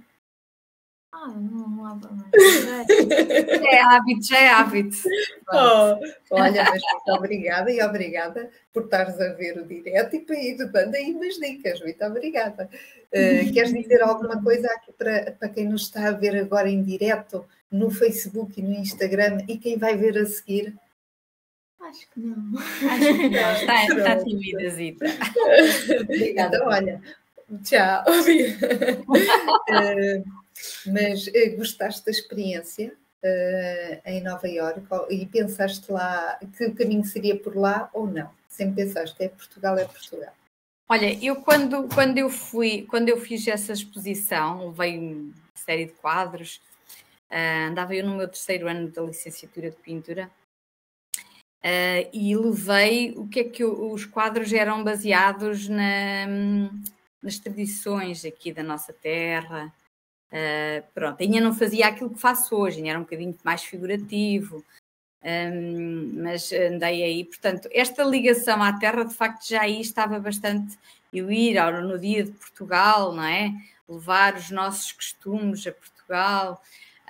Ah, 1.14 1.28
não, 1.28 1.68
não 1.68 1.86
há 1.86 1.96
problema. 1.96 2.30
É 3.70 3.82
hábito, 3.82 4.26
já 4.26 4.38
é 4.40 4.50
hábito. 4.50 4.98
Oh, 5.52 6.00
olha, 6.32 6.64
mas 6.64 6.82
muito 6.82 7.12
obrigada 7.18 7.70
e 7.70 7.82
obrigada 7.82 8.50
por 8.72 8.86
estares 8.86 9.20
a 9.20 9.34
ver 9.34 9.58
o 9.58 9.68
direto 9.68 10.16
e 10.16 10.22
para 10.22 10.40
ir 10.40 10.56
dando 10.72 10.96
aí 10.96 11.14
umas 11.14 11.36
dicas. 11.36 11.82
Muito 11.82 12.04
obrigada. 12.06 12.70
Uh, 13.14 13.52
queres 13.52 13.74
dizer 13.74 14.02
alguma 14.02 14.42
coisa 14.42 14.68
aqui 14.68 14.94
para, 14.94 15.34
para 15.34 15.50
quem 15.50 15.68
nos 15.68 15.84
está 15.84 16.08
a 16.08 16.12
ver 16.14 16.38
agora 16.38 16.70
em 16.70 16.82
direto 16.82 17.46
no 17.70 17.92
Facebook 17.92 18.60
e 18.60 18.64
no 18.64 18.74
Instagram 18.74 19.40
e 19.50 19.58
quem 19.58 19.78
vai 19.78 19.98
ver 19.98 20.18
a 20.18 20.26
seguir? 20.26 20.74
Acho 21.82 22.10
que 22.10 22.20
não. 22.22 22.58
Acho 22.58 23.14
que 23.14 23.30
não. 23.30 23.52
Está, 23.54 23.86
está 23.86 24.24
tímida, 24.24 24.70
Zita. 24.70 25.06
Obrigada. 26.02 26.56
Então, 26.56 26.68
olha, 26.68 27.02
tchau. 27.64 28.06
uh, 29.68 30.24
Mas 30.86 31.28
uh, 31.28 31.56
gostaste 31.58 32.06
da 32.06 32.12
experiência 32.12 32.94
uh, 33.24 34.02
em 34.06 34.22
Nova 34.22 34.48
Iorque 34.48 34.82
e 35.10 35.26
pensaste 35.26 35.92
lá 35.92 36.40
que 36.58 36.66
o 36.66 36.76
caminho 36.76 37.06
seria 37.06 37.38
por 37.38 37.56
lá 37.56 37.90
ou 37.94 38.08
não? 38.08 38.30
Sempre 38.48 38.84
pensaste, 38.84 39.24
é 39.24 39.30
Portugal, 39.30 39.78
é 39.78 39.86
Portugal. 39.86 40.34
Olha, 40.90 41.18
eu 41.24 41.38
quando, 41.38 41.88
quando 41.94 42.18
eu 42.18 42.30
fui, 42.30 42.86
quando 42.90 43.10
eu 43.10 43.18
fiz 43.18 43.48
essa 43.48 43.72
exposição, 43.72 44.70
levei 44.70 45.00
uma 45.00 45.34
série 45.56 45.86
de 45.86 45.94
quadros, 45.94 46.62
uh, 47.32 47.70
andava 47.70 47.96
eu 47.96 48.06
no 48.06 48.18
meu 48.18 48.28
terceiro 48.28 48.68
ano 48.68 48.90
da 48.90 49.02
licenciatura 49.02 49.70
de 49.70 49.78
pintura, 49.78 50.30
Uh, 51.64 52.10
e 52.12 52.36
levei 52.36 53.14
o 53.16 53.28
que 53.28 53.42
é 53.42 53.44
que 53.44 53.64
eu, 53.64 53.92
os 53.92 54.04
quadros 54.04 54.52
eram 54.52 54.84
baseados 54.84 55.70
na, 55.70 56.26
nas 57.22 57.38
tradições 57.38 58.26
aqui 58.26 58.52
da 58.52 58.64
nossa 58.64 58.92
terra, 58.92 59.72
Uh, 60.32 60.82
pronto, 60.94 61.22
ainda 61.22 61.42
não 61.42 61.54
fazia 61.54 61.88
aquilo 61.88 62.10
que 62.10 62.20
faço 62.20 62.56
hoje, 62.56 62.78
ainda 62.78 62.90
era 62.90 63.00
um 63.00 63.04
bocadinho 63.04 63.36
mais 63.44 63.64
figurativo, 63.64 64.64
um, 65.24 66.24
mas 66.24 66.52
andei 66.52 67.04
aí. 67.04 67.26
Portanto, 67.26 67.70
esta 67.72 68.04
ligação 68.04 68.62
à 68.64 68.74
terra, 68.74 69.04
de 69.04 69.14
facto, 69.14 69.48
já 69.48 69.62
aí 69.62 69.82
estava 69.82 70.20
bastante. 70.20 70.78
Eu 71.14 71.32
ir 71.32 71.58
ao, 71.58 71.82
no 71.82 72.00
dia 72.00 72.24
de 72.24 72.32
Portugal, 72.32 73.14
não 73.14 73.24
é? 73.24 73.52
Levar 73.88 74.36
os 74.36 74.50
nossos 74.50 74.92
costumes 74.94 75.68
a 75.68 75.72
Portugal. 75.74 76.62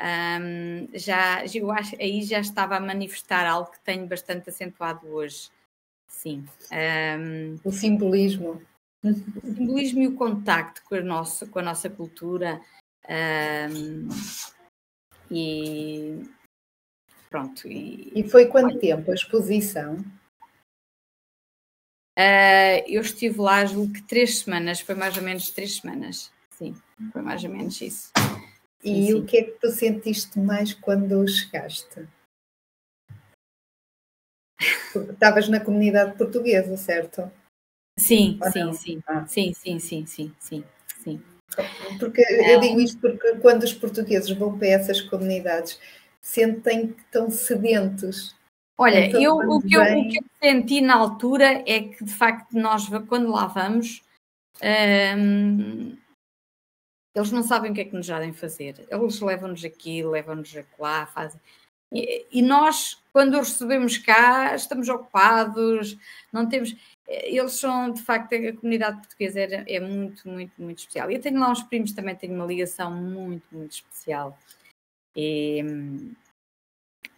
Um, 0.02 0.88
já, 0.94 1.46
eu 1.54 1.70
acho 1.72 1.96
aí 2.02 2.24
já 2.24 2.40
estava 2.40 2.76
a 2.76 2.80
manifestar 2.80 3.46
algo 3.46 3.72
que 3.72 3.80
tenho 3.82 4.08
bastante 4.08 4.50
acentuado 4.50 5.08
hoje. 5.08 5.50
Sim. 6.08 6.44
Um, 6.72 7.60
o 7.64 7.72
simbolismo. 7.72 8.62
O 9.04 9.14
simbolismo 9.14 10.02
e 10.02 10.08
o 10.08 10.16
contacto 10.16 10.84
com 10.86 10.96
a 10.96 11.02
nossa, 11.02 11.46
com 11.48 11.60
a 11.60 11.64
nossa 11.64 11.90
cultura, 11.90 12.60
um, 13.12 14.08
e 15.30 16.24
pronto. 17.30 17.68
E, 17.68 18.12
e 18.16 18.30
foi 18.30 18.46
quanto 18.48 18.80
tempo 18.80 19.12
a 19.12 19.14
exposição? 19.14 19.98
Uh, 22.18 22.84
eu 22.88 23.02
estive 23.02 23.40
lá, 23.40 23.66
julgo 23.66 23.94
que 23.94 24.04
três 24.04 24.40
semanas, 24.40 24.80
foi 24.80 24.96
mais 24.96 25.18
ou 25.18 25.24
menos 25.24 25.50
três 25.50 25.78
semanas. 25.78 26.32
Sim, 26.52 26.76
foi 27.12 27.22
mais 27.22 27.44
ou 27.44 27.50
menos 27.50 27.80
isso. 27.82 28.12
E 28.84 29.08
sim, 29.08 29.14
o 29.14 29.26
que 29.26 29.38
é 29.38 29.44
que 29.44 29.52
tu 29.60 29.70
sentiste 29.70 30.40
mais 30.40 30.74
quando 30.74 31.28
chegaste? 31.28 32.08
Porque 34.92 35.12
estavas 35.14 35.48
na 35.48 35.60
comunidade 35.60 36.18
portuguesa, 36.18 36.76
certo? 36.78 37.32
Sim, 37.98 38.40
sim, 38.52 38.74
sim, 38.74 39.04
ah. 39.08 39.26
sim, 39.28 39.54
sim, 39.54 39.80
sim, 39.80 40.06
sim, 40.06 40.36
sim, 40.40 40.64
sim. 41.00 41.31
Porque 42.00 42.22
eu 42.22 42.60
digo 42.60 42.80
isto 42.80 43.00
porque 43.00 43.36
quando 43.36 43.64
os 43.64 43.74
portugueses 43.74 44.30
vão 44.32 44.58
para 44.58 44.68
essas 44.68 45.02
comunidades 45.02 45.80
sentem 46.22 46.94
que 46.94 47.02
estão 47.02 47.30
sedentos. 47.30 48.36
Olha, 48.78 49.06
então, 49.06 49.22
eu, 49.22 49.36
o, 49.36 49.62
que 49.62 49.76
eu, 49.76 49.82
o 49.82 50.10
que 50.10 50.18
eu 50.18 50.24
senti 50.42 50.82
na 50.82 50.96
altura 50.96 51.64
é 51.68 51.82
que 51.82 52.04
de 52.04 52.14
facto 52.14 52.54
nós 52.54 52.88
quando 53.08 53.30
lá 53.30 53.46
vamos 53.48 54.02
hum, 55.18 55.98
eles 57.14 57.32
não 57.32 57.44
sabem 57.44 57.72
o 57.72 57.74
que 57.74 57.82
é 57.82 57.86
que 57.86 57.96
nos 57.96 58.08
devem 58.08 58.34
fazer. 58.34 58.86
Eles 58.90 59.20
levam-nos 59.20 59.64
aqui, 59.66 60.04
levam-nos 60.04 60.54
lá, 60.80 61.06
fazem. 61.06 61.40
E, 61.92 62.26
e 62.32 62.42
nós, 62.42 63.01
quando 63.14 63.40
os 63.40 63.50
recebemos 63.50 63.98
cá, 63.98 64.56
estamos 64.56 64.88
ocupados, 64.90 65.98
não 66.32 66.48
temos 66.48 66.76
eles 67.12 67.54
são, 67.54 67.92
de 67.92 68.02
facto, 68.02 68.34
a 68.34 68.54
comunidade 68.54 68.98
portuguesa 68.98 69.42
é, 69.42 69.76
é, 69.76 69.80
muito, 69.80 70.28
muito, 70.28 70.54
muito 70.58 70.80
especial. 70.80 71.12
Eu 71.12 71.20
tenho 71.20 71.40
lá 71.40 71.52
uns 71.52 71.62
primos 71.64 71.92
também, 71.92 72.16
tenho 72.16 72.34
uma 72.34 72.46
ligação 72.46 72.92
muito, 72.92 73.44
muito 73.52 73.72
especial. 73.72 74.38
E, 75.16 75.62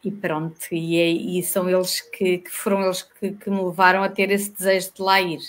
e 0.03 0.11
pronto, 0.11 0.57
e, 0.71 0.97
é, 0.97 1.09
e, 1.09 1.43
são 1.43 1.69
eles 1.69 2.01
que, 2.01 2.39
que 2.39 2.49
foram 2.49 2.81
eles 2.83 3.03
que, 3.03 3.33
que, 3.33 3.49
me 3.49 3.61
levaram 3.61 4.03
a 4.03 4.09
ter 4.09 4.31
esse 4.31 4.51
desejo 4.51 4.93
de 4.93 5.01
lá 5.01 5.21
ir 5.21 5.41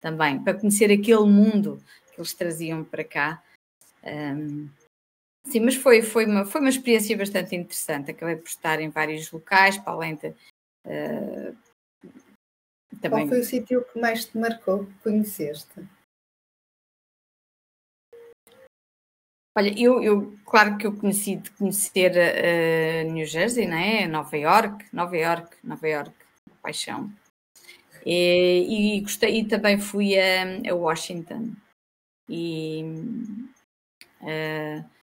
também, 0.00 0.42
para 0.42 0.54
conhecer 0.54 0.92
aquele 0.92 1.24
mundo 1.24 1.82
que 2.12 2.20
eles 2.20 2.32
traziam 2.32 2.84
para 2.84 3.02
cá. 3.02 3.42
Um, 4.04 4.68
sim, 5.50 5.60
mas 5.60 5.74
foi, 5.74 6.02
foi, 6.02 6.26
uma, 6.26 6.44
foi 6.44 6.60
uma 6.60 6.70
experiência 6.70 7.16
bastante 7.16 7.56
interessante. 7.56 8.10
Acabei 8.10 8.36
por 8.36 8.48
estar 8.48 8.80
em 8.80 8.90
vários 8.90 9.30
locais, 9.30 9.78
para 9.78 9.92
além 9.92 10.16
de. 10.16 10.28
Uh, 10.86 11.56
também... 13.00 13.26
Qual 13.26 13.28
foi 13.28 13.40
o 13.40 13.44
sítio 13.44 13.84
que 13.84 14.00
mais 14.00 14.24
te 14.24 14.36
marcou, 14.38 14.86
que 14.86 14.94
conheceste? 15.02 15.86
Olha, 19.56 19.74
eu, 19.76 20.02
eu, 20.02 20.38
claro 20.46 20.78
que 20.78 20.86
eu 20.86 20.96
conheci 20.96 21.36
de 21.36 21.50
conhecer 21.52 22.12
uh, 22.12 23.12
New 23.12 23.26
Jersey, 23.26 23.66
né? 23.66 24.06
Nova 24.06 24.36
York, 24.36 24.86
Nova 24.92 25.16
York, 25.16 25.56
Nova 25.64 25.88
York, 25.88 26.14
paixão. 26.62 27.12
E, 28.06 28.96
e 28.96 29.00
gostei, 29.00 29.40
e 29.40 29.48
também 29.48 29.78
fui 29.78 30.16
a, 30.16 30.70
a 30.70 30.74
Washington. 30.74 31.52
E 32.28 32.84
uh, 34.22 34.97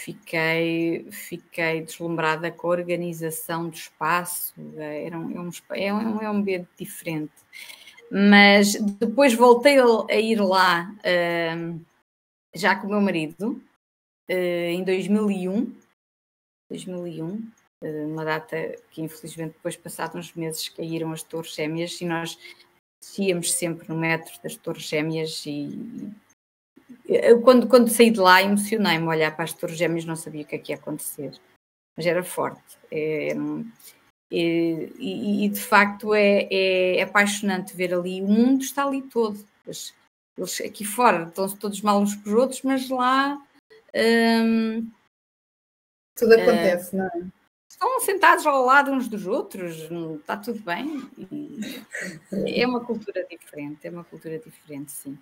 fiquei, 0.00 1.06
fiquei 1.10 1.82
deslumbrada 1.82 2.50
com 2.50 2.68
a 2.68 2.70
organização 2.70 3.68
do 3.68 3.74
espaço, 3.74 4.54
era 4.78 5.18
um, 5.18 5.30
é, 5.30 5.40
um, 5.40 5.50
é, 5.70 5.94
um, 5.94 6.20
é 6.22 6.30
um 6.30 6.36
ambiente 6.36 6.68
diferente. 6.78 7.32
Mas 8.10 8.74
depois 8.74 9.34
voltei 9.34 9.76
a 9.78 10.16
ir 10.16 10.40
lá 10.40 10.90
uh, 10.98 11.80
já 12.54 12.74
com 12.74 12.86
o 12.86 12.90
meu 12.90 13.00
marido, 13.00 13.62
uh, 14.30 14.32
em 14.32 14.82
2001, 14.82 15.72
2001, 16.70 17.26
uh, 17.28 18.08
uma 18.08 18.24
data 18.24 18.56
que 18.90 19.02
infelizmente 19.02 19.52
depois 19.52 19.76
passados 19.76 20.16
uns 20.16 20.34
meses 20.34 20.68
caíram 20.70 21.12
as 21.12 21.22
torres 21.22 21.54
gêmeas 21.54 22.00
e 22.00 22.04
nós 22.06 22.36
íamos 23.18 23.52
sempre 23.52 23.88
no 23.88 23.96
metro 23.96 24.32
das 24.42 24.56
torres 24.56 24.82
gêmeas 24.82 25.44
e 25.46 26.10
eu, 27.04 27.40
quando, 27.42 27.68
quando 27.68 27.88
saí 27.88 28.10
de 28.10 28.20
lá, 28.20 28.42
emocionei-me 28.42 29.06
olhar 29.06 29.34
para 29.34 29.44
as 29.44 29.52
torres 29.52 29.76
gêmeas, 29.76 30.04
não 30.04 30.16
sabia 30.16 30.42
o 30.42 30.46
que 30.46 30.56
é 30.56 30.58
que 30.58 30.72
ia 30.72 30.76
acontecer, 30.76 31.32
mas 31.96 32.06
era 32.06 32.22
forte. 32.22 32.78
É, 32.90 33.34
e, 34.30 34.92
e, 34.98 35.44
e, 35.44 35.48
de 35.48 35.60
facto 35.60 36.14
é, 36.14 36.48
é, 36.50 37.02
apaixonante 37.02 37.76
ver 37.76 37.92
ali, 37.92 38.22
o 38.22 38.28
mundo 38.28 38.62
está 38.62 38.86
ali 38.86 39.02
todo. 39.02 39.44
As, 39.68 39.92
eles 40.38 40.60
aqui 40.60 40.84
fora 40.84 41.24
estão-se 41.24 41.56
todos 41.56 41.82
mal 41.82 42.00
uns 42.00 42.14
com 42.14 42.30
os 42.30 42.34
outros, 42.34 42.62
mas 42.62 42.88
lá. 42.88 43.44
Um, 43.94 44.88
tudo 46.16 46.34
acontece, 46.34 46.96
não 46.96 47.06
é? 47.06 47.22
Estão 47.68 48.00
sentados 48.00 48.46
ao 48.46 48.64
lado 48.64 48.90
uns 48.90 49.08
dos 49.08 49.26
outros, 49.26 49.88
está 50.20 50.36
tudo 50.36 50.60
bem. 50.60 51.10
é 52.46 52.66
uma 52.66 52.84
cultura 52.84 53.24
diferente, 53.24 53.86
é 53.86 53.90
uma 53.90 54.04
cultura 54.04 54.38
diferente, 54.38 54.92
sim. 54.92 55.18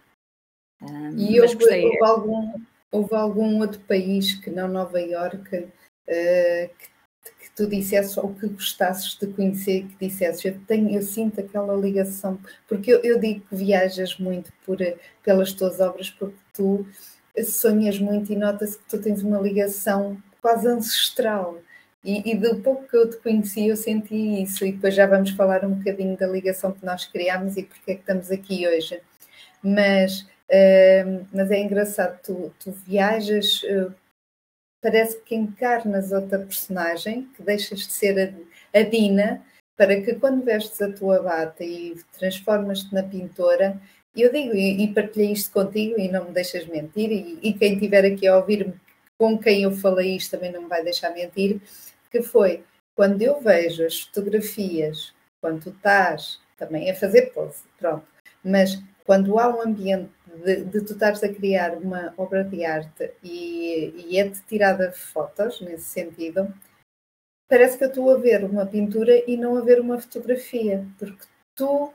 Um, 0.83 1.17
e 1.17 1.41
houve, 1.41 1.57
houve, 1.65 2.05
algum, 2.05 2.53
houve 2.93 3.15
algum 3.15 3.61
outro 3.61 3.81
país 3.81 4.35
que 4.35 4.51
não 4.51 4.69
Nova 4.69 5.01
Iorque 5.01 5.57
uh, 5.57 6.71
que 7.41 7.51
tu 7.57 7.67
dissesses 7.67 8.17
ou 8.17 8.35
que 8.35 8.49
gostasses 8.49 9.17
de 9.17 9.27
conhecer, 9.29 9.87
que 9.87 10.07
dissesses, 10.07 10.45
eu, 10.45 10.59
tenho, 10.67 10.91
eu 10.91 11.03
sinto 11.03 11.41
aquela 11.41 11.75
ligação, 11.75 12.39
porque 12.69 12.93
eu, 12.93 13.01
eu 13.03 13.19
digo 13.19 13.41
que 13.49 13.57
viajas 13.57 14.19
muito 14.19 14.53
por, 14.65 14.79
pelas 15.23 15.53
tuas 15.53 15.81
obras, 15.81 16.11
porque 16.11 16.37
tu 16.53 16.87
sonhas 17.45 17.99
muito 17.99 18.33
e 18.33 18.37
nota-se 18.37 18.79
que 18.79 18.85
tu 18.89 18.99
tens 18.99 19.23
uma 19.23 19.41
ligação 19.41 20.21
quase 20.41 20.67
ancestral. 20.69 21.59
E, 22.05 22.31
e 22.31 22.35
do 22.37 22.61
pouco 22.61 22.89
que 22.89 22.97
eu 22.97 23.11
te 23.11 23.17
conheci, 23.19 23.67
eu 23.69 23.77
senti 23.77 24.43
isso, 24.43 24.65
e 24.65 24.73
depois 24.73 24.95
já 24.95 25.07
vamos 25.07 25.31
falar 25.31 25.65
um 25.65 25.75
bocadinho 25.75 26.17
da 26.17 26.27
ligação 26.27 26.73
que 26.73 26.85
nós 26.85 27.05
criámos 27.07 27.57
e 27.57 27.65
porque 27.65 27.93
é 27.93 27.95
que 27.95 28.01
estamos 28.01 28.31
aqui 28.31 28.67
hoje. 28.67 29.01
Mas, 29.63 30.27
uh, 30.51 31.27
mas 31.33 31.51
é 31.51 31.61
engraçado, 31.61 32.21
tu, 32.23 32.55
tu 32.59 32.73
viajas. 32.73 33.63
Uh, 33.63 33.95
parece 34.81 35.21
que 35.23 35.35
encarnas 35.35 36.13
outra 36.13 36.39
personagem, 36.39 37.29
que 37.37 37.43
deixas 37.43 37.81
de 37.81 37.93
ser 37.93 38.37
a, 38.75 38.79
a 38.79 38.83
Dina, 38.83 39.45
para 39.77 40.01
que 40.01 40.15
quando 40.15 40.45
vestes 40.45 40.81
a 40.83 40.93
tua 40.93 41.23
bata 41.23 41.65
e 41.65 41.97
transformas-te 42.19 42.93
na 42.93 43.03
pintora, 43.03 43.81
eu 44.17 44.33
digo, 44.33 44.55
e, 44.55 44.85
e 44.85 44.95
partilhei 44.95 45.33
isto 45.33 45.53
contigo 45.53 45.99
e 45.99 46.09
não 46.09 46.27
me 46.27 46.33
deixas 46.33 46.67
mentir, 46.67 47.11
e, 47.11 47.39
e 47.43 47.53
quem 47.53 47.75
estiver 47.75 48.05
aqui 48.05 48.27
a 48.27 48.37
ouvir-me, 48.37 48.75
com 49.17 49.39
quem 49.39 49.63
eu 49.63 49.73
falei 49.73 50.17
isto 50.17 50.33
também 50.33 50.53
não 50.53 50.63
me 50.63 50.69
vai 50.69 50.83
deixar 50.83 51.11
mentir, 51.13 51.61
que 52.11 52.23
foi 52.23 52.65
quando 52.97 53.23
eu 53.23 53.41
vejo 53.41 53.85
as 53.85 54.01
fotografias, 54.01 55.15
quando 55.41 55.63
tu 55.63 55.71
estás 55.71 56.41
também 56.57 56.91
a 56.91 56.95
fazer 56.95 57.33
pose, 57.33 57.63
pronto, 57.79 58.05
mas 58.43 58.83
quando 59.09 59.39
há 59.39 59.49
um 59.49 59.63
ambiente 59.63 60.11
de, 60.45 60.65
de 60.65 60.85
tu 60.85 60.93
estares 60.93 61.25
a 61.25 61.33
criar 61.33 61.79
uma 61.79 62.13
obra 62.19 62.45
de 62.45 62.63
arte 62.63 63.11
e, 63.25 64.05
e 64.07 64.19
é-te 64.19 64.43
tirada 64.43 64.93
fotos 64.93 65.63
nesse 65.63 65.85
sentido, 65.85 66.55
parece 67.49 67.79
que 67.79 67.85
eu 67.85 67.89
estou 67.89 68.11
a 68.11 68.19
ver 68.19 68.45
uma 68.45 68.67
pintura 68.67 69.25
e 69.27 69.35
não 69.35 69.57
a 69.57 69.63
ver 69.63 69.81
uma 69.81 69.99
fotografia, 69.99 70.87
porque 70.99 71.25
tu, 71.57 71.91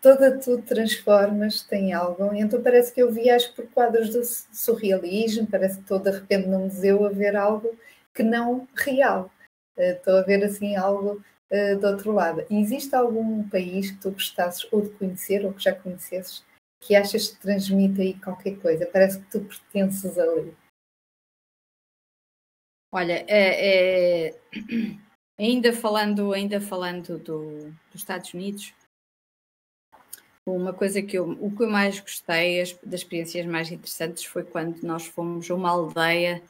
toda 0.00 0.38
tu 0.38 0.62
transformas 0.62 1.70
em 1.70 1.92
algo, 1.92 2.34
então 2.34 2.62
parece 2.62 2.94
que 2.94 3.02
eu 3.02 3.12
viajo 3.12 3.52
por 3.54 3.66
quadros 3.66 4.08
do 4.08 4.24
surrealismo, 4.24 5.46
parece 5.46 5.74
que 5.74 5.82
estou 5.82 5.98
de 5.98 6.12
repente 6.12 6.48
num 6.48 6.60
museu 6.60 7.04
a 7.04 7.10
ver 7.10 7.36
algo 7.36 7.76
que 8.14 8.22
não 8.22 8.66
real. 8.74 9.30
Eh, 9.76 9.92
estou 9.92 10.16
a 10.16 10.22
ver 10.22 10.42
assim 10.44 10.76
algo 10.76 11.22
uh, 11.52 11.78
do 11.78 11.86
outro 11.86 12.12
lado. 12.12 12.44
Existe 12.50 12.94
algum 12.94 13.48
país 13.48 13.90
que 13.90 13.98
tu 13.98 14.10
gostasses 14.10 14.66
ou 14.72 14.80
de 14.80 14.90
conhecer 14.90 15.44
ou 15.44 15.52
que 15.52 15.62
já 15.62 15.74
conhecesses 15.74 16.44
que 16.82 16.96
achas 16.96 17.28
que 17.28 17.40
transmite 17.40 18.00
aí 18.00 18.20
qualquer 18.20 18.60
coisa? 18.60 18.86
Parece 18.86 19.20
que 19.20 19.30
tu 19.30 19.40
pertences 19.40 20.18
ali. 20.18 20.54
Olha, 22.92 23.24
é, 23.28 24.28
é, 24.28 24.40
ainda 25.38 25.72
falando, 25.72 26.32
ainda 26.32 26.60
falando 26.60 27.18
do, 27.18 27.70
dos 27.90 27.94
Estados 27.94 28.34
Unidos, 28.34 28.74
uma 30.44 30.74
coisa 30.74 31.00
que 31.00 31.16
eu, 31.16 31.30
o 31.30 31.54
que 31.56 31.62
eu 31.62 31.70
mais 31.70 32.00
gostei, 32.00 32.60
as, 32.60 32.72
das 32.78 33.00
experiências 33.00 33.46
mais 33.46 33.70
interessantes, 33.70 34.24
foi 34.24 34.44
quando 34.44 34.82
nós 34.82 35.06
fomos 35.06 35.48
a 35.50 35.54
uma 35.54 35.70
aldeia, 35.70 36.42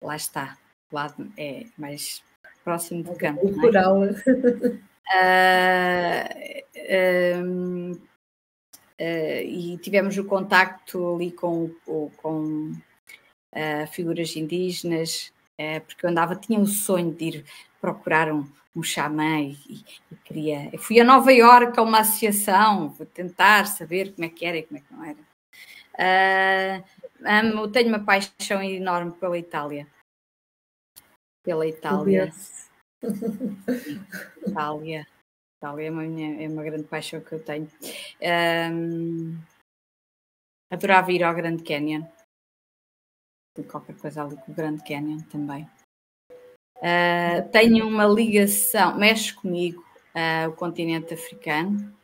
lá 0.00 0.14
está, 0.14 0.56
lá 0.92 1.14
é 1.36 1.66
mais 1.76 2.22
próximo 2.64 3.02
do 3.02 3.14
campo. 3.14 3.46
Rural. 3.60 4.04
É? 5.12 6.64
Uh, 7.36 7.42
uh, 7.42 8.14
Uh, 9.00 9.42
e 9.42 9.78
tivemos 9.78 10.16
o 10.18 10.24
contacto 10.24 11.16
ali 11.16 11.32
com, 11.32 11.68
com 12.16 12.72
uh, 13.52 13.86
figuras 13.90 14.36
indígenas, 14.36 15.32
porque 15.86 16.06
eu 16.06 16.10
andava, 16.10 16.36
tinha 16.36 16.58
o 16.58 16.66
sonho 16.66 17.12
de 17.12 17.24
ir 17.24 17.44
procurar 17.80 18.32
um, 18.32 18.46
um 18.74 18.82
xamã 18.82 19.40
e, 19.40 19.56
e, 19.68 19.84
queria. 20.24 20.68
Eu 20.72 20.78
fui 20.78 21.00
a 21.00 21.04
Nova 21.04 21.32
Iorque 21.32 21.78
a 21.78 21.82
uma 21.82 22.00
associação, 22.00 22.88
vou 22.90 23.06
tentar 23.06 23.66
saber 23.66 24.12
como 24.12 24.24
é 24.24 24.28
que 24.28 24.44
era 24.44 24.58
e 24.58 24.62
como 24.62 24.78
é 24.78 24.80
que 24.80 24.94
não 24.94 25.04
era. 25.04 26.84
amo, 27.24 27.68
tenho 27.68 27.88
uma 27.88 28.04
paixão 28.04 28.62
enorme 28.62 29.12
pela 29.12 29.38
Itália. 29.38 29.86
Pela 31.44 31.66
Itália. 31.66 32.32
Itália. 34.46 35.06
Itália 35.58 35.86
é 35.86 35.90
uma, 35.90 36.02
minha, 36.02 36.42
é 36.42 36.48
uma 36.48 36.62
grande 36.62 36.84
paixão 36.84 37.20
que 37.20 37.32
eu 37.32 37.44
tenho. 37.44 37.70
Um, 38.72 39.38
adorava 40.70 41.12
ir 41.12 41.22
ao 41.22 41.34
Grande 41.34 41.62
Canyon. 41.62 42.04
Qualquer 43.70 43.96
coisa 43.96 44.24
ali 44.24 44.36
com 44.36 44.52
o 44.52 44.54
Grande 44.54 44.82
Canyon 44.82 45.20
também. 45.30 45.68
Uh, 46.78 47.48
tenho 47.52 47.86
uma 47.86 48.06
ligação, 48.06 48.96
mexe 48.98 49.32
comigo 49.32 49.84
uh, 50.14 50.48
o 50.48 50.52
continente 50.54 51.14
africano, 51.14 51.94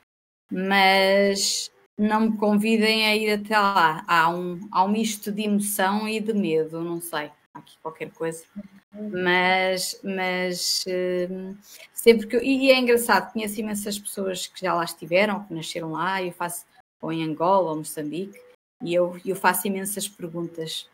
mas 0.50 1.70
não 1.98 2.20
me 2.20 2.36
convidem 2.36 3.06
a 3.06 3.16
ir 3.16 3.32
até 3.32 3.58
lá. 3.58 4.04
Há 4.06 4.30
um, 4.30 4.68
há 4.70 4.84
um 4.84 4.88
misto 4.88 5.32
de 5.32 5.42
emoção 5.42 6.08
e 6.08 6.20
de 6.20 6.32
medo, 6.32 6.80
não 6.80 7.00
sei. 7.00 7.30
Aqui 7.54 7.76
qualquer 7.82 8.10
coisa 8.12 8.44
mas, 8.92 10.00
mas 10.02 10.84
hum, 11.30 11.56
sempre 11.92 12.26
que. 12.26 12.36
E 12.38 12.70
é 12.70 12.78
engraçado, 12.78 13.32
conheço 13.32 13.60
imensas 13.60 13.98
pessoas 13.98 14.46
que 14.46 14.60
já 14.60 14.74
lá 14.74 14.84
estiveram, 14.84 15.44
que 15.44 15.54
nasceram 15.54 15.92
lá, 15.92 16.22
eu 16.22 16.32
faço, 16.32 16.66
ou 17.00 17.12
em 17.12 17.22
Angola 17.22 17.70
ou 17.70 17.76
Moçambique, 17.76 18.38
e 18.82 18.92
eu, 18.92 19.18
eu 19.24 19.36
faço 19.36 19.66
imensas 19.68 20.08
perguntas. 20.08 20.88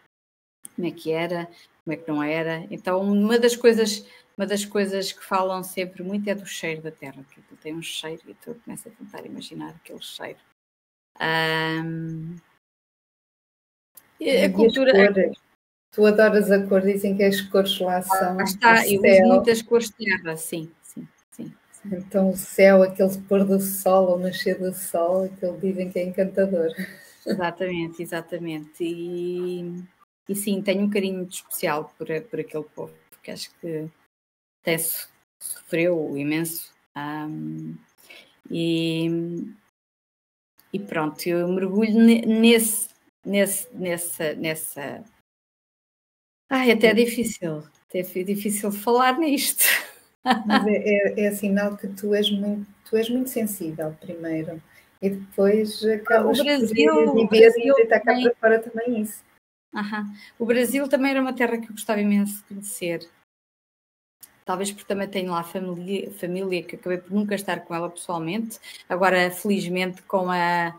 Como 0.74 0.86
é 0.86 0.90
que 0.90 1.10
era, 1.10 1.46
como 1.84 1.94
é 1.94 1.96
que 1.96 2.08
não 2.08 2.22
era. 2.22 2.66
Então, 2.70 3.00
uma 3.00 3.38
das 3.38 3.56
coisas, 3.56 4.06
uma 4.36 4.46
das 4.46 4.64
coisas 4.64 5.10
que 5.10 5.24
falam 5.24 5.62
sempre 5.62 6.02
muito 6.02 6.28
é 6.28 6.34
do 6.34 6.44
cheiro 6.44 6.82
da 6.82 6.90
terra, 6.90 7.24
que 7.30 7.40
tem 7.56 7.74
um 7.74 7.82
cheiro 7.82 8.22
e 8.28 8.34
tu 8.34 8.54
começas 8.62 8.92
a 8.92 8.96
tentar 8.96 9.24
imaginar 9.24 9.70
aquele 9.70 10.02
cheiro. 10.02 10.38
Um, 11.18 12.36
a 14.44 14.52
cultura. 14.52 14.92
Tu 15.96 16.04
adoras 16.04 16.50
a 16.50 16.62
cor, 16.62 16.82
dizem 16.82 17.16
que 17.16 17.24
as 17.24 17.40
cores 17.40 17.80
lá 17.80 18.02
são. 18.02 18.38
Ah, 18.38 18.42
está, 18.42 18.86
eu 18.86 19.00
uso 19.00 19.34
muitas 19.34 19.62
cores 19.62 19.88
de 19.88 20.04
terra, 20.04 20.36
sim, 20.36 20.70
sim, 20.82 21.08
sim, 21.32 21.54
sim. 21.72 21.88
Então 21.90 22.28
o 22.28 22.36
céu, 22.36 22.82
aquele 22.82 23.16
pôr 23.22 23.46
do 23.46 23.58
sol, 23.58 24.10
ou 24.10 24.18
nascer 24.18 24.58
do 24.58 24.74
sol, 24.74 25.24
aquele 25.24 25.56
dizem 25.56 25.90
que 25.90 25.98
é 25.98 26.04
encantador. 26.04 26.68
Exatamente, 27.26 28.02
exatamente. 28.02 28.84
E, 28.84 29.82
e 30.28 30.34
sim, 30.34 30.60
tenho 30.60 30.82
um 30.82 30.90
carinho 30.90 31.16
muito 31.16 31.32
especial 31.32 31.90
por, 31.96 32.08
por 32.24 32.40
aquele 32.40 32.64
povo, 32.64 32.92
porque 33.08 33.30
acho 33.30 33.50
que 33.58 33.88
até 34.60 34.76
sofreu 35.40 36.14
imenso. 36.14 36.74
Um, 36.94 37.74
e, 38.50 39.08
e 40.74 40.78
pronto, 40.78 41.26
eu 41.26 41.48
mergulho 41.48 41.94
nesse, 41.94 42.90
nesse, 43.24 43.66
nessa, 43.74 44.34
nessa 44.34 45.02
Ai, 46.48 46.70
até 46.70 46.88
é 46.88 46.94
difícil, 46.94 47.64
até 47.88 48.00
é 48.00 48.22
difícil 48.22 48.70
falar 48.70 49.18
nisto. 49.18 49.64
Mas 50.46 50.66
é, 50.66 50.76
é, 50.76 51.20
é, 51.26 51.30
sinal 51.32 51.76
que 51.76 51.86
tu 51.88 52.14
és 52.14 52.30
muito, 52.30 52.66
tu 52.84 52.96
és 52.96 53.08
muito 53.08 53.30
sensível, 53.30 53.96
primeiro, 54.00 54.60
e 55.00 55.10
depois 55.10 55.84
acabas 55.84 56.40
o 56.40 56.44
Brasil, 56.44 56.94
por 56.94 57.14
viver 57.14 57.52
e 57.56 57.74
deitar 57.74 58.00
cá 58.00 58.14
para 58.14 58.34
fora 58.34 58.58
também 58.58 59.02
isso. 59.02 59.24
Aham. 59.74 60.12
O 60.38 60.46
Brasil 60.46 60.88
também 60.88 61.10
era 61.10 61.20
uma 61.20 61.34
terra 61.34 61.58
que 61.58 61.66
eu 61.66 61.72
gostava 61.72 62.00
imenso 62.00 62.38
de 62.38 62.44
conhecer. 62.44 63.08
Talvez 64.44 64.70
porque 64.70 64.86
também 64.86 65.08
tenho 65.08 65.32
lá 65.32 65.42
família, 65.42 66.10
família 66.12 66.62
que 66.62 66.76
acabei 66.76 66.98
por 66.98 67.12
nunca 67.12 67.34
estar 67.34 67.60
com 67.60 67.74
ela 67.74 67.90
pessoalmente. 67.90 68.58
Agora, 68.88 69.30
felizmente, 69.30 70.02
com 70.02 70.30
a, 70.30 70.78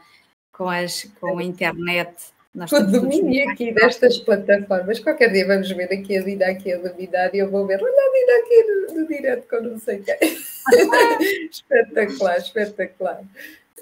com 0.51 0.69
as, 0.69 1.03
com 1.19 1.37
a 1.37 1.43
internet 1.43 2.33
nós 2.53 2.71
o 2.71 2.79
domínio 2.87 3.49
aqui 3.49 3.71
destas 3.71 4.17
plataformas. 4.17 4.99
Qualquer 4.99 5.31
dia 5.31 5.45
vamos 5.45 5.69
ver 5.71 5.93
aqui 5.93 6.17
a 6.17 6.23
vida 6.23 6.47
aqui 6.47 6.73
a 6.73 6.77
dominar 6.77 7.33
e 7.33 7.39
eu 7.39 7.49
vou 7.49 7.67
ver, 7.67 7.79
olha 7.81 7.91
a 7.91 8.11
vida 8.11 8.31
aqui 8.43 8.63
no, 8.63 9.01
no 9.01 9.07
direto 9.07 9.47
com 9.47 9.61
não 9.61 9.79
sei 9.79 10.01
quem. 10.01 10.17
espetacular, 11.51 12.37
espetacular. 12.37 13.21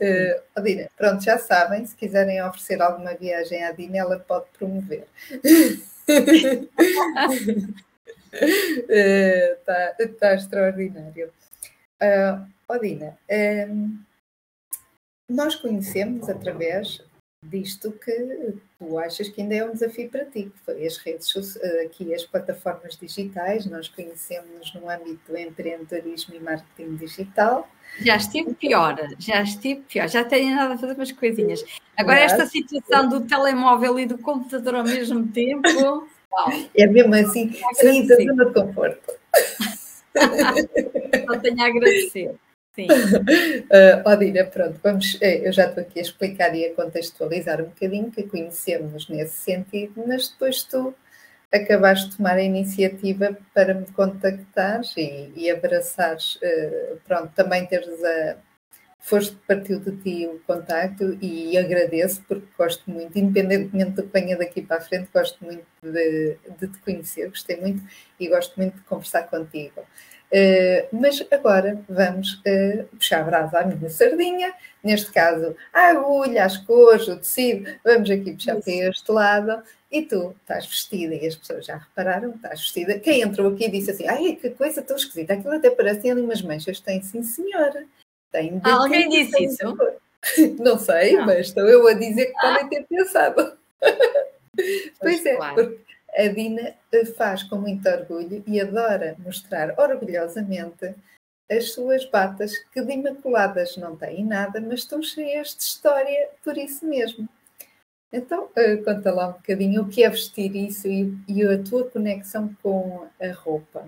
Uh, 0.02 0.42
oh, 0.58 0.62
Dina, 0.62 0.90
pronto, 0.98 1.24
já 1.24 1.38
sabem, 1.38 1.86
se 1.86 1.96
quiserem 1.96 2.44
oferecer 2.44 2.82
alguma 2.82 3.14
viagem 3.16 3.64
à 3.64 3.72
Dina, 3.72 4.00
ela 4.00 4.20
pode 4.20 4.46
promover. 4.58 5.08
Está 8.38 9.96
uh, 9.98 10.08
tá 10.20 10.36
extraordinário. 10.36 11.32
Uh, 12.02 12.46
oh, 12.68 12.78
Dina, 12.78 13.18
um, 13.70 13.98
nós 15.30 15.56
conhecemos 15.56 16.28
através 16.28 17.02
Visto 17.48 17.92
que 17.92 18.56
tu 18.80 18.98
achas 18.98 19.30
que 19.30 19.40
ainda 19.40 19.56
é 19.56 19.64
um 19.64 19.72
desafio 19.72 20.10
para 20.10 20.26
ti, 20.26 20.52
que 20.52 20.60
foi 20.66 20.86
as 20.86 20.98
redes, 20.98 21.58
aqui 21.86 22.12
as 22.14 22.26
plataformas 22.26 22.98
digitais, 22.98 23.68
nós 23.68 23.88
conhecemos 23.88 24.74
no 24.74 24.90
âmbito 24.90 25.32
do 25.32 25.38
empreendedorismo 25.38 26.34
e 26.36 26.40
marketing 26.40 26.96
digital. 26.96 27.70
Já 28.00 28.16
estive 28.18 28.56
pior, 28.56 28.98
já 29.20 29.44
estive 29.44 29.82
pior, 29.82 30.10
já 30.10 30.24
tenho 30.24 30.56
nada 30.56 30.74
a 30.74 30.78
fazer 30.78 30.94
umas 30.94 31.12
coisinhas. 31.12 31.64
Agora 31.96 32.22
Mas... 32.22 32.32
esta 32.32 32.48
situação 32.48 33.10
do 33.10 33.22
telemóvel 33.22 34.00
e 34.00 34.08
do 34.08 34.18
computador 34.18 34.76
ao 34.76 34.84
mesmo 34.84 35.28
tempo. 35.28 35.70
Uau. 36.34 36.52
É 36.76 36.88
mesmo 36.88 37.14
assim, 37.14 37.54
sair 37.76 38.08
da 38.08 38.16
zona 38.16 38.46
de 38.46 38.54
conforto. 38.54 39.14
Só 41.28 41.40
tenho 41.40 41.62
a 41.62 41.68
agradecer. 41.68 42.36
Sim. 42.76 42.88
Uh, 43.66 44.52
pronto, 44.52 44.80
vamos, 44.84 45.18
eh, 45.22 45.48
eu 45.48 45.52
já 45.52 45.68
estou 45.68 45.82
aqui 45.82 46.00
a 46.00 46.02
explicar 46.02 46.56
e 46.56 46.66
a 46.66 46.74
contextualizar 46.76 47.62
um 47.62 47.66
bocadinho 47.66 48.12
que 48.12 48.24
conhecemos 48.24 49.10
nesse 49.10 49.38
sentido, 49.38 50.04
mas 50.06 50.30
depois 50.30 50.64
tu 50.64 50.94
acabaste 51.52 52.10
de 52.10 52.18
tomar 52.18 52.36
a 52.36 52.44
iniciativa 52.44 53.38
para 53.54 53.74
me 53.74 53.86
contactares 53.88 54.94
e, 54.98 55.32
e 55.36 55.50
abraçares, 55.50 56.36
uh, 56.36 56.98
pronto, 57.08 57.32
também 57.34 57.66
teres 57.66 58.04
a. 58.04 58.38
Foste, 59.00 59.38
partiu 59.48 59.80
de 59.80 59.96
ti 59.98 60.26
o 60.26 60.40
contacto 60.48 61.16
e 61.22 61.56
agradeço 61.60 62.24
porque 62.28 62.48
gosto 62.58 62.90
muito, 62.90 63.16
independentemente 63.20 63.92
do 63.92 64.04
que 64.04 64.20
venha 64.20 64.36
daqui 64.36 64.64
para 64.64 64.78
a 64.78 64.82
frente, 64.82 65.10
gosto 65.14 65.46
muito 65.46 65.64
de, 65.84 66.38
de 66.60 66.68
te 66.68 66.80
conhecer, 66.80 67.30
gostei 67.30 67.58
muito 67.58 67.84
e 68.20 68.28
gosto 68.28 68.56
muito 68.58 68.78
de 68.78 68.82
conversar 68.82 69.24
contigo. 69.30 69.86
Uh, 70.32 70.88
mas 70.92 71.26
agora 71.32 71.80
vamos 71.88 72.34
uh, 72.34 72.84
puxar 72.96 73.22
a 73.22 73.24
brasa 73.24 73.60
à 73.60 73.66
minha 73.66 73.90
sardinha, 73.90 74.54
neste 74.84 75.12
caso 75.12 75.56
a 75.72 75.90
agulha, 75.90 76.44
as 76.44 76.58
cores, 76.58 77.08
o 77.08 77.16
tecido, 77.16 77.70
vamos 77.84 78.10
aqui 78.10 78.34
puxar 78.34 78.60
para 78.60 78.74
este 78.74 79.12
lado 79.12 79.64
e 79.92 80.02
tu 80.02 80.36
estás 80.42 80.66
vestida 80.66 81.16
e 81.16 81.26
as 81.26 81.36
pessoas 81.36 81.66
já 81.66 81.78
repararam, 81.78 82.32
estás 82.32 82.60
vestida. 82.60 83.00
Quem 83.00 83.22
entrou 83.22 83.54
aqui 83.54 83.70
disse 83.70 83.92
assim, 83.92 84.08
ai 84.08 84.36
que 84.36 84.50
coisa 84.50 84.82
tão 84.82 84.98
esquisita, 84.98 85.34
aquilo 85.34 85.54
até 85.54 85.70
parece 85.70 86.10
ali 86.10 86.22
umas 86.22 86.42
manchas, 86.42 86.80
tem 86.80 87.02
sim 87.02 87.24
senhora. 87.24 87.86
Tem 88.32 88.60
ah, 88.64 88.74
alguém 88.74 89.08
disse 89.08 89.44
isso? 89.44 89.78
Não 90.60 90.78
sei, 90.78 91.14
Não. 91.14 91.26
mas 91.28 91.48
estou 91.48 91.68
eu 91.68 91.88
a 91.88 91.94
dizer 91.94 92.26
que 92.26 92.38
ah. 92.38 92.60
podem 92.60 92.70
ter 92.70 92.88
pensado. 92.88 93.58
pois, 93.80 94.92
pois 95.00 95.26
é, 95.26 95.36
claro. 95.36 95.56
porque 95.56 95.85
a 96.16 96.28
Dina 96.28 96.76
faz 97.18 97.44
com 97.44 97.58
muito 97.58 97.88
orgulho 97.88 98.44
e 98.48 98.62
adora 98.62 99.16
mostrar 99.20 99.78
orgulhosamente 99.78 100.96
as 101.52 101.74
suas 101.74 102.06
batas, 102.06 102.58
que 102.72 102.82
de 102.82 102.94
imaculadas 102.94 103.78
não 103.78 103.96
têm 103.96 104.26
nada, 104.26 104.60
mas 104.60 104.80
estão 104.80 105.02
cheias 105.02 105.56
de 105.56 105.64
história 105.64 106.30
por 106.44 106.58
isso 106.58 106.86
mesmo. 106.86 107.30
Então, 108.12 108.46
uh, 108.46 108.84
conta 108.84 109.12
lá 109.12 109.30
um 109.30 109.34
bocadinho 109.34 109.82
o 109.82 109.90
que 109.90 110.04
é 110.04 110.10
vestir 110.10 110.56
isso 110.56 110.88
e, 110.88 111.14
e, 111.28 111.44
a 111.44 111.62
tua 111.62 111.90
conexão 111.90 112.56
com 112.64 113.08
a 113.20 113.32
roupa, 113.34 113.88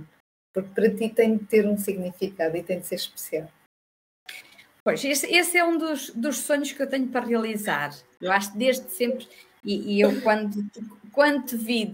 porque 0.53 0.69
para 0.69 0.93
ti 0.93 1.09
tem 1.09 1.37
de 1.37 1.45
ter 1.45 1.65
um 1.65 1.77
significado 1.77 2.57
e 2.57 2.63
tem 2.63 2.79
de 2.79 2.87
ser 2.87 2.95
especial. 2.95 3.47
Pois, 4.83 5.03
esse, 5.03 5.33
esse 5.33 5.57
é 5.57 5.63
um 5.63 5.77
dos, 5.77 6.09
dos 6.11 6.39
sonhos 6.39 6.71
que 6.71 6.81
eu 6.81 6.89
tenho 6.89 7.07
para 7.07 7.25
realizar. 7.25 7.93
Eu 8.21 8.31
acho 8.31 8.57
desde 8.57 8.89
sempre, 8.89 9.27
e, 9.63 9.95
e 9.95 10.01
eu 10.01 10.21
quando, 10.21 10.65
quando 11.11 11.45
te 11.45 11.57
vi, 11.57 11.91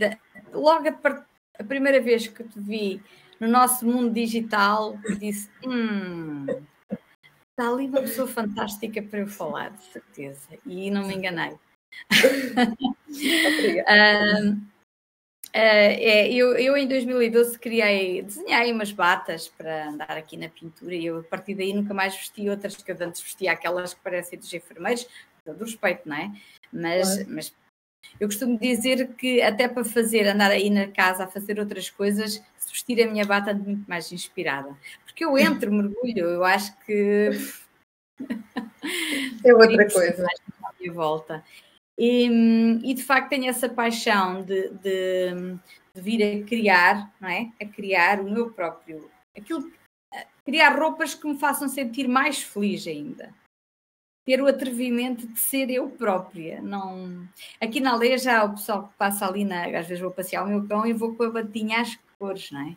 logo 0.53 0.87
a, 0.87 1.25
a, 1.59 1.63
primeira 1.63 2.01
vez 2.01 2.27
que 2.27 2.43
te 2.43 2.59
vi 2.59 3.01
no 3.39 3.47
nosso 3.47 3.85
mundo 3.85 4.13
digital, 4.13 4.97
disse: 5.19 5.49
hum, 5.65 6.45
está 6.89 7.69
ali 7.71 7.87
uma 7.87 8.01
pessoa 8.01 8.27
fantástica 8.27 9.01
para 9.01 9.19
eu 9.19 9.27
falar, 9.27 9.71
de 9.71 9.83
certeza. 9.85 10.49
E 10.65 10.89
não 10.89 11.07
me 11.07 11.15
enganei. 11.15 11.53
uh, 13.91 14.51
uh, 14.57 14.73
é, 15.55 16.33
eu, 16.33 16.57
eu 16.57 16.75
em 16.75 16.87
2012 16.87 17.59
criei, 17.59 18.23
desenhei 18.23 18.71
umas 18.71 18.91
batas 18.91 19.47
para 19.47 19.89
andar 19.89 20.17
aqui 20.17 20.35
na 20.35 20.49
pintura 20.49 20.95
e 20.95 21.05
eu 21.05 21.19
a 21.19 21.23
partir 21.23 21.53
daí 21.53 21.73
nunca 21.73 21.93
mais 21.93 22.15
vesti 22.15 22.49
outras 22.49 22.75
que 22.75 22.91
eu 22.91 22.97
antes 22.99 23.21
vestia 23.21 23.51
aquelas 23.51 23.93
que 23.93 24.01
parecem 24.01 24.39
dos 24.39 24.51
enfermeiros, 24.51 25.07
do 25.45 25.63
respeito, 25.63 26.09
não 26.09 26.15
é? 26.15 26.31
Mas, 26.71 27.27
mas 27.27 27.53
eu 28.19 28.27
costumo 28.27 28.57
dizer 28.57 29.13
que 29.15 29.41
até 29.41 29.67
para 29.67 29.83
fazer, 29.83 30.27
andar 30.27 30.51
aí 30.51 30.69
na 30.69 30.87
casa 30.87 31.23
a 31.23 31.27
fazer 31.27 31.59
outras 31.59 31.89
coisas, 31.89 32.43
se 32.57 32.69
vestir 32.69 33.01
a 33.01 33.09
minha 33.09 33.25
bata 33.25 33.51
ando 33.51 33.63
muito 33.63 33.87
mais 33.87 34.11
inspirada. 34.11 34.75
Porque 35.05 35.25
eu 35.25 35.37
entro, 35.37 35.71
mergulho, 35.73 36.25
eu 36.25 36.43
acho 36.43 36.77
que 36.85 37.29
é 39.43 39.53
outra 39.53 39.89
coisa. 39.89 40.25
À 40.63 40.71
minha 40.79 40.93
volta. 40.93 41.43
E, 41.97 42.25
e, 42.83 42.93
de 42.93 43.03
facto 43.03 43.29
tenho 43.29 43.47
essa 43.47 43.69
paixão 43.69 44.41
de, 44.41 44.69
de, 44.69 45.31
de, 45.93 46.01
vir 46.01 46.23
a 46.23 46.43
criar, 46.43 47.13
não 47.21 47.29
é? 47.29 47.51
A 47.61 47.65
criar 47.65 48.19
o 48.19 48.29
meu 48.29 48.49
próprio, 48.49 49.11
aquilo, 49.37 49.71
criar 50.43 50.75
roupas 50.75 51.13
que 51.13 51.27
me 51.27 51.37
façam 51.37 51.67
sentir 51.69 52.07
mais 52.07 52.41
feliz 52.41 52.87
ainda 52.87 53.31
ter 54.25 54.41
o 54.41 54.47
atrevimento 54.47 55.27
de 55.27 55.39
ser 55.39 55.69
eu 55.69 55.89
própria. 55.89 56.61
Não... 56.61 57.27
Aqui 57.59 57.79
na 57.79 57.91
aldeia 57.91 58.17
já 58.17 58.43
o 58.43 58.51
pessoal 58.51 58.87
que 58.87 58.97
passa 58.97 59.27
ali, 59.27 59.43
na... 59.43 59.65
às 59.65 59.87
vezes 59.87 59.99
vou 59.99 60.11
passear 60.11 60.43
o 60.43 60.47
meu 60.47 60.67
cão 60.67 60.85
e 60.85 60.93
vou 60.93 61.15
com 61.15 61.23
a 61.23 61.29
batinha 61.29 61.81
às 61.81 61.97
cores, 62.17 62.51
não 62.51 62.61
é? 62.61 62.75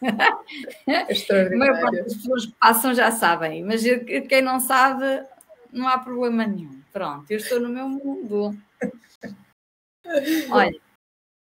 a 1.52 1.56
maior 1.56 1.80
parte 1.80 2.02
das 2.02 2.14
pessoas 2.14 2.46
que 2.46 2.54
passam 2.60 2.94
já 2.94 3.10
sabem, 3.12 3.62
mas 3.62 3.82
quem 4.28 4.42
não 4.42 4.58
sabe, 4.58 5.24
não 5.72 5.86
há 5.86 5.98
problema 5.98 6.46
nenhum. 6.46 6.82
Pronto, 6.92 7.30
eu 7.30 7.36
estou 7.36 7.60
no 7.60 7.68
meu 7.68 7.88
mundo. 7.88 8.58
Olha, 10.50 10.80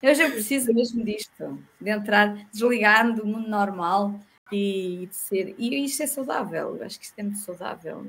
eu 0.03 0.14
já 0.14 0.28
preciso 0.30 0.72
mesmo 0.74 1.05
disto, 1.05 1.62
de 1.80 1.90
entrar, 1.90 2.34
desligar-me 2.53 3.14
do 3.14 3.26
mundo 3.26 3.49
normal 3.49 4.18
e 4.51 5.07
de 5.09 5.16
ser. 5.16 5.55
E 5.59 5.84
isto 5.84 6.03
é 6.03 6.07
saudável, 6.07 6.82
acho 6.82 6.99
que 6.99 7.05
isto 7.05 7.18
é 7.18 7.22
muito 7.22 7.38
saudável. 7.38 8.07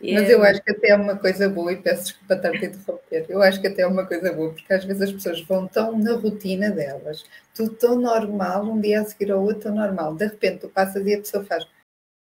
Mas 0.00 0.30
eu 0.30 0.42
acho 0.44 0.62
que 0.62 0.70
até 0.70 0.90
é 0.90 0.94
uma 0.96 1.16
coisa 1.16 1.48
boa, 1.48 1.72
e 1.72 1.76
peço 1.76 2.04
desculpa 2.04 2.34
estar 2.34 2.50
a 2.50 2.56
interromper, 2.56 3.26
eu 3.28 3.42
acho 3.42 3.60
que 3.60 3.66
até 3.66 3.82
é 3.82 3.86
uma 3.86 4.06
coisa 4.06 4.32
boa, 4.32 4.52
porque 4.52 4.72
às 4.72 4.84
vezes 4.84 5.02
as 5.02 5.12
pessoas 5.12 5.40
vão 5.42 5.66
tão 5.66 5.98
na 5.98 6.12
rotina 6.14 6.70
delas, 6.70 7.24
tudo 7.52 7.74
tão 7.74 8.00
normal, 8.00 8.62
um 8.64 8.80
dia 8.80 9.00
a 9.00 9.04
seguir 9.04 9.32
ao 9.32 9.42
outro 9.42 9.62
tão 9.62 9.74
normal, 9.74 10.14
de 10.14 10.26
repente 10.26 10.60
tu 10.60 10.68
passas 10.68 11.04
e 11.04 11.14
a 11.14 11.18
pessoa 11.18 11.44
faz, 11.44 11.66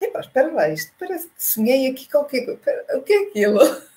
epá, 0.00 0.20
espera 0.20 0.52
lá, 0.52 0.68
isto 0.70 0.92
parece 0.98 1.28
que 1.28 1.42
sonhei 1.42 1.90
aqui 1.90 2.08
qualquer 2.10 2.46
coisa, 2.46 2.84
o 2.96 3.02
que 3.02 3.12
é 3.12 3.22
aquilo? 3.28 3.60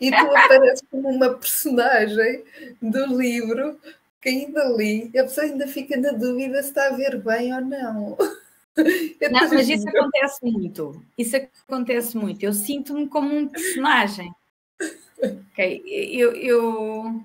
E 0.00 0.10
tu 0.12 0.36
apareces 0.36 0.82
como 0.88 1.08
uma 1.08 1.34
personagem 1.34 2.44
do 2.80 3.06
livro 3.18 3.80
que 4.20 4.28
ainda 4.28 4.64
li, 4.76 5.10
e 5.12 5.18
a 5.18 5.24
pessoa 5.24 5.46
ainda 5.46 5.66
fica 5.66 5.96
na 5.96 6.12
dúvida 6.12 6.62
se 6.62 6.68
está 6.68 6.88
a 6.88 6.96
ver 6.96 7.18
bem 7.22 7.52
ou 7.54 7.60
não. 7.62 8.16
Não, 9.30 9.48
mas 9.50 9.68
isso 9.68 9.88
acontece 9.88 10.44
muito. 10.44 11.04
Isso 11.16 11.36
acontece 11.36 12.16
muito. 12.16 12.42
Eu 12.42 12.52
sinto-me 12.52 13.08
como 13.08 13.34
um 13.36 13.48
personagem. 13.48 14.32
Ok, 15.20 15.82
eu. 15.84 16.32
eu... 16.36 17.20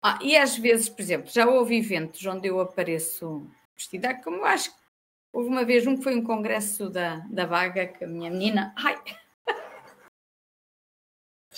Ah, 0.00 0.20
e 0.22 0.36
às 0.36 0.56
vezes, 0.56 0.88
por 0.88 1.00
exemplo, 1.00 1.32
já 1.32 1.48
houve 1.48 1.76
eventos 1.76 2.24
onde 2.24 2.46
eu 2.46 2.60
apareço 2.60 3.44
vestida, 3.76 4.14
como 4.14 4.36
eu 4.36 4.44
acho 4.44 4.70
que 4.70 4.76
houve 5.32 5.48
uma 5.48 5.64
vez 5.64 5.84
um 5.84 5.96
que 5.96 6.04
foi 6.04 6.14
um 6.14 6.22
congresso 6.22 6.88
da, 6.88 7.16
da 7.28 7.44
vaga 7.44 7.88
que 7.88 8.04
a 8.04 8.06
minha 8.06 8.30
menina. 8.30 8.72
Ai! 8.76 8.96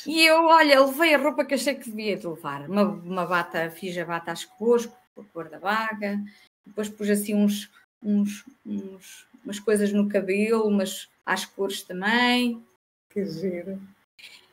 E 0.07 0.25
eu, 0.27 0.45
olha, 0.47 0.85
levei 0.85 1.15
a 1.15 1.19
roupa 1.19 1.45
que 1.45 1.55
achei 1.55 1.75
que 1.75 1.89
devia 1.89 2.17
de 2.17 2.27
levar. 2.27 2.69
Uma, 2.69 2.83
uma 2.83 3.27
bata, 3.27 3.71
fiz 3.71 3.97
a 3.97 4.05
bata 4.05 4.33
às 4.33 4.45
cores, 4.45 4.87
com 5.15 5.21
a 5.21 5.25
cor 5.25 5.49
da 5.49 5.59
vaga, 5.59 6.21
depois 6.67 6.89
pus 6.89 7.09
assim 7.09 7.35
uns, 7.35 7.71
uns, 8.05 8.45
uns, 8.65 9.27
umas 9.45 9.59
coisas 9.59 9.93
no 9.93 10.09
cabelo, 10.09 10.69
umas 10.69 11.09
às 11.25 11.45
cores 11.45 11.83
também. 11.83 12.63
Que 13.09 13.25
giro. 13.25 13.81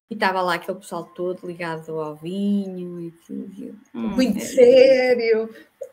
E 0.09 0.13
estava 0.13 0.41
lá 0.41 0.55
aquele 0.55 0.77
pessoal 0.79 1.05
todo 1.05 1.47
ligado 1.47 1.99
ao 1.99 2.15
vinho 2.15 2.99
e 3.01 3.11
tudo. 3.25 3.79
Hum, 3.93 4.09
Muito 4.09 4.37
é... 4.37 4.41
sério. 4.41 5.49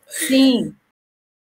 Sim. 0.07 0.75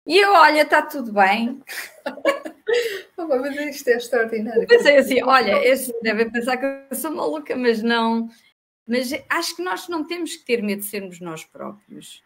E 0.05 0.17
eu, 0.17 0.33
olha, 0.33 0.61
está 0.61 0.81
tudo 0.81 1.13
bem. 1.13 1.61
oh, 3.17 3.27
mas 3.27 3.55
isto 3.55 3.87
é 3.89 3.97
extraordinário. 3.97 4.63
Eu 4.63 4.67
pensei 4.67 4.97
assim, 4.97 5.23
olha, 5.23 5.63
este 5.65 5.93
deve 6.01 6.29
pensar 6.31 6.57
que 6.57 6.65
eu 6.65 6.95
sou 6.97 7.11
maluca, 7.11 7.55
mas 7.55 7.81
não. 7.81 8.29
Mas 8.87 9.11
acho 9.29 9.55
que 9.55 9.61
nós 9.61 9.87
não 9.87 10.05
temos 10.05 10.35
que 10.35 10.45
ter 10.45 10.63
medo 10.63 10.79
de 10.79 10.87
sermos 10.87 11.19
nós 11.19 11.43
próprios. 11.43 12.23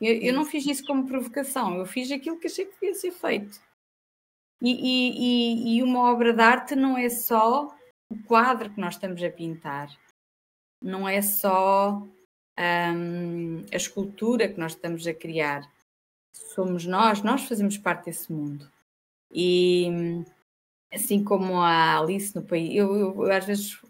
Eu, 0.00 0.14
eu, 0.14 0.34
não 0.34 0.44
fiz 0.44 0.66
isso 0.66 0.84
como 0.84 1.06
provocação, 1.06 1.76
eu 1.76 1.86
fiz 1.86 2.10
aquilo 2.10 2.38
que 2.38 2.46
achei 2.46 2.66
que 2.66 2.74
devia 2.74 2.94
ser 2.94 3.12
feito. 3.12 3.60
E, 4.60 4.70
e, 4.70 5.76
e, 5.76 5.82
uma 5.82 6.10
obra 6.10 6.32
de 6.32 6.40
arte 6.40 6.74
não 6.74 6.96
é 6.96 7.08
só 7.08 7.74
o 8.10 8.22
quadro 8.24 8.70
que 8.70 8.80
nós 8.80 8.94
estamos 8.94 9.22
a 9.22 9.30
pintar, 9.30 9.88
não 10.82 11.08
é 11.08 11.20
só 11.22 12.06
um, 12.58 13.64
a 13.72 13.76
escultura 13.76 14.48
que 14.48 14.58
nós 14.58 14.72
estamos 14.72 15.06
a 15.06 15.14
criar. 15.14 15.70
Somos 16.34 16.86
nós, 16.86 17.22
nós 17.22 17.44
fazemos 17.44 17.78
parte 17.78 18.06
desse 18.06 18.32
mundo. 18.32 18.70
E 19.30 19.86
assim 20.92 21.24
como 21.24 21.60
a 21.60 21.98
Alice 21.98 22.34
no 22.34 22.42
país, 22.42 22.74
eu, 22.74 22.94
eu, 22.94 23.24
eu 23.24 23.32
às 23.32 23.44
vezes 23.44 23.80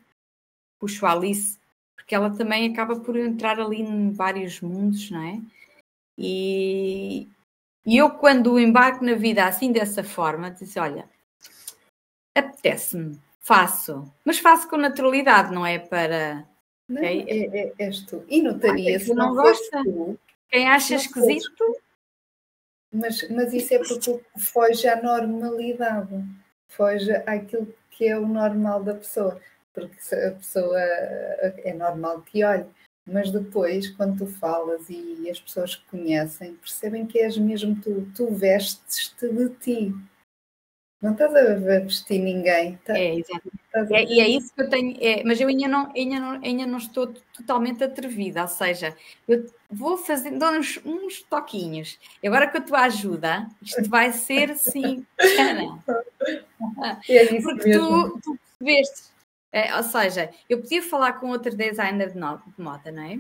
puxo 0.79 1.07
a 1.07 1.13
Alice 1.13 1.59
porque 1.97 2.15
ela 2.15 2.31
também 2.31 2.71
acaba 2.71 3.01
por 3.01 3.17
entrar 3.17 3.59
ali 3.59 3.81
em 3.81 4.13
vários 4.13 4.61
mundos, 4.61 5.11
não 5.11 5.23
é? 5.23 5.43
E, 6.19 7.29
e 7.85 7.97
eu, 7.97 8.11
quando 8.11 8.59
embarco 8.59 9.05
na 9.05 9.15
vida 9.15 9.45
assim 9.45 9.71
dessa 9.71 10.03
forma, 10.03 10.51
disse: 10.51 10.79
olha, 10.79 11.09
apetece-me, 12.35 13.21
faço, 13.41 14.11
mas 14.25 14.39
faço 14.39 14.69
com 14.69 14.77
naturalidade, 14.77 15.55
não 15.55 15.67
é 15.67 15.79
para. 15.79 16.47
Não, 16.89 17.01
okay? 17.01 17.25
é, 17.29 17.59
é, 17.61 17.73
és 17.79 18.03
tu. 18.03 18.25
E 18.29 18.41
notarias, 18.41 19.03
se 19.03 19.15
não, 19.15 19.35
não 19.35 19.43
gosta. 19.43 19.83
Tu, 19.83 20.19
Quem 20.49 20.69
acha 20.69 20.95
esquisito. 20.95 21.65
Mas, 22.93 23.29
mas 23.29 23.53
isso 23.53 23.75
é 23.75 23.79
porque 23.79 24.21
foge 24.39 24.89
à 24.89 25.03
normalidade, 25.03 26.25
foge 26.69 27.11
àquilo 27.27 27.75
que 27.91 28.07
é 28.07 28.17
o 28.17 28.27
normal 28.27 28.83
da 28.83 28.95
pessoa, 28.95 29.41
porque 29.75 29.99
a 30.15 30.31
pessoa 30.33 30.81
é 30.81 31.75
normal 31.75 32.23
que 32.23 32.45
olhe, 32.45 32.67
mas 33.07 33.31
depois, 33.31 33.89
quando 33.91 34.19
tu 34.19 34.27
falas 34.27 34.91
e 34.91 35.31
as 35.31 35.39
pessoas 35.41 35.77
que 35.77 35.85
conhecem, 35.87 36.55
percebem 36.55 37.07
que 37.07 37.21
és 37.21 37.39
mesmo 37.39 37.81
tu, 37.81 38.09
tu 38.15 38.35
vestes-te 38.35 39.29
de 39.29 39.49
ti. 39.51 39.95
Não 41.01 41.13
estás 41.13 41.35
a 41.37 41.55
vestir 41.81 42.19
ninguém. 42.19 42.79
Tá? 42.85 42.99
É, 42.99 43.15
exato. 43.15 43.53
É, 43.91 44.05
e 44.05 44.21
é 44.21 44.29
isso 44.29 44.53
que 44.55 44.63
eu 44.63 44.69
tenho, 44.69 44.97
é, 45.01 45.23
mas 45.23 45.41
eu 45.41 45.47
ainda 45.49 45.69
não, 45.69 45.93
ainda, 45.95 46.19
não, 46.19 46.31
ainda 46.43 46.67
não 46.67 46.79
estou 46.79 47.13
totalmente 47.33 47.85
atrevida, 47.85 48.43
ou 48.43 48.49
seja, 48.49 48.97
eu 49.29 49.47
vou 49.71 49.99
fazendo 49.99 50.43
uns, 50.47 50.81
uns 50.85 51.23
toquinhos. 51.23 51.99
E 52.23 52.27
agora 52.27 52.49
com 52.49 52.57
a 52.57 52.63
tua 52.63 52.81
ajuda, 52.85 53.47
isto 53.61 53.89
vai 53.89 54.13
ser 54.13 54.53
assim, 54.53 55.07
é 57.09 57.37
isso 57.37 57.43
Porque 57.43 57.69
mesmo. 57.69 58.13
tu, 58.13 58.21
tu 58.23 58.39
percebeste, 58.59 59.11
é, 59.57 59.75
ou 59.75 59.83
seja, 59.83 60.31
eu 60.51 60.61
podia 60.61 60.83
falar 60.83 61.15
com 61.15 61.31
outro 61.31 61.57
designer 61.57 62.13
de, 62.13 62.19
moda, 62.63 62.93
não 62.93 63.03
é? 63.03 63.19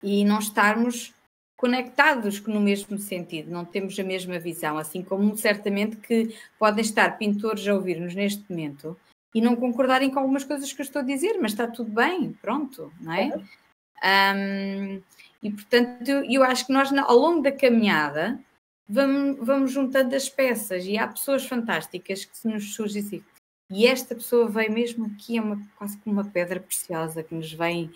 E 0.00 0.24
não 0.24 0.38
estarmos 0.38 1.12
conectados 1.56 2.40
no 2.42 2.60
mesmo 2.60 2.96
sentido, 2.98 3.50
não 3.50 3.64
temos 3.64 3.98
a 3.98 4.04
mesma 4.04 4.38
visão, 4.38 4.78
assim 4.78 5.02
como 5.02 5.36
certamente 5.36 5.96
que 5.96 6.36
podem 6.56 6.84
estar 6.84 7.18
pintores 7.18 7.66
a 7.66 7.74
ouvir-nos 7.74 8.14
neste 8.14 8.48
momento 8.48 8.96
e 9.34 9.40
não 9.40 9.56
concordarem 9.56 10.08
com 10.08 10.20
algumas 10.20 10.44
coisas 10.44 10.72
que 10.72 10.80
eu 10.80 10.84
estou 10.84 11.02
a 11.02 11.04
dizer, 11.04 11.36
mas 11.40 11.50
está 11.50 11.66
tudo 11.66 11.90
bem, 11.90 12.32
pronto, 12.34 12.92
não 13.00 13.12
é? 13.12 13.34
Uhum. 13.34 13.44
Um, 14.04 15.02
e 15.42 15.50
portanto, 15.50 16.08
eu, 16.08 16.24
eu 16.30 16.44
acho 16.44 16.64
que 16.64 16.72
nós 16.72 16.92
ao 16.92 17.16
longo 17.16 17.42
da 17.42 17.50
caminhada 17.50 18.38
vamos, 18.88 19.44
vamos 19.44 19.72
juntando 19.72 20.14
as 20.14 20.28
peças 20.28 20.84
e 20.84 20.96
há 20.96 21.08
pessoas 21.08 21.44
fantásticas 21.44 22.24
que 22.24 22.36
se 22.36 22.46
nos 22.46 22.72
surgem 22.74 23.02
assim. 23.02 23.24
E 23.72 23.86
esta 23.86 24.14
pessoa 24.14 24.48
veio 24.48 24.72
mesmo 24.72 25.06
aqui, 25.06 25.38
é 25.38 25.40
uma, 25.40 25.60
quase 25.76 25.96
como 25.98 26.20
uma 26.20 26.30
pedra 26.30 26.60
preciosa 26.60 27.22
que 27.22 27.34
nos 27.34 27.52
vem 27.52 27.90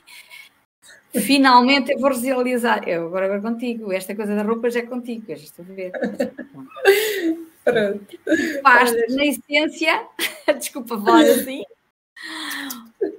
Finalmente 1.21 1.93
eu 1.93 1.99
vou 1.99 2.11
realizar. 2.11 2.87
Eu 2.89 3.07
agora 3.07 3.29
vou 3.29 3.51
contigo. 3.51 3.93
Esta 3.93 4.15
coisa 4.15 4.35
da 4.35 4.43
roupa 4.43 4.71
já 4.71 4.81
é 4.81 4.87
contigo. 4.87 5.25
Já 5.29 5.35
estou 5.35 5.65
a 5.65 5.69
ver. 5.69 5.93
Pronto. 7.65 8.19
Faz 8.63 8.93
na 9.15 9.25
essência. 9.25 10.07
Desculpa 10.59 11.01
falar 11.01 11.23
assim. 11.23 11.63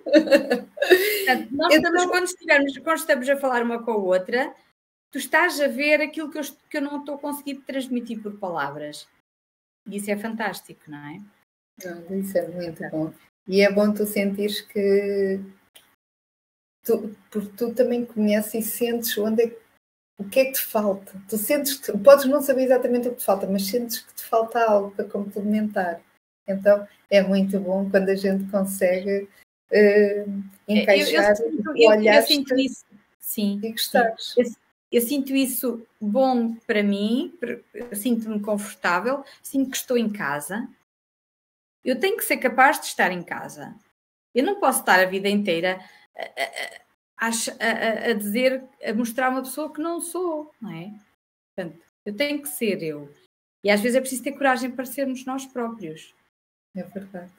Portanto, 0.03 1.47
nós 1.51 1.73
estamos, 1.73 2.05
quando, 2.05 2.25
estivermos, 2.25 2.77
quando 2.77 2.97
estamos 2.97 3.29
a 3.29 3.37
falar 3.37 3.63
uma 3.63 3.81
com 3.81 3.91
a 3.91 3.97
outra, 3.97 4.53
tu 5.11 5.17
estás 5.17 5.59
a 5.59 5.67
ver 5.67 6.01
aquilo 6.01 6.29
que 6.29 6.37
eu, 6.37 6.43
que 6.69 6.77
eu 6.77 6.81
não 6.81 6.99
estou 6.99 7.17
conseguindo 7.17 7.61
transmitir 7.61 8.21
por 8.21 8.37
palavras. 8.37 9.07
E 9.87 9.97
isso 9.97 10.11
é 10.11 10.17
fantástico, 10.17 10.81
não 10.87 10.97
é? 10.97 11.21
Não, 11.83 12.19
isso 12.19 12.37
é 12.37 12.47
muito 12.47 12.89
bom. 12.89 13.13
E 13.47 13.61
é 13.61 13.71
bom 13.71 13.93
tu 13.93 14.05
sentires 14.05 14.61
que, 14.61 15.39
tu, 16.83 17.15
porque 17.29 17.51
tu 17.55 17.73
também 17.73 18.05
conheces 18.05 18.53
e 18.53 18.61
sentes 18.61 19.17
onde 19.17 19.43
é, 19.43 19.57
o 20.19 20.25
que 20.25 20.39
é 20.39 20.45
que 20.45 20.53
te 20.53 20.61
falta. 20.61 21.13
Tu 21.29 21.37
sentes 21.37 21.77
que 21.77 21.97
podes 21.97 22.25
não 22.25 22.41
saber 22.41 22.63
exatamente 22.63 23.07
o 23.07 23.11
que 23.11 23.19
te 23.19 23.25
falta, 23.25 23.47
mas 23.47 23.67
sentes 23.67 23.99
que 23.99 24.13
te 24.13 24.23
falta 24.23 24.63
algo 24.63 24.91
para 24.91 25.05
complementar. 25.05 26.01
Então 26.47 26.87
é 27.09 27.21
muito 27.21 27.59
bom 27.59 27.89
quando 27.89 28.09
a 28.09 28.15
gente 28.15 28.49
consegue 28.49 29.29
uh, 29.71 30.43
encaixar 30.67 31.39
eu, 31.39 31.51
eu, 31.51 31.75
eu, 31.75 31.89
olhar 31.89 32.21
eu, 32.21 32.27
sinto 32.27 32.57
isso. 32.57 32.85
Sim. 33.19 33.59
E 33.63 33.71
gostares. 33.71 34.35
Eu, 34.37 34.45
eu 34.91 35.01
sinto 35.01 35.35
isso 35.35 35.85
bom 35.99 36.55
para 36.65 36.81
mim, 36.81 37.37
sinto-me 37.93 38.39
confortável, 38.39 39.23
sinto 39.43 39.71
que 39.71 39.77
estou 39.77 39.97
em 39.97 40.09
casa. 40.09 40.67
Eu 41.87 41.97
tenho 41.97 42.17
que 42.17 42.25
ser 42.25 42.35
capaz 42.35 42.81
de 42.81 42.87
estar 42.87 43.13
em 43.13 43.23
casa. 43.23 43.73
Eu 44.35 44.43
não 44.43 44.59
posso 44.59 44.81
estar 44.81 44.99
a 44.99 45.05
vida 45.05 45.29
inteira 45.29 45.79
a, 47.17 47.27
a, 47.27 48.09
a, 48.09 48.13
dizer, 48.13 48.61
a 48.83 48.93
mostrar 48.93 49.29
uma 49.29 49.41
pessoa 49.41 49.73
que 49.73 49.81
não 49.81 50.01
sou, 50.01 50.51
não 50.61 50.69
é? 50.69 50.91
Portanto, 51.55 51.81
eu 52.05 52.13
tenho 52.13 52.41
que 52.41 52.49
ser 52.49 52.83
eu. 52.83 53.09
E 53.63 53.69
às 53.69 53.79
vezes 53.79 53.95
é 53.95 54.01
preciso 54.01 54.21
ter 54.21 54.33
coragem 54.33 54.69
para 54.69 54.83
sermos 54.83 55.25
nós 55.25 55.45
próprios. 55.45 56.13
É 56.75 56.83
verdade. 56.83 57.31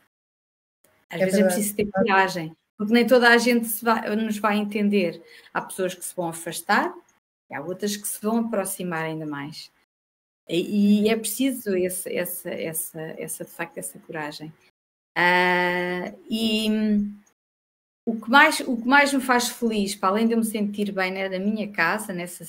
Às 1.10 1.20
é 1.20 1.24
vezes 1.26 1.34
é 1.34 1.42
verdade. 1.42 1.42
é 1.42 1.44
preciso 1.44 1.76
ter 1.76 1.90
coragem, 1.90 2.56
porque 2.78 2.92
nem 2.94 3.06
toda 3.06 3.28
a 3.28 3.36
gente 3.36 3.68
vai, 3.84 4.16
nos 4.16 4.38
vai 4.38 4.56
entender. 4.56 5.22
Há 5.52 5.60
pessoas 5.60 5.94
que 5.94 6.04
se 6.04 6.16
vão 6.16 6.28
afastar 6.28 6.94
e 7.50 7.54
há 7.54 7.60
outras 7.60 7.98
que 7.98 8.08
se 8.08 8.20
vão 8.22 8.38
aproximar 8.38 9.04
ainda 9.04 9.26
mais. 9.26 9.70
E, 10.48 11.02
e 11.02 11.08
é 11.08 11.16
preciso 11.16 11.76
esse, 11.76 12.14
essa, 12.14 12.50
essa, 12.50 13.00
essa, 13.18 13.44
de 13.44 13.50
facto, 13.50 13.78
essa 13.78 13.98
coragem. 13.98 14.52
Uh, 15.16 16.18
e 16.30 16.68
o 18.06 18.18
que 18.18 18.30
mais, 18.30 18.60
o 18.60 18.76
que 18.76 18.88
mais 18.88 19.12
me 19.12 19.20
faz 19.20 19.48
feliz, 19.48 19.94
para 19.94 20.08
além 20.08 20.26
de 20.26 20.32
eu 20.32 20.38
me 20.38 20.44
sentir 20.44 20.90
bem 20.92 21.12
né, 21.12 21.28
na 21.28 21.38
minha 21.38 21.70
casa, 21.70 22.12
nessa, 22.12 22.46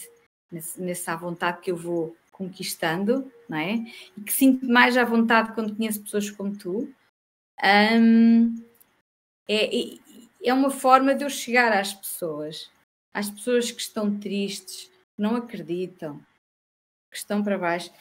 nessa, 0.50 0.82
nessa 0.82 1.16
vontade 1.16 1.60
que 1.60 1.72
eu 1.72 1.76
vou 1.76 2.16
conquistando, 2.32 3.30
não 3.50 3.58
é? 3.58 3.84
E 4.16 4.22
que 4.22 4.32
sinto 4.32 4.66
mais 4.66 4.95
à 4.95 5.04
vontade 5.04 5.54
quando 5.54 5.76
conheço 5.76 6.02
pessoas 6.02 6.30
como 6.32 6.56
tu, 6.56 6.89
um, 7.62 8.56
é, 9.47 9.97
é 10.41 10.54
uma 10.54 10.70
forma 10.70 11.14
de 11.14 11.26
eu 11.26 11.30
chegar 11.30 11.74
às 11.74 11.93
pessoas, 11.93 12.72
às 13.14 13.30
pessoas 13.30 13.72
que 13.72 13.82
estão 13.82 14.18
tristes, 14.18 14.86
que 14.86 15.22
não 15.22 15.36
acreditam, 15.36 16.24
que 17.10 17.18
estão 17.18 17.43
para 17.43 17.57
baixo. 17.57 17.91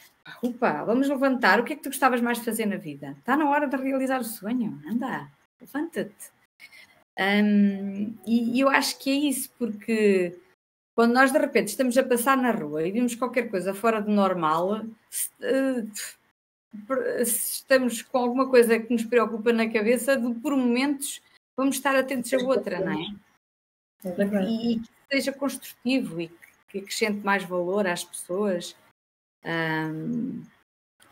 Opa, 0.42 0.84
vamos 0.84 1.08
levantar. 1.08 1.60
O 1.60 1.64
que 1.64 1.72
é 1.72 1.76
que 1.76 1.82
tu 1.82 1.88
gostavas 1.88 2.20
mais 2.20 2.38
de 2.38 2.44
fazer 2.44 2.66
na 2.66 2.76
vida? 2.76 3.16
Está 3.18 3.36
na 3.36 3.48
hora 3.48 3.66
de 3.66 3.76
realizar 3.76 4.20
o 4.20 4.24
sonho. 4.24 4.80
Anda, 4.86 5.30
levanta-te. 5.60 6.30
Um, 7.18 8.14
e, 8.26 8.56
e 8.56 8.60
eu 8.60 8.68
acho 8.68 8.98
que 8.98 9.10
é 9.10 9.14
isso, 9.14 9.50
porque 9.58 10.38
quando 10.94 11.14
nós 11.14 11.32
de 11.32 11.38
repente 11.38 11.68
estamos 11.68 11.96
a 11.98 12.02
passar 12.02 12.36
na 12.36 12.52
rua 12.52 12.86
e 12.86 12.92
vimos 12.92 13.14
qualquer 13.14 13.50
coisa 13.50 13.74
fora 13.74 14.00
do 14.00 14.10
normal, 14.10 14.84
se, 15.10 15.30
uh, 15.40 15.90
se 17.24 17.54
estamos 17.54 18.02
com 18.02 18.18
alguma 18.18 18.48
coisa 18.48 18.78
que 18.78 18.92
nos 18.92 19.04
preocupa 19.04 19.52
na 19.52 19.68
cabeça, 19.68 20.16
de, 20.16 20.34
por 20.40 20.56
momentos 20.56 21.20
vamos 21.56 21.76
estar 21.76 21.96
atentos 21.96 22.32
a 22.34 22.38
outra, 22.38 22.78
não 22.80 22.92
é? 22.92 23.04
é 24.04 24.44
e, 24.44 24.74
e, 24.74 24.80
que 24.80 24.88
seja 25.10 25.32
construtivo 25.32 26.20
e 26.20 26.30
que, 26.68 26.78
acrescente 26.78 27.24
mais 27.24 27.42
valor 27.42 27.86
às 27.86 28.04
pessoas. 28.04 28.76
Um, 29.44 30.42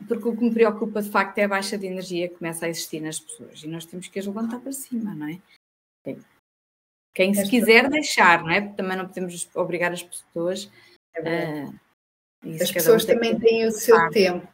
porque 0.09 0.29
o 0.29 0.37
que 0.37 0.45
me 0.45 0.53
preocupa 0.53 1.01
de 1.01 1.11
facto 1.11 1.39
é 1.39 1.45
a 1.45 1.49
baixa 1.49 1.79
de 1.79 1.87
energia 1.87 2.29
que 2.29 2.37
começa 2.37 2.66
a 2.66 2.68
existir 2.68 3.01
nas 3.01 3.18
pessoas 3.18 3.62
e 3.62 3.68
nós 3.68 3.87
temos 3.87 4.09
que 4.09 4.18
as 4.18 4.27
levantar 4.27 4.61
para 4.61 4.72
cima, 4.72 5.14
não 5.14 5.29
é? 5.29 5.41
Quem 7.14 7.33
se 7.33 7.49
quiser 7.49 7.89
deixar, 7.89 8.43
não 8.43 8.51
é? 8.51 8.61
Porque 8.61 8.77
também 8.77 8.97
não 8.97 9.07
podemos 9.07 9.49
obrigar 9.55 9.91
as 9.91 10.03
pessoas. 10.03 10.70
É 11.14 11.64
uh, 11.64 11.81
as 12.61 12.70
pessoas 12.70 13.07
também 13.07 13.39
têm 13.39 13.66
o 13.66 13.72
seu 13.72 13.97
parte. 13.97 14.12
tempo. 14.12 14.47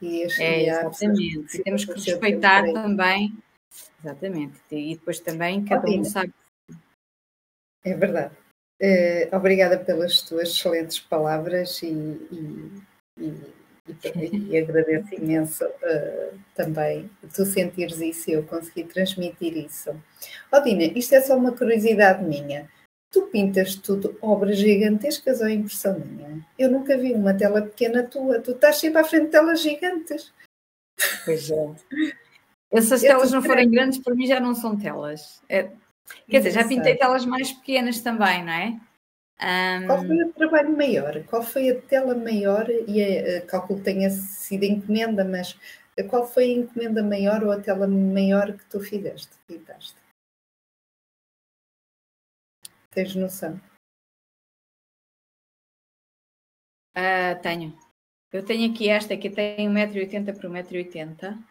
E 0.00 0.22
é, 0.40 0.68
exatamente. 0.68 1.58
E 1.58 1.62
temos 1.62 1.84
que 1.84 1.92
respeitar 1.92 2.62
também. 2.72 3.36
Exatamente. 4.00 4.58
E 4.70 4.96
depois 4.96 5.20
também 5.20 5.64
cada 5.66 5.86
um 5.86 6.02
sabe. 6.02 6.32
É 7.84 7.94
verdade. 7.94 8.34
Uh, 8.80 9.36
obrigada 9.36 9.78
pelas 9.78 10.22
tuas 10.22 10.48
excelentes 10.48 10.98
palavras 10.98 11.82
e, 11.82 11.88
e, 11.88 12.82
e 13.18 13.58
e, 14.14 14.50
e 14.50 14.58
agradeço 14.58 15.14
imenso 15.14 15.64
uh, 15.64 16.38
também 16.54 17.10
tu 17.34 17.44
sentires 17.46 18.00
isso 18.00 18.30
e 18.30 18.34
eu 18.34 18.42
conseguir 18.42 18.84
transmitir 18.84 19.56
isso. 19.56 19.90
Odina, 20.52 20.84
isto 20.84 21.14
é 21.14 21.20
só 21.20 21.36
uma 21.36 21.52
curiosidade 21.52 22.22
minha. 22.24 22.68
Tu 23.10 23.22
pintas 23.22 23.74
tudo 23.74 24.18
obras 24.20 24.58
gigantescas 24.58 25.40
ou 25.40 25.46
é 25.46 25.52
impressão 25.52 25.98
minha? 25.98 26.44
Eu 26.58 26.70
nunca 26.70 26.96
vi 26.98 27.14
uma 27.14 27.32
tela 27.32 27.62
pequena 27.62 28.02
tua. 28.02 28.40
Tu 28.40 28.50
estás 28.50 28.76
sempre 28.76 29.00
à 29.00 29.04
frente 29.04 29.26
de 29.26 29.30
telas 29.30 29.62
gigantes. 29.62 30.32
Pois 31.24 31.50
é. 31.50 31.70
Essas 32.70 33.00
telas 33.00 33.32
não 33.32 33.40
forem 33.40 33.70
grandes, 33.70 33.98
para 33.98 34.14
mim 34.14 34.26
já 34.26 34.38
não 34.38 34.54
são 34.54 34.76
telas. 34.76 35.42
É, 35.48 35.70
quer 36.28 36.38
dizer, 36.38 36.50
já 36.50 36.68
pintei 36.68 36.96
telas 36.96 37.24
mais 37.24 37.50
pequenas 37.50 38.00
também, 38.00 38.44
não 38.44 38.52
é? 38.52 38.78
Um... 39.40 39.86
Qual 39.86 40.04
foi 40.04 40.24
o 40.24 40.32
trabalho 40.32 40.76
maior? 40.76 41.24
Qual 41.24 41.42
foi 41.42 41.70
a 41.70 41.80
tela 41.80 42.14
maior? 42.14 42.68
E 42.68 43.02
a, 43.02 43.46
calculo 43.46 43.78
que 43.78 43.84
tenha 43.84 44.10
sido 44.10 44.64
encomenda, 44.64 45.24
mas 45.24 45.56
qual 46.08 46.26
foi 46.26 46.44
a 46.44 46.54
encomenda 46.54 47.02
maior 47.02 47.42
ou 47.44 47.52
a 47.52 47.60
tela 47.60 47.86
maior 47.86 48.52
que 48.56 48.64
tu 48.66 48.80
fizeste? 48.80 49.30
Pintaste? 49.46 49.96
Tens 52.90 53.14
noção? 53.14 53.60
Uh, 56.96 57.40
tenho. 57.42 57.78
Eu 58.32 58.44
tenho 58.44 58.72
aqui 58.72 58.88
esta 58.88 59.16
que 59.16 59.30
tem 59.30 59.68
1,80m 59.68 60.34
por 60.34 60.50
1,80m. 60.50 61.44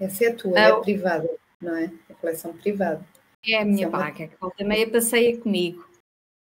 Essa 0.00 0.24
é 0.24 0.28
a 0.28 0.36
tua, 0.36 0.58
ah, 0.58 0.68
é 0.68 0.80
privada, 0.80 1.28
não 1.60 1.76
é? 1.76 1.92
A 2.08 2.14
coleção 2.14 2.56
privada. 2.56 3.06
É 3.46 3.58
a 3.58 3.64
minha 3.64 3.88
vaga, 3.88 4.28
que 4.28 4.36
volta 4.36 4.64
meia 4.64 4.90
passeia 4.90 5.38
comigo. 5.38 5.89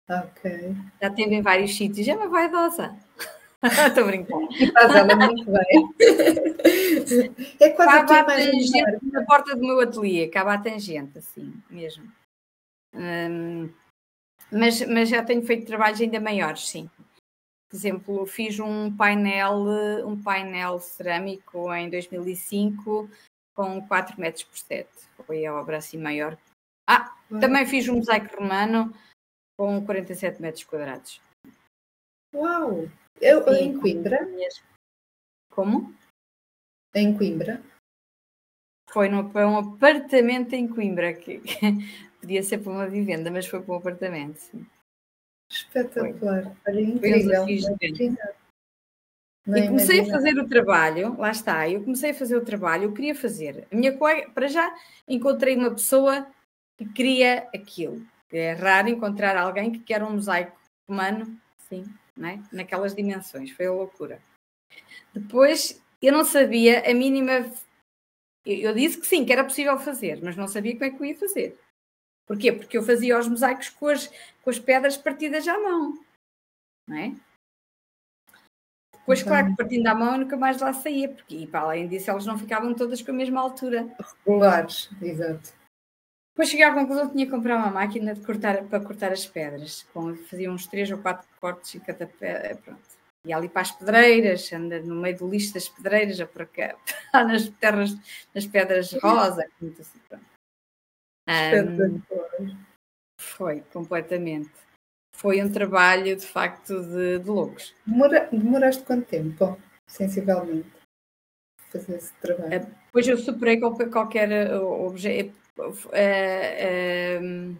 Ok. 0.09 0.75
Já 1.01 1.09
teve 1.09 1.35
em 1.35 1.41
vários 1.41 1.75
sítios, 1.75 2.07
é 2.07 2.15
uma 2.15 2.29
vaidosa. 2.29 2.95
Estou 3.87 4.05
brincando. 4.05 4.47
E 4.53 4.71
faz 4.71 4.95
ela 4.95 5.15
muito 5.15 5.45
bem. 5.51 5.89
é 7.59 7.69
quase 7.71 7.97
acaba 7.97 8.33
a 8.33 8.35
tangente 8.35 9.11
na 9.11 9.25
porta 9.25 9.55
do 9.55 9.61
meu 9.61 9.79
ateliê, 9.81 10.25
acaba 10.25 10.53
a 10.53 10.57
tangente, 10.57 11.17
assim, 11.17 11.53
mesmo. 11.69 12.09
Hum, 12.93 13.69
mas, 14.51 14.81
mas 14.87 15.09
já 15.09 15.23
tenho 15.23 15.43
feito 15.43 15.65
trabalhos 15.65 15.99
ainda 15.99 16.19
maiores, 16.19 16.69
sim. 16.69 16.89
Por 17.69 17.75
exemplo, 17.75 18.25
fiz 18.25 18.59
um 18.59 18.95
painel, 18.95 19.65
um 20.05 20.21
painel 20.21 20.79
cerâmico 20.79 21.73
em 21.73 21.89
2005 21.89 23.09
com 23.53 23.85
4 23.87 24.21
metros 24.21 24.43
por 24.43 24.57
7. 24.57 24.87
Foi 25.25 25.45
a 25.45 25.53
obra 25.53 25.77
assim 25.77 25.97
maior. 25.97 26.37
Ah, 26.87 27.13
também 27.41 27.65
fiz 27.65 27.89
um 27.89 27.95
mosaico 27.95 28.37
romano 28.37 28.93
com 29.57 29.83
47 29.83 30.41
metros 30.41 30.63
quadrados. 30.63 31.21
Uau! 32.33 32.87
Eu, 33.19 33.43
Sim, 33.43 33.63
em 33.63 33.79
Coimbra? 33.79 34.19
Como? 35.49 35.95
Em 36.93 37.17
Coimbra? 37.17 37.61
Foi 38.89 39.09
num, 39.09 39.31
um 39.33 39.57
apartamento 39.57 40.53
em 40.53 40.67
Coimbra, 40.67 41.13
que, 41.13 41.39
que, 41.39 41.57
podia 42.21 42.43
ser 42.43 42.59
para 42.59 42.71
uma 42.71 42.87
vivenda, 42.87 43.31
mas 43.31 43.47
foi 43.47 43.61
para 43.61 43.73
um 43.73 43.77
apartamento. 43.77 44.37
Sim. 44.37 44.65
Espetacular, 45.49 46.55
olha, 46.67 46.81
incrível. 46.81 47.45
Não 49.45 49.57
e 49.57 49.67
comecei 49.67 50.01
a 50.01 50.05
fazer 50.05 50.37
o 50.37 50.47
trabalho, 50.47 51.17
lá 51.17 51.31
está, 51.31 51.69
eu 51.69 51.81
comecei 51.81 52.11
a 52.11 52.13
fazer 52.13 52.35
o 52.35 52.43
trabalho, 52.43 52.83
eu 52.83 52.93
queria 52.93 53.15
fazer. 53.15 53.65
A 53.71 53.75
minha 53.75 53.97
colega, 53.97 54.29
para 54.31 54.47
já, 54.47 54.75
encontrei 55.07 55.55
uma 55.55 55.71
pessoa 55.71 56.27
que 56.77 56.85
queria 56.91 57.47
aquilo. 57.55 58.05
É 58.31 58.53
raro 58.53 58.89
encontrar 58.89 59.37
alguém 59.37 59.71
que 59.71 59.79
quer 59.79 60.03
um 60.03 60.11
mosaico 60.11 60.57
humano, 60.87 61.39
sim, 61.69 61.85
né? 62.15 62.43
naquelas 62.51 62.93
dimensões, 62.93 63.51
foi 63.51 63.67
a 63.67 63.71
loucura. 63.71 64.21
Depois, 65.13 65.81
eu 66.01 66.11
não 66.11 66.25
sabia 66.25 66.89
a 66.89 66.93
mínima. 66.93 67.49
Eu 68.45 68.73
disse 68.73 68.99
que 68.99 69.07
sim, 69.07 69.25
que 69.25 69.31
era 69.33 69.43
possível 69.43 69.77
fazer, 69.79 70.21
mas 70.21 70.35
não 70.35 70.47
sabia 70.47 70.73
como 70.73 70.85
é 70.85 70.89
que 70.89 71.01
eu 71.01 71.05
ia 71.05 71.17
fazer. 71.17 71.59
Porquê? 72.25 72.51
Porque 72.51 72.77
eu 72.77 72.83
fazia 72.83 73.17
os 73.17 73.27
mosaicos 73.27 73.69
com 73.69 73.87
as, 73.87 74.07
com 74.41 74.49
as 74.49 74.59
pedras 74.59 74.97
partidas 74.97 75.47
à 75.47 75.57
mão, 75.57 75.97
não 76.87 76.97
é? 76.97 77.15
Depois, 78.93 79.21
então, 79.21 79.31
claro, 79.31 79.47
que 79.47 79.55
partindo 79.55 79.87
à 79.87 79.95
mão 79.95 80.11
eu 80.13 80.19
nunca 80.19 80.35
mais 80.35 80.59
lá 80.59 80.73
saía, 80.73 81.07
porque 81.07 81.35
e 81.35 81.47
para 81.47 81.61
além 81.61 81.87
disso 81.87 82.09
elas 82.09 82.25
não 82.25 82.37
ficavam 82.37 82.73
todas 82.73 83.01
com 83.01 83.11
a 83.11 83.13
mesma 83.13 83.39
altura. 83.39 83.87
Regulares, 84.25 84.89
exato. 85.01 85.53
Depois 86.37 86.49
cheguei 86.49 86.65
à 86.67 86.71
conclusão 86.71 87.07
que 87.07 87.13
tinha 87.13 87.25
que 87.25 87.31
comprar 87.31 87.57
uma 87.57 87.71
máquina 87.71 88.13
de 88.13 88.23
cortar, 88.23 88.63
para 88.65 88.79
cortar 88.79 89.11
as 89.11 89.25
pedras. 89.25 89.87
Com, 89.91 90.15
fazia 90.15 90.51
uns 90.51 90.67
3 90.67 90.91
ou 90.91 90.99
4 90.99 91.27
cortes 91.41 91.73
em 91.73 91.79
cada 91.79 92.05
pedra. 92.05 92.55
Pronto. 92.57 92.79
E 93.25 93.33
ali 93.33 93.49
para 93.49 93.63
as 93.63 93.71
pedreiras, 93.71 94.53
anda 94.53 94.79
no 94.79 95.01
meio 95.01 95.17
do 95.17 95.27
lixo 95.27 95.55
das 95.55 95.67
pedreiras, 95.67 96.21
a 96.21 96.27
por 96.27 96.45
cá, 96.45 96.75
nas 97.11 97.49
terras, 97.49 97.89
nas 98.35 98.45
pedras 98.45 98.93
rosa, 99.01 99.47
muito 99.59 99.81
assim. 99.81 99.99
Um, 101.27 102.01
foi, 103.19 103.61
completamente. 103.73 104.51
Foi 105.15 105.41
um 105.41 105.51
trabalho, 105.51 106.15
de 106.15 106.27
facto, 106.27 106.83
de, 106.83 107.17
de 107.17 107.27
loucos. 107.27 107.73
Demora, 107.83 108.29
demoraste 108.31 108.83
quanto 108.83 109.07
tempo, 109.07 109.57
sensivelmente, 109.87 110.69
fazer 111.71 111.95
esse 111.95 112.13
trabalho? 112.21 112.59
Depois 112.85 113.07
eu 113.07 113.17
superei 113.17 113.59
qualquer, 113.59 113.89
qualquer 113.89 114.53
objeto 114.61 115.46
Uh, 115.57 115.71
uh, 115.71 117.57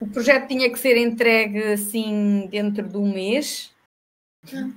o 0.00 0.10
projeto 0.10 0.48
tinha 0.48 0.70
que 0.70 0.78
ser 0.78 0.96
entregue 0.96 1.62
assim 1.72 2.46
dentro 2.48 2.88
de 2.88 2.96
um 2.96 3.12
mês. 3.12 3.74
Hum. 4.52 4.76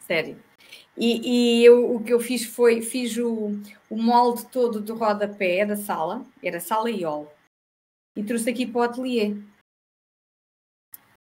Sério. 0.00 0.42
E, 0.96 1.60
e 1.60 1.64
eu, 1.64 1.94
o 1.94 2.02
que 2.02 2.12
eu 2.12 2.18
fiz 2.18 2.44
foi, 2.44 2.82
fiz 2.82 3.16
o, 3.18 3.50
o 3.88 3.96
molde 3.96 4.46
todo 4.50 4.80
do 4.80 4.94
rodapé 4.94 5.64
da 5.64 5.76
sala, 5.76 6.26
era 6.42 6.58
sala 6.58 6.90
e 6.90 7.04
hall, 7.04 7.32
e 8.16 8.24
trouxe 8.24 8.50
aqui 8.50 8.66
para 8.66 8.78
o 8.80 8.82
ateliê. 8.82 9.36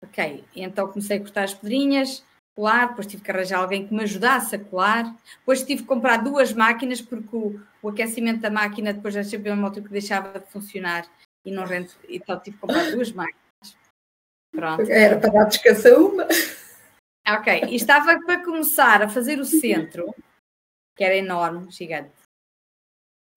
Ok, 0.03 0.43
então 0.55 0.87
comecei 0.91 1.17
a 1.17 1.19
cortar 1.19 1.45
as 1.45 1.53
pedrinhas, 1.53 2.23
colar, 2.55 2.89
depois 2.89 3.07
tive 3.07 3.23
que 3.23 3.31
arranjar 3.31 3.59
alguém 3.59 3.87
que 3.87 3.93
me 3.93 4.03
ajudasse 4.03 4.55
a 4.55 4.63
colar, 4.63 5.15
depois 5.39 5.63
tive 5.63 5.81
que 5.81 5.87
comprar 5.87 6.17
duas 6.17 6.53
máquinas 6.53 7.01
porque 7.01 7.35
o, 7.35 7.59
o 7.81 7.89
aquecimento 7.89 8.41
da 8.41 8.49
máquina 8.49 8.93
depois 8.93 9.13
já 9.13 9.23
chegou 9.23 9.53
uma 9.53 9.67
altura 9.67 9.85
que 9.85 9.91
deixava 9.91 10.39
de 10.39 10.45
funcionar 10.47 11.07
e 11.45 11.51
não 11.51 11.65
rende, 11.65 11.91
então 12.07 12.39
tive 12.39 12.55
que 12.55 12.61
comprar 12.61 12.91
duas 12.91 13.11
máquinas. 13.11 13.43
Pronto. 14.51 14.89
Era 14.89 15.19
para 15.19 15.31
dar 15.31 15.45
descanso 15.45 15.89
uma. 15.89 16.27
Ok, 17.27 17.63
e 17.69 17.75
estava 17.75 18.19
para 18.19 18.43
começar 18.43 19.01
a 19.01 19.09
fazer 19.09 19.39
o 19.39 19.45
centro, 19.45 20.13
que 20.95 21.03
era 21.03 21.15
enorme, 21.15 21.71
gigante. 21.71 22.11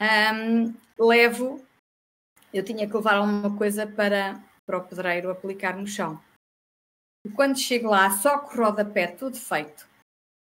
Um, 0.00 0.74
levo, 0.98 1.64
eu 2.52 2.64
tinha 2.64 2.86
que 2.86 2.94
levar 2.94 3.14
alguma 3.14 3.56
coisa 3.56 3.86
para, 3.86 4.42
para 4.66 4.78
o 4.78 4.84
pedreiro 4.84 5.30
aplicar 5.30 5.76
no 5.76 5.86
chão. 5.86 6.20
Quando 7.34 7.58
chego 7.58 7.88
lá, 7.88 8.10
só 8.10 8.38
com 8.38 8.54
o 8.56 8.64
rodapé 8.64 9.06
tudo 9.06 9.36
feito. 9.36 9.88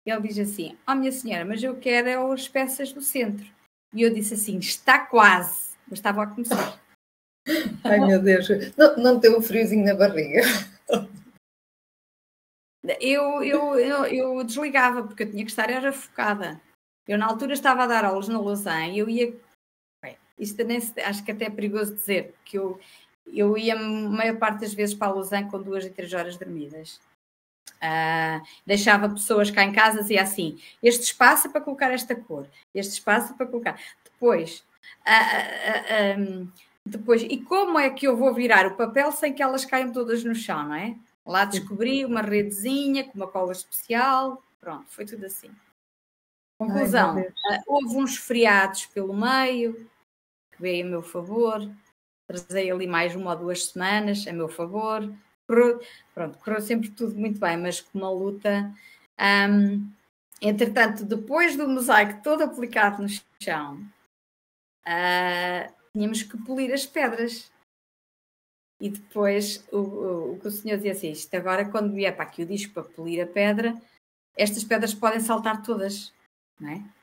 Ele 0.06 0.28
diz 0.28 0.38
assim: 0.38 0.76
Ó 0.86 0.92
oh, 0.92 0.94
minha 0.94 1.12
senhora, 1.12 1.44
mas 1.44 1.62
eu 1.62 1.78
quero 1.78 2.08
é 2.08 2.14
as 2.32 2.48
peças 2.48 2.92
do 2.92 3.00
centro. 3.00 3.46
E 3.94 4.02
eu 4.02 4.12
disse 4.12 4.34
assim: 4.34 4.58
Está 4.58 5.06
quase, 5.06 5.76
mas 5.88 5.98
estava 5.98 6.22
a 6.22 6.26
começar. 6.26 6.80
Ai 7.84 8.00
meu 8.00 8.22
Deus, 8.22 8.48
não, 8.76 8.96
não 8.96 9.20
tem 9.20 9.36
um 9.36 9.42
friozinho 9.42 9.84
na 9.84 9.94
barriga. 9.94 10.42
Eu, 13.00 13.42
eu, 13.42 13.78
eu, 13.78 14.04
eu, 14.06 14.44
desligava 14.44 15.02
porque 15.02 15.24
eu 15.24 15.30
tinha 15.30 15.44
que 15.44 15.50
estar 15.50 15.68
era 15.68 15.92
focada. 15.92 16.60
Eu 17.06 17.18
na 17.18 17.26
altura 17.26 17.52
estava 17.52 17.84
a 17.84 17.86
dar 17.86 18.04
aulas 18.04 18.28
na 18.28 18.40
Lausanne 18.40 18.94
e 18.94 18.98
eu 18.98 19.08
ia. 19.08 19.36
Bem, 20.02 20.16
isto 20.38 20.56
também 20.56 20.78
acho 20.78 21.24
que 21.24 21.30
até 21.30 21.46
é 21.46 21.50
perigoso 21.50 21.94
dizer, 21.94 22.34
que 22.44 22.58
eu, 22.58 22.80
eu 23.32 23.56
ia 23.56 23.74
a 23.74 23.78
maior 23.78 24.38
parte 24.38 24.60
das 24.60 24.74
vezes 24.74 24.94
para 24.94 25.08
a 25.08 25.14
Lausanne 25.14 25.50
com 25.50 25.62
duas 25.62 25.84
e 25.84 25.90
três 25.90 26.12
horas 26.12 26.36
dormidas. 26.36 27.00
Uh, 27.76 28.44
deixava 28.66 29.08
pessoas 29.08 29.50
cá 29.50 29.64
em 29.64 29.72
casa 29.72 30.02
dizia 30.02 30.22
assim: 30.22 30.60
este 30.82 31.04
espaço 31.04 31.48
é 31.48 31.50
para 31.50 31.60
colocar 31.62 31.90
esta 31.90 32.14
cor, 32.14 32.46
este 32.74 32.92
espaço 32.92 33.32
é 33.32 33.36
para 33.36 33.46
colocar. 33.46 33.80
Depois, 34.04 34.64
uh, 35.06 36.18
uh, 36.18 36.20
um, 36.20 36.48
depois, 36.84 37.22
e 37.22 37.38
como 37.38 37.78
é 37.78 37.88
que 37.88 38.06
eu 38.06 38.16
vou 38.16 38.34
virar 38.34 38.66
o 38.66 38.76
papel 38.76 39.10
sem 39.12 39.32
que 39.32 39.42
elas 39.42 39.64
caiam 39.64 39.92
todas 39.92 40.22
no 40.24 40.34
chão, 40.34 40.68
não 40.68 40.74
é? 40.74 40.96
Lá 41.24 41.44
descobri 41.44 42.04
uma 42.04 42.20
redezinha 42.20 43.04
com 43.04 43.14
uma 43.14 43.28
cola 43.28 43.52
especial, 43.52 44.42
pronto, 44.60 44.84
foi 44.88 45.06
tudo 45.06 45.24
assim. 45.24 45.50
Conclusão: 46.58 47.16
Ai, 47.16 47.60
houve 47.66 47.96
uns 47.96 48.16
feriados 48.16 48.84
pelo 48.86 49.14
meio 49.14 49.88
que 50.52 50.60
veio 50.60 50.86
a 50.86 50.90
meu 50.90 51.02
favor, 51.02 51.66
trazei 52.30 52.70
ali 52.70 52.86
mais 52.86 53.16
uma 53.16 53.32
ou 53.32 53.38
duas 53.38 53.66
semanas 53.66 54.26
a 54.26 54.32
meu 54.32 54.48
favor. 54.48 55.12
Correu, 55.48 55.80
pronto, 56.14 56.38
correu 56.38 56.60
sempre 56.60 56.90
tudo 56.90 57.16
muito 57.16 57.40
bem, 57.40 57.56
mas 57.56 57.80
com 57.80 57.98
uma 57.98 58.10
luta. 58.10 58.72
Um, 59.18 59.90
entretanto, 60.40 61.04
depois 61.04 61.56
do 61.56 61.68
mosaico 61.68 62.22
todo 62.22 62.42
aplicado 62.42 63.02
no 63.02 63.08
chão, 63.42 63.80
uh, 64.86 65.72
tínhamos 65.92 66.22
que 66.22 66.38
polir 66.38 66.72
as 66.72 66.86
pedras. 66.86 67.50
E 68.80 68.88
depois 68.88 69.66
o, 69.70 69.78
o, 69.78 70.32
o 70.32 70.40
que 70.40 70.46
o 70.46 70.50
senhor 70.50 70.76
dizia 70.76 70.92
assim: 70.92 71.10
isto 71.10 71.34
agora, 71.34 71.68
quando 71.68 71.92
vier 71.92 72.14
para 72.14 72.24
aqui 72.24 72.42
o 72.42 72.46
disco 72.46 72.72
para 72.72 72.84
polir 72.84 73.22
a 73.22 73.26
pedra, 73.26 73.74
estas 74.36 74.64
pedras 74.64 74.94
podem 74.94 75.20
saltar 75.20 75.62
todas, 75.62 76.14
não 76.58 76.70
é? 76.70 76.99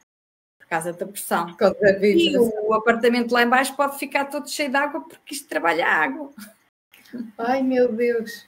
Por 0.67 0.71
causa 0.71 0.91
da 0.91 1.07
pressão. 1.07 1.55
E 2.01 2.37
o 2.37 2.73
apartamento 2.73 3.31
lá 3.31 3.41
embaixo 3.41 3.73
pode 3.75 3.97
ficar 3.97 4.25
todo 4.25 4.49
cheio 4.49 4.69
de 4.69 4.75
água 4.75 5.01
porque 5.01 5.33
isto 5.33 5.47
trabalha 5.47 5.87
água. 5.87 6.33
Ai 7.37 7.63
meu 7.63 7.91
Deus! 7.91 8.45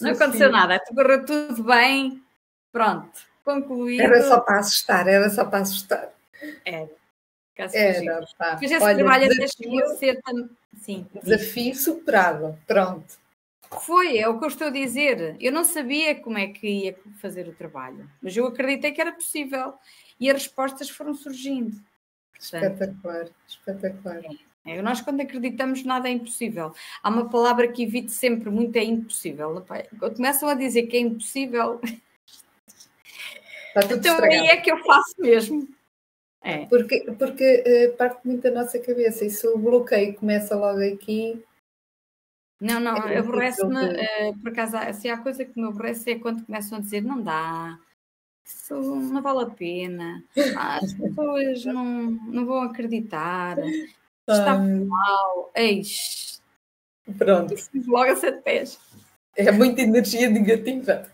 Não 0.00 0.12
aconteceu 0.12 0.52
nada, 0.52 0.80
correu 0.94 1.24
tudo 1.24 1.64
bem, 1.64 2.22
pronto, 2.70 3.10
concluído. 3.44 4.02
Era 4.02 4.22
só 4.22 4.38
para 4.38 4.60
assustar, 4.60 5.08
era 5.08 5.28
só 5.28 5.44
para 5.44 5.58
assustar. 5.60 6.12
Era. 6.64 6.88
Era, 7.72 8.26
pá. 8.38 8.58
Fiz 8.58 8.70
esse 8.70 8.84
Olha, 8.84 8.96
trabalho 8.96 9.28
desafio, 9.30 9.78
até 9.78 9.96
ser 9.96 10.20
Sim. 10.78 11.06
Desafio 11.22 11.74
superado, 11.74 12.56
pronto. 12.66 13.18
Foi, 13.80 14.18
é 14.18 14.28
o 14.28 14.38
que 14.38 14.44
eu 14.44 14.48
estou 14.48 14.66
a 14.66 14.70
dizer. 14.70 15.36
Eu 15.40 15.50
não 15.50 15.64
sabia 15.64 16.14
como 16.14 16.36
é 16.36 16.48
que 16.48 16.68
ia 16.68 16.96
fazer 17.20 17.48
o 17.48 17.54
trabalho, 17.54 18.08
mas 18.22 18.36
eu 18.36 18.46
acreditei 18.46 18.92
que 18.92 19.00
era 19.00 19.10
possível 19.10 19.74
e 20.18 20.30
as 20.30 20.42
respostas 20.44 20.88
foram 20.90 21.14
surgindo. 21.14 21.80
Espetacular, 22.38 23.28
espetacular. 23.46 24.24
É. 24.24 24.46
É, 24.66 24.82
nós, 24.82 25.00
quando 25.00 25.20
acreditamos, 25.20 25.84
nada 25.84 26.08
é 26.08 26.12
impossível. 26.12 26.74
Há 27.00 27.08
uma 27.08 27.30
palavra 27.30 27.68
que 27.68 27.84
evite 27.84 28.10
sempre 28.10 28.50
muito: 28.50 28.76
é 28.76 28.82
impossível. 28.82 29.64
Quando 29.98 30.16
começam 30.16 30.48
a 30.48 30.54
dizer 30.54 30.88
que 30.88 30.96
é 30.96 31.00
impossível, 31.00 31.80
então 33.76 33.96
estragado. 33.96 34.32
aí 34.32 34.46
é 34.48 34.56
que 34.56 34.70
eu 34.70 34.78
faço 34.82 35.14
mesmo. 35.18 35.68
É. 36.42 36.66
Porque, 36.66 37.00
porque 37.18 37.64
uh, 37.66 37.96
parte 37.96 38.26
muito 38.26 38.42
da 38.42 38.50
nossa 38.50 38.78
cabeça 38.78 39.24
e 39.24 39.30
se 39.30 39.46
o 39.46 39.58
bloqueio 39.58 40.14
começa 40.14 40.56
logo 40.56 40.80
aqui. 40.80 41.42
Não, 42.60 42.80
não, 42.80 42.96
é 42.96 43.18
aborrece-me, 43.18 43.74
uh, 43.74 44.38
por 44.40 44.50
acaso, 44.50 44.76
se 44.98 45.08
há 45.10 45.18
coisa 45.18 45.44
que 45.44 45.60
me 45.60 45.68
aborrece 45.68 46.12
é 46.12 46.18
quando 46.18 46.44
começam 46.44 46.78
a 46.78 46.80
dizer 46.80 47.02
não 47.02 47.20
dá, 47.20 47.78
isso 48.46 48.80
não 48.80 49.20
vale 49.20 49.42
a 49.42 49.50
pena, 49.50 50.24
ah, 50.56 50.78
as 50.78 50.94
pessoas 50.94 51.64
não, 51.64 52.10
não 52.10 52.46
vão 52.46 52.62
acreditar, 52.62 53.58
está 54.28 54.56
mal, 54.56 55.50
eis. 55.54 56.40
Pronto. 57.18 57.54
Logo 57.86 58.10
a 58.10 58.16
sete 58.16 58.42
pés. 58.42 58.78
É 59.36 59.50
muita 59.52 59.82
energia 59.82 60.30
negativa. 60.30 61.10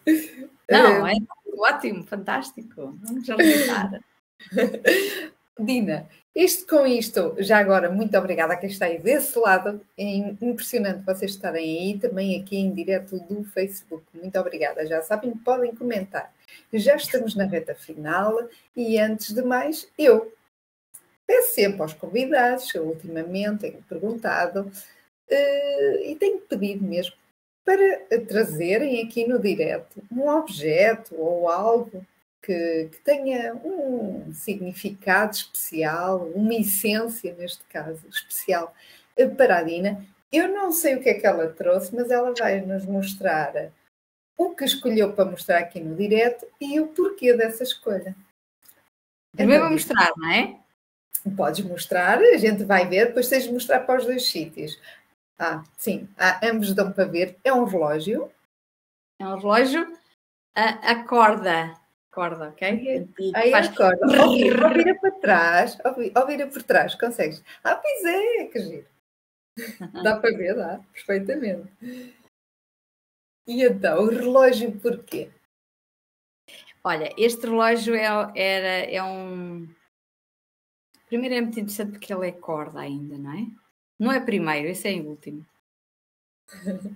Não, 0.71 1.07
é, 1.07 1.13
é 1.13 1.17
ótimo, 1.59 2.05
fantástico. 2.05 2.99
Vamos 3.03 3.29
alimentar. 3.29 4.01
Dina, 5.59 6.09
isto 6.35 6.67
com 6.67 6.87
isto, 6.87 7.35
já 7.39 7.59
agora, 7.59 7.91
muito 7.91 8.17
obrigada 8.17 8.55
a 8.55 8.57
quem 8.57 8.71
está 8.71 8.87
aí 8.87 8.99
desse 8.99 9.39
lado. 9.39 9.81
É 9.99 10.03
impressionante 10.03 11.05
vocês 11.05 11.33
estarem 11.33 11.63
aí, 11.63 11.99
também 11.99 12.41
aqui 12.41 12.57
em 12.57 12.73
direto 12.73 13.19
do 13.21 13.45
Facebook. 13.45 14.05
Muito 14.15 14.39
obrigada. 14.39 14.87
Já 14.87 15.03
sabem, 15.03 15.37
podem 15.37 15.75
comentar. 15.75 16.33
Já 16.73 16.97
estamos 16.97 17.35
na 17.35 17.45
reta 17.45 17.75
final 17.75 18.49
e 18.75 18.99
antes 18.99 19.35
de 19.35 19.43
mais, 19.43 19.87
eu 19.99 20.33
peço 21.27 21.55
sempre 21.55 21.83
aos 21.83 21.93
convidados, 21.93 22.75
eu 22.75 22.85
ultimamente 22.85 23.61
tenho 23.61 23.83
perguntado 23.83 24.61
uh, 25.31 25.97
e 26.03 26.17
tenho 26.19 26.41
pedido 26.41 26.83
mesmo 26.83 27.15
para 27.65 28.01
trazerem 28.27 29.03
aqui 29.03 29.27
no 29.27 29.39
direto 29.39 30.03
um 30.11 30.29
objeto 30.29 31.15
ou 31.15 31.49
algo 31.49 32.05
que, 32.43 32.89
que, 32.91 32.99
tenha 33.05 33.55
um 33.55 34.33
significado 34.33 35.33
especial, 35.33 36.27
uma 36.35 36.55
essência, 36.55 37.35
neste 37.35 37.63
caso, 37.65 38.07
especial 38.09 38.75
para 39.37 39.59
a 39.59 39.63
Dina. 39.63 40.05
Eu 40.33 40.49
não 40.49 40.73
sei 40.73 40.97
o 40.97 41.03
que 41.03 41.11
é 41.11 41.15
que 41.15 41.27
ela 41.27 41.49
trouxe, 41.49 41.95
mas 41.95 42.11
ela 42.11 42.35
vai 42.35 42.61
nos 42.61 42.85
mostrar 42.85 43.71
o 44.37 44.55
que 44.55 44.65
escolheu 44.65 45.13
para 45.13 45.31
mostrar 45.31 45.59
aqui 45.59 45.79
no 45.79 45.95
direto 45.95 46.47
e 46.61 46.81
o 46.81 46.89
porquê 46.89 47.35
dessa 47.35 47.63
escolha. 47.63 48.17
Também 49.37 49.59
vou 49.59 49.71
mostrar, 49.71 50.11
não 50.17 50.31
é? 50.31 50.59
Podes 51.37 51.65
mostrar, 51.65 52.19
a 52.19 52.37
gente 52.37 52.65
vai 52.65 52.89
ver, 52.89 53.07
depois 53.07 53.29
tens 53.29 53.45
de 53.45 53.53
mostrar 53.53 53.81
para 53.81 54.01
os 54.01 54.07
dois 54.07 54.27
sítios. 54.27 54.79
Ah, 55.39 55.63
sim, 55.77 56.09
ah, 56.19 56.41
ambos 56.43 56.75
dão 56.75 56.93
para 56.93 57.05
ver. 57.05 57.37
É 57.45 57.53
um 57.53 57.65
relógio. 57.65 58.31
É 59.21 59.27
um 59.27 59.37
relógio. 59.37 59.97
A, 60.55 60.93
a 60.93 61.05
corda. 61.05 61.82
Corda, 62.13 62.51
ok? 62.51 63.09
Aí 63.35 63.51
faz 63.51 63.75
corda. 63.75 64.07
Ou, 64.23 64.29
ou 64.69 64.75
vira 64.75 64.95
para 65.01 65.11
trás, 65.13 65.79
ou, 65.83 66.27
vira 66.27 66.47
por 66.47 66.63
trás, 66.63 66.95
consegues? 66.95 67.43
Ah, 67.65 67.75
pois 67.75 68.05
é, 68.05 68.45
que 68.45 68.61
giro. 68.61 68.87
Dá 70.05 70.19
para 70.19 70.31
ver, 70.37 70.55
dá, 70.55 70.81
perfeitamente. 70.93 71.71
E 73.47 73.63
então, 73.63 74.05
o 74.05 74.09
relógio 74.09 74.79
porquê? 74.81 75.31
Olha, 76.85 77.13
este 77.19 77.47
relógio 77.47 77.95
é, 77.95 78.07
era, 78.35 78.91
é 78.91 79.03
um. 79.03 79.69
Primeiro 81.07 81.35
é 81.35 81.41
muito 81.41 81.61
interessante 81.61 81.93
porque 81.93 82.13
ele 82.13 82.29
é 82.29 82.33
corda 82.33 82.81
ainda, 82.81 83.19
não 83.19 83.33
é? 83.33 83.47
Não 83.99 84.13
é 84.13 84.21
primeiro, 84.21 84.69
esse 84.69 84.89
é 84.89 85.01
o 85.01 85.07
último. 85.09 85.47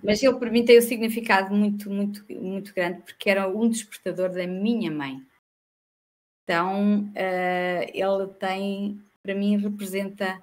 Mas 0.03 0.21
ele 0.21 0.37
para 0.37 0.51
mim 0.51 0.63
tem 0.63 0.77
um 0.77 0.81
significado 0.81 1.53
muito, 1.53 1.89
muito, 1.89 2.25
muito 2.31 2.73
grande 2.73 3.01
porque 3.01 3.29
era 3.29 3.47
um 3.47 3.67
despertador 3.69 4.29
da 4.29 4.45
minha 4.45 4.91
mãe. 4.91 5.25
Então 6.43 7.01
uh, 7.01 7.91
ele 7.93 8.33
tem, 8.39 9.01
para 9.21 9.35
mim, 9.35 9.57
representa 9.57 10.41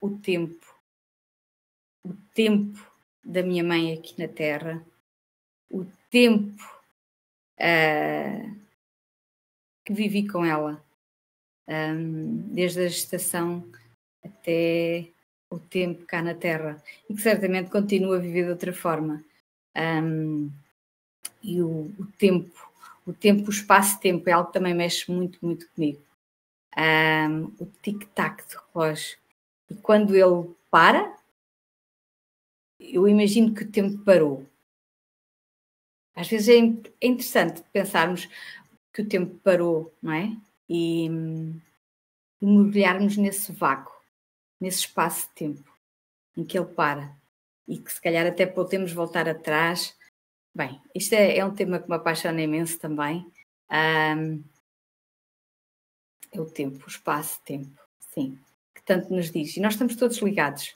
o 0.00 0.10
tempo, 0.18 0.66
o 2.04 2.12
tempo 2.34 2.90
da 3.24 3.42
minha 3.42 3.62
mãe 3.62 3.94
aqui 3.94 4.20
na 4.20 4.28
Terra, 4.28 4.84
o 5.70 5.84
tempo 6.10 6.62
uh, 7.60 8.60
que 9.84 9.92
vivi 9.92 10.26
com 10.26 10.44
ela, 10.44 10.84
um, 11.68 12.36
desde 12.52 12.80
a 12.80 12.88
gestação 12.88 13.70
até 14.22 15.13
o 15.50 15.58
tempo 15.58 16.04
cá 16.04 16.22
na 16.22 16.34
Terra 16.34 16.82
e 17.08 17.14
que 17.14 17.22
certamente 17.22 17.70
continua 17.70 18.16
a 18.16 18.20
viver 18.20 18.44
de 18.44 18.50
outra 18.50 18.72
forma. 18.72 19.24
Um, 19.76 20.50
e 21.42 21.60
o, 21.60 21.92
o, 21.98 22.06
tempo, 22.18 22.72
o 23.06 23.12
tempo, 23.12 23.48
o 23.48 23.50
espaço-tempo 23.50 24.28
é 24.28 24.32
algo 24.32 24.48
que 24.48 24.54
também 24.54 24.74
mexe 24.74 25.10
muito, 25.10 25.38
muito 25.42 25.68
comigo. 25.70 26.02
Um, 26.76 27.44
o 27.58 27.66
tic-tac 27.82 28.42
do 28.48 28.60
relógio. 28.72 29.18
E 29.70 29.74
quando 29.74 30.14
ele 30.14 30.54
para, 30.70 31.16
eu 32.78 33.06
imagino 33.08 33.54
que 33.54 33.62
o 33.62 33.70
tempo 33.70 33.98
parou. 34.04 34.46
Às 36.16 36.28
vezes 36.28 36.48
é, 36.48 36.58
é 37.00 37.06
interessante 37.06 37.62
pensarmos 37.72 38.28
que 38.92 39.02
o 39.02 39.08
tempo 39.08 39.36
parou, 39.40 39.92
não 40.00 40.12
é? 40.12 40.36
E, 40.68 41.06
e 42.40 42.46
mergulharmos 42.46 43.16
nesse 43.16 43.52
vácuo 43.52 43.93
nesse 44.60 44.80
espaço 44.80 45.28
de 45.28 45.34
tempo 45.34 45.74
em 46.36 46.44
que 46.44 46.58
ele 46.58 46.66
para 46.66 47.14
e 47.66 47.78
que 47.78 47.92
se 47.92 48.00
calhar 48.00 48.26
até 48.26 48.46
podemos 48.46 48.92
voltar 48.92 49.28
atrás. 49.28 49.96
Bem, 50.54 50.80
isto 50.94 51.14
é, 51.14 51.38
é 51.38 51.44
um 51.44 51.54
tema 51.54 51.78
que 51.78 51.88
me 51.88 51.96
apaixona 51.96 52.42
imenso 52.42 52.78
também. 52.78 53.26
Um, 53.70 54.42
é 56.32 56.40
o 56.40 56.46
tempo, 56.46 56.84
o 56.84 56.88
espaço-tempo, 56.88 57.80
sim, 58.12 58.38
que 58.74 58.82
tanto 58.82 59.14
nos 59.14 59.30
diz. 59.30 59.56
E 59.56 59.60
nós 59.60 59.74
estamos 59.74 59.96
todos 59.96 60.18
ligados 60.18 60.74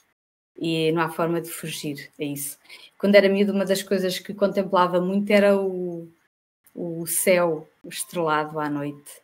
e 0.56 0.90
não 0.92 1.02
há 1.02 1.10
forma 1.10 1.40
de 1.40 1.50
fugir 1.50 2.10
a 2.18 2.24
isso. 2.24 2.58
Quando 2.96 3.14
era 3.14 3.28
miúdo, 3.28 3.52
uma 3.52 3.64
das 3.64 3.82
coisas 3.82 4.18
que 4.18 4.34
contemplava 4.34 5.00
muito 5.00 5.30
era 5.30 5.56
o, 5.60 6.08
o 6.74 7.06
céu 7.06 7.68
estrelado 7.84 8.58
à 8.58 8.68
noite. 8.68 9.22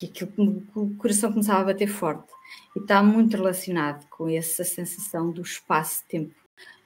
E 0.00 0.06
aquilo, 0.06 0.64
o 0.74 0.94
coração 0.96 1.30
começava 1.30 1.60
a 1.60 1.64
bater 1.64 1.88
forte. 1.88 2.32
E 2.74 2.80
está 2.80 3.02
muito 3.02 3.36
relacionado 3.36 4.08
com 4.08 4.28
essa 4.28 4.64
sensação 4.64 5.30
do 5.30 5.42
espaço-tempo, 5.42 6.34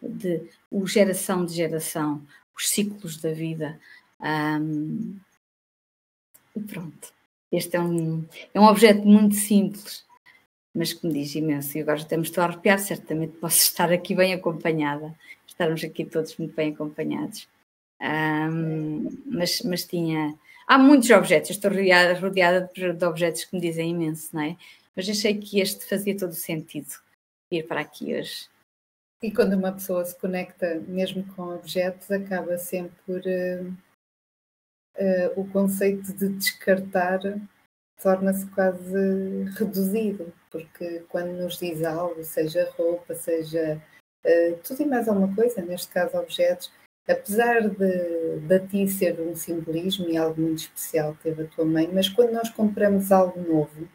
de 0.03 0.49
o 0.71 0.87
geração 0.87 1.45
de 1.45 1.55
geração, 1.55 2.23
os 2.57 2.69
ciclos 2.69 3.17
da 3.19 3.33
vida. 3.33 3.79
Um, 4.21 5.17
e 6.57 6.61
pronto. 6.61 7.13
Este 7.51 7.77
é 7.77 7.81
um, 7.81 8.27
é 8.53 8.61
um 8.61 8.65
objeto 8.65 9.07
muito 9.07 9.37
simples, 9.37 10.05
mas 10.75 10.93
que 10.93 11.07
me 11.07 11.13
diz 11.13 11.35
imenso. 11.37 11.79
E 11.79 11.83
agora 11.83 12.01
até 12.01 12.17
me 12.17 12.25
estou 12.25 12.43
a 12.43 12.47
arrepiar, 12.49 12.79
certamente 12.79 13.37
posso 13.37 13.59
estar 13.63 13.93
aqui 13.93 14.15
bem 14.15 14.35
acompanhada, 14.35 15.15
estarmos 15.47 15.85
aqui 15.85 16.05
todos 16.05 16.37
muito 16.37 16.55
bem 16.55 16.73
acompanhados. 16.73 17.49
Um, 18.01 19.09
mas, 19.27 19.63
mas 19.63 19.85
tinha. 19.85 20.35
Há 20.67 20.79
muitos 20.79 21.11
objetos, 21.11 21.51
estou 21.51 21.71
rodeada, 21.71 22.19
rodeada 22.19 22.71
de 22.75 23.05
objetos 23.05 23.45
que 23.45 23.55
me 23.55 23.61
dizem 23.61 23.91
imenso, 23.91 24.35
não 24.35 24.43
é? 24.43 24.57
mas 24.95 25.09
achei 25.09 25.39
que 25.39 25.61
este 25.61 25.85
fazia 25.85 26.17
todo 26.17 26.31
o 26.31 26.35
sentido 26.35 26.95
vir 27.51 27.67
para 27.67 27.81
aqui 27.81 28.15
hoje. 28.15 28.49
E 29.23 29.31
quando 29.31 29.55
uma 29.55 29.73
pessoa 29.73 30.05
se 30.05 30.19
conecta 30.19 30.81
mesmo 30.87 31.25
com 31.35 31.55
objetos, 31.55 32.11
acaba 32.11 32.59
sempre 32.59 32.95
por 33.07 33.21
uh, 33.21 33.69
uh, 34.99 35.41
o 35.41 35.51
conceito 35.51 36.13
de 36.13 36.29
descartar 36.29 37.21
torna-se 38.03 38.47
quase 38.51 39.45
reduzido, 39.57 40.33
porque 40.51 41.01
quando 41.09 41.33
nos 41.33 41.59
diz 41.59 41.83
algo, 41.83 42.23
seja 42.23 42.71
roupa, 42.77 43.15
seja 43.15 43.81
uh, 44.25 44.59
tudo 44.63 44.83
e 44.83 44.87
mais 44.87 45.09
alguma 45.09 45.35
coisa, 45.35 45.63
neste 45.63 45.89
caso 45.89 46.19
objetos, 46.19 46.71
apesar 47.09 47.69
de, 47.69 48.39
de 48.41 48.55
a 48.55 48.61
ti 48.61 48.89
ser 48.89 49.21
um 49.21 49.35
simbolismo 49.37 50.09
e 50.09 50.17
algo 50.17 50.41
muito 50.41 50.59
especial 50.59 51.15
que 51.15 51.25
teve 51.25 51.43
a 51.43 51.47
tua 51.47 51.65
mãe, 51.65 51.89
mas 51.93 52.09
quando 52.09 52.33
nós 52.33 52.49
compramos 52.51 53.13
algo 53.13 53.41
novo, 53.41 53.89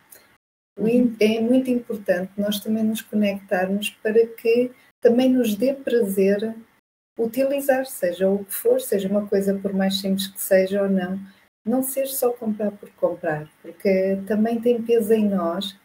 é 1.19 1.41
muito 1.41 1.69
importante 1.69 2.31
nós 2.37 2.59
também 2.59 2.83
nos 2.83 3.01
conectarmos 3.01 3.89
para 3.89 4.25
que 4.27 4.71
também 5.01 5.29
nos 5.29 5.55
dê 5.55 5.73
prazer 5.73 6.55
utilizar, 7.17 7.85
seja 7.85 8.29
o 8.29 8.45
que 8.45 8.53
for, 8.53 8.79
seja 8.79 9.09
uma 9.09 9.27
coisa 9.27 9.53
por 9.59 9.73
mais 9.73 9.99
simples 9.99 10.27
que 10.27 10.41
seja 10.41 10.83
ou 10.83 10.89
não, 10.89 11.19
não 11.65 11.83
ser 11.83 12.07
só 12.07 12.31
comprar 12.31 12.71
por 12.71 12.89
comprar, 12.91 13.49
porque 13.61 14.17
também 14.25 14.61
tem 14.61 14.81
peso 14.81 15.11
em 15.13 15.27
nós, 15.27 15.77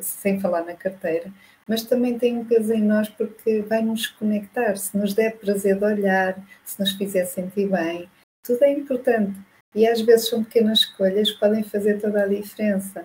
sem 0.00 0.40
falar 0.40 0.64
na 0.64 0.74
carteira, 0.74 1.32
mas 1.68 1.82
também 1.82 2.18
tem 2.18 2.38
um 2.38 2.44
peso 2.44 2.72
em 2.72 2.82
nós 2.82 3.08
porque 3.08 3.62
vai 3.62 3.82
nos 3.82 4.06
conectar, 4.06 4.76
se 4.76 4.96
nos 4.96 5.14
der 5.14 5.36
prazer 5.36 5.76
de 5.78 5.84
olhar, 5.84 6.38
se 6.64 6.78
nos 6.78 6.92
fizer 6.92 7.24
sentir 7.24 7.68
bem, 7.68 8.08
tudo 8.44 8.62
é 8.62 8.70
importante. 8.70 9.36
E 9.74 9.86
às 9.86 10.00
vezes 10.00 10.28
são 10.28 10.44
pequenas 10.44 10.80
escolhas 10.80 11.30
que 11.30 11.40
podem 11.40 11.62
fazer 11.62 12.00
toda 12.00 12.22
a 12.22 12.28
diferença. 12.28 13.04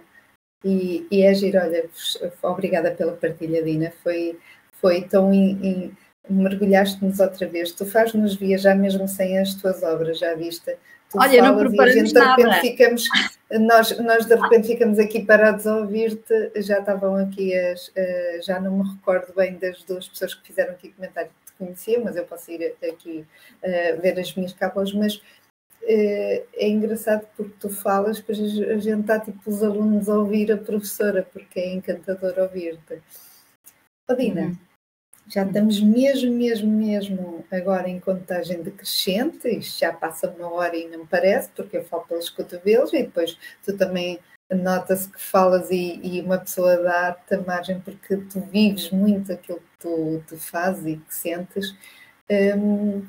E, 0.63 1.07
e 1.11 1.23
é 1.23 1.33
giro, 1.33 1.57
olha, 1.59 1.89
obrigada 2.43 2.91
pela 2.91 3.13
partilha, 3.13 3.63
Dina. 3.63 3.91
Foi, 4.03 4.37
Foi, 4.73 4.97
então 4.99 5.31
mergulhaste-nos 6.29 7.19
outra 7.19 7.47
vez. 7.47 7.71
Tu 7.71 7.85
fazes-nos 7.85 8.35
viajar 8.35 8.75
mesmo 8.75 9.07
sem 9.07 9.39
as 9.39 9.55
tuas 9.55 9.81
obras, 9.83 10.19
já 10.19 10.35
viste? 10.35 10.77
Tu 11.09 11.19
Olha, 11.19 11.41
não 11.41 11.57
preparamos 11.57 12.13
nada. 12.13 12.53
Ficamos, 12.61 13.03
nós, 13.59 13.97
nós 13.99 14.25
de 14.25 14.35
repente 14.35 14.67
ficamos 14.67 14.97
aqui 14.97 15.25
parados 15.25 15.67
a 15.67 15.77
ouvir-te, 15.77 16.51
já 16.61 16.79
estavam 16.79 17.15
aqui 17.15 17.53
as, 17.57 17.91
eh, 17.95 18.39
já 18.43 18.59
não 18.59 18.77
me 18.77 18.89
recordo 18.89 19.33
bem 19.33 19.57
das 19.57 19.83
duas 19.83 20.07
pessoas 20.07 20.33
que 20.33 20.47
fizeram 20.47 20.73
aqui 20.73 20.89
comentário 20.93 21.29
que 21.29 21.51
te 21.51 21.57
conheciam, 21.57 22.03
mas 22.03 22.15
eu 22.15 22.25
posso 22.25 22.49
ir 22.51 22.75
aqui 22.81 23.25
uh, 23.63 24.01
ver 24.01 24.19
as 24.19 24.33
minhas 24.35 24.53
cábulas, 24.53 24.93
mas 24.93 25.21
é, 25.83 26.45
é 26.53 26.69
engraçado 26.69 27.27
porque 27.35 27.53
tu 27.59 27.69
falas, 27.69 28.17
depois 28.17 28.39
a 28.39 28.77
gente 28.77 29.01
está 29.01 29.19
tipo 29.19 29.49
os 29.49 29.63
alunos 29.63 30.07
a 30.07 30.17
ouvir 30.17 30.51
a 30.51 30.57
professora, 30.57 31.27
porque 31.31 31.59
é 31.59 31.73
encantador 31.73 32.33
ouvir-te. 32.39 33.01
Odina, 34.09 34.41
uhum. 34.41 34.57
Já 35.31 35.43
estamos 35.45 35.79
mesmo, 35.79 36.31
mesmo, 36.33 36.69
mesmo 36.69 37.45
agora 37.49 37.87
em 37.87 37.99
contagem 38.01 38.61
decrescente, 38.61 39.47
isto 39.47 39.79
já 39.79 39.93
passa 39.93 40.29
uma 40.29 40.51
hora 40.51 40.75
e 40.75 40.89
não 40.89 41.07
parece, 41.07 41.49
porque 41.55 41.77
eu 41.77 41.85
falo 41.85 42.03
pelos 42.03 42.29
cotovelos 42.29 42.91
e 42.93 43.03
depois 43.03 43.37
tu 43.63 43.77
também 43.77 44.19
nota-se 44.51 45.09
que 45.09 45.21
falas 45.21 45.69
e, 45.71 45.99
e, 46.03 46.21
uma 46.21 46.37
pessoa 46.37 46.77
dá-te 46.77 47.35
a 47.35 47.41
margem 47.41 47.79
porque 47.79 48.17
tu 48.17 48.41
vives 48.41 48.91
muito 48.91 49.31
aquilo 49.31 49.59
que 49.59 49.79
tu, 49.79 50.21
tu 50.27 50.37
fazes 50.37 50.85
e 50.85 50.97
que 50.97 51.15
sentes. 51.15 51.73
Um, 52.29 53.05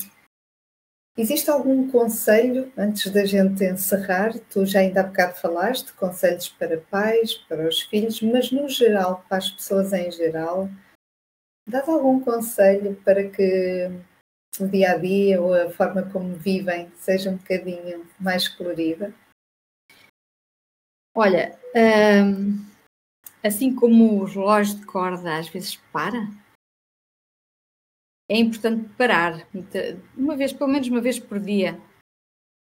Existe 1.14 1.50
algum 1.50 1.90
conselho, 1.90 2.72
antes 2.74 3.12
da 3.12 3.26
gente 3.26 3.62
encerrar? 3.62 4.32
Tu 4.48 4.64
já 4.64 4.80
ainda 4.80 5.00
há 5.00 5.02
bocado 5.02 5.34
falaste, 5.34 5.92
conselhos 5.92 6.48
para 6.48 6.78
pais, 6.78 7.34
para 7.34 7.68
os 7.68 7.82
filhos, 7.82 8.22
mas 8.22 8.50
no 8.50 8.66
geral, 8.66 9.22
para 9.28 9.36
as 9.36 9.50
pessoas 9.50 9.92
em 9.92 10.10
geral, 10.10 10.70
dás 11.66 11.88
algum 11.88 12.20
conselho 12.20 12.96
para 13.04 13.28
que 13.28 13.88
o 14.60 14.66
dia 14.68 14.92
a 14.92 14.98
dia 14.98 15.40
ou 15.40 15.54
a 15.54 15.70
forma 15.70 16.02
como 16.10 16.34
vivem 16.34 16.90
seja 16.96 17.30
um 17.30 17.36
bocadinho 17.36 18.06
mais 18.20 18.48
colorida? 18.48 19.14
Olha, 21.14 21.58
hum, 21.74 22.64
assim 23.42 23.74
como 23.74 24.20
o 24.20 24.24
relógio 24.24 24.78
de 24.78 24.86
corda 24.86 25.38
às 25.38 25.48
vezes 25.48 25.76
para, 25.92 26.28
é 28.30 28.36
importante 28.38 28.88
parar, 28.96 29.46
uma 30.16 30.36
vez, 30.36 30.52
pelo 30.52 30.70
menos 30.70 30.88
uma 30.88 31.02
vez 31.02 31.18
por 31.18 31.38
dia, 31.38 31.78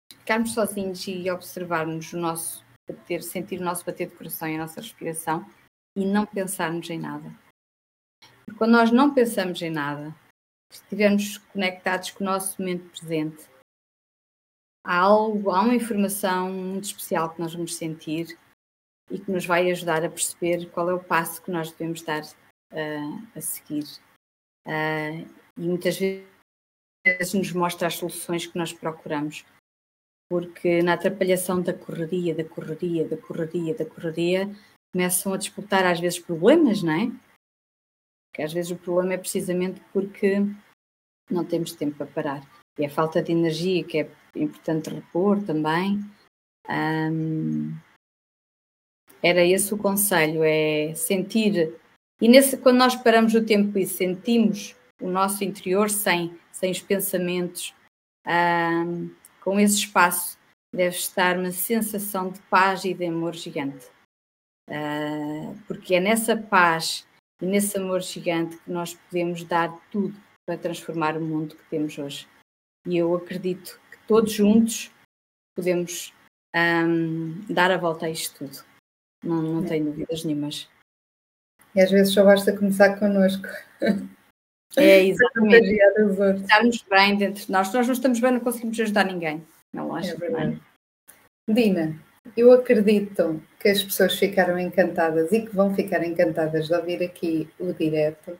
ficarmos 0.09 0.53
sozinhos 0.53 1.05
e 1.07 1.29
observarmos 1.29 2.11
o 2.13 2.17
nosso 2.17 2.65
bater, 2.89 3.21
sentir 3.21 3.59
o 3.59 3.63
nosso 3.63 3.86
bater 3.86 4.09
de 4.09 4.15
coração 4.15 4.47
e 4.47 4.55
a 4.55 4.59
nossa 4.59 4.81
respiração 4.81 5.45
e 5.95 6.05
não 6.05 6.25
pensarmos 6.25 6.89
em 6.89 6.99
nada. 6.99 7.42
Quando 8.64 8.72
nós 8.72 8.91
não 8.91 9.14
pensamos 9.14 9.61
em 9.61 9.70
nada, 9.70 10.16
estivermos 10.72 11.38
conectados 11.38 12.11
com 12.11 12.24
o 12.24 12.28
nosso 12.28 12.61
momento 12.61 12.89
presente, 12.91 13.43
há 14.88 14.99
algo, 14.99 15.51
há 15.51 15.59
uma 15.59 15.76
informação 15.76 16.49
muito 16.49 16.86
especial 16.86 17.34
que 17.34 17.41
nós 17.41 17.53
vamos 17.53 17.76
sentir 17.76 18.39
e 19.11 19.20
que 19.20 19.30
nos 19.30 19.45
vai 19.45 19.70
ajudar 19.70 20.05
a 20.05 20.09
perceber 20.09 20.70
qual 20.70 20.89
é 20.89 20.93
o 20.93 21.03
passo 21.03 21.41
que 21.41 21.51
nós 21.51 21.74
devemos 21.74 22.03
dar 22.03 22.22
uh, 22.22 23.28
a 23.36 23.41
seguir. 23.41 23.84
Uh, 24.66 25.28
e 25.57 25.68
muitas 25.68 25.99
vezes 25.99 27.34
nos 27.34 27.51
mostra 27.51 27.88
as 27.88 27.95
soluções 27.95 28.47
que 28.47 28.57
nós 28.57 28.72
procuramos. 28.72 29.43
Porque 30.30 30.82
na 30.82 30.93
atrapalhação 30.93 31.61
da 31.61 31.74
correria, 31.74 32.34
da 32.34 32.45
correria, 32.45 33.05
da 33.09 33.18
correria, 33.18 33.76
da 33.76 33.86
correria, 33.86 34.49
começam 34.93 35.34
a 35.34 35.38
disputar 35.38 35.86
às 35.86 35.99
vezes 35.99 36.18
problemas, 36.18 36.82
não 36.82 36.93
é? 36.93 37.32
Porque 38.34 38.41
às 38.41 38.51
vezes 38.51 38.71
o 38.71 38.75
problema 38.75 39.13
é 39.13 39.17
precisamente 39.17 39.79
porque 39.93 40.39
não 41.29 41.45
temos 41.45 41.73
tempo 41.73 41.95
para 41.97 42.07
parar. 42.07 42.49
E 42.79 42.84
a 42.84 42.89
falta 42.89 43.21
de 43.21 43.31
energia, 43.31 43.84
que 43.84 43.99
é 43.99 44.09
importante 44.36 44.89
repor 44.89 45.39
também. 45.43 45.99
Um, 46.67 47.77
era 49.21 49.45
esse 49.45 49.71
o 49.71 49.77
conselho, 49.77 50.41
é 50.43 50.95
sentir. 50.95 51.79
E 52.19 52.27
nesse, 52.27 52.57
quando 52.57 52.77
nós 52.77 52.95
paramos 52.95 53.36
o 53.36 53.45
tempo 53.45 53.77
e 53.77 53.86
sentimos 53.86 54.75
o 54.99 55.07
nosso 55.07 55.43
interior 55.43 55.91
sem, 55.91 56.36
sem 56.51 56.71
os 56.71 56.81
pensamentos, 56.81 57.75
com 59.41 59.59
esse 59.59 59.75
espaço 59.75 60.39
deve 60.73 60.95
estar 60.95 61.38
uma 61.38 61.51
sensação 61.51 62.31
de 62.31 62.39
paz 62.43 62.84
e 62.84 62.95
de 62.95 63.05
amor 63.05 63.36
gigante. 63.36 63.86
Uh, 64.67 65.55
porque 65.67 65.93
é 65.93 65.99
nessa 65.99 66.36
paz 66.36 67.05
e 67.43 67.45
nesse 67.45 67.77
amor 67.77 68.01
gigante 68.01 68.55
que 68.55 68.71
nós 68.71 68.93
podemos 68.93 69.43
dar 69.43 69.69
tudo 69.91 70.15
para 70.45 70.57
transformar 70.57 71.17
o 71.17 71.21
mundo 71.21 71.57
que 71.57 71.69
temos 71.69 71.97
hoje. 71.97 72.25
E 72.87 72.95
eu 72.95 73.13
acredito 73.13 73.81
que 73.91 73.97
todos 74.07 74.31
juntos 74.31 74.89
podemos 75.53 76.13
um, 76.55 77.41
dar 77.53 77.69
a 77.69 77.77
volta 77.77 78.05
a 78.05 78.09
isto 78.09 78.37
tudo. 78.37 78.63
Não, 79.21 79.41
não 79.41 79.65
tenho 79.65 79.85
dúvidas 79.85 80.23
nenhumas. 80.23 80.69
E 81.75 81.81
às 81.81 81.91
vezes 81.91 82.13
só 82.13 82.23
basta 82.23 82.55
começar 82.55 82.97
connosco. 82.97 83.47
É, 84.77 85.03
exatamente. 85.03 85.77
Estarmos 86.41 86.81
bem 86.89 87.17
dentro 87.17 87.45
de 87.45 87.51
nós. 87.51 87.67
Se 87.67 87.73
nós 87.73 87.87
não 87.87 87.93
estamos 87.93 88.19
bem, 88.21 88.31
não 88.31 88.39
conseguimos 88.39 88.79
ajudar 88.79 89.03
ninguém. 89.03 89.45
Não 89.73 89.93
acho. 89.93 90.11
É 90.23 90.59
Dina, 91.49 91.99
eu 92.36 92.51
acredito 92.51 93.41
que 93.59 93.69
as 93.69 93.84
pessoas 93.84 94.17
ficaram 94.17 94.57
encantadas 94.57 95.32
e 95.32 95.41
que 95.41 95.55
vão 95.55 95.74
ficar 95.74 96.03
encantadas 96.03 96.67
de 96.67 96.74
ouvir 96.74 97.03
aqui 97.03 97.49
o 97.59 97.74
direto. 97.74 98.38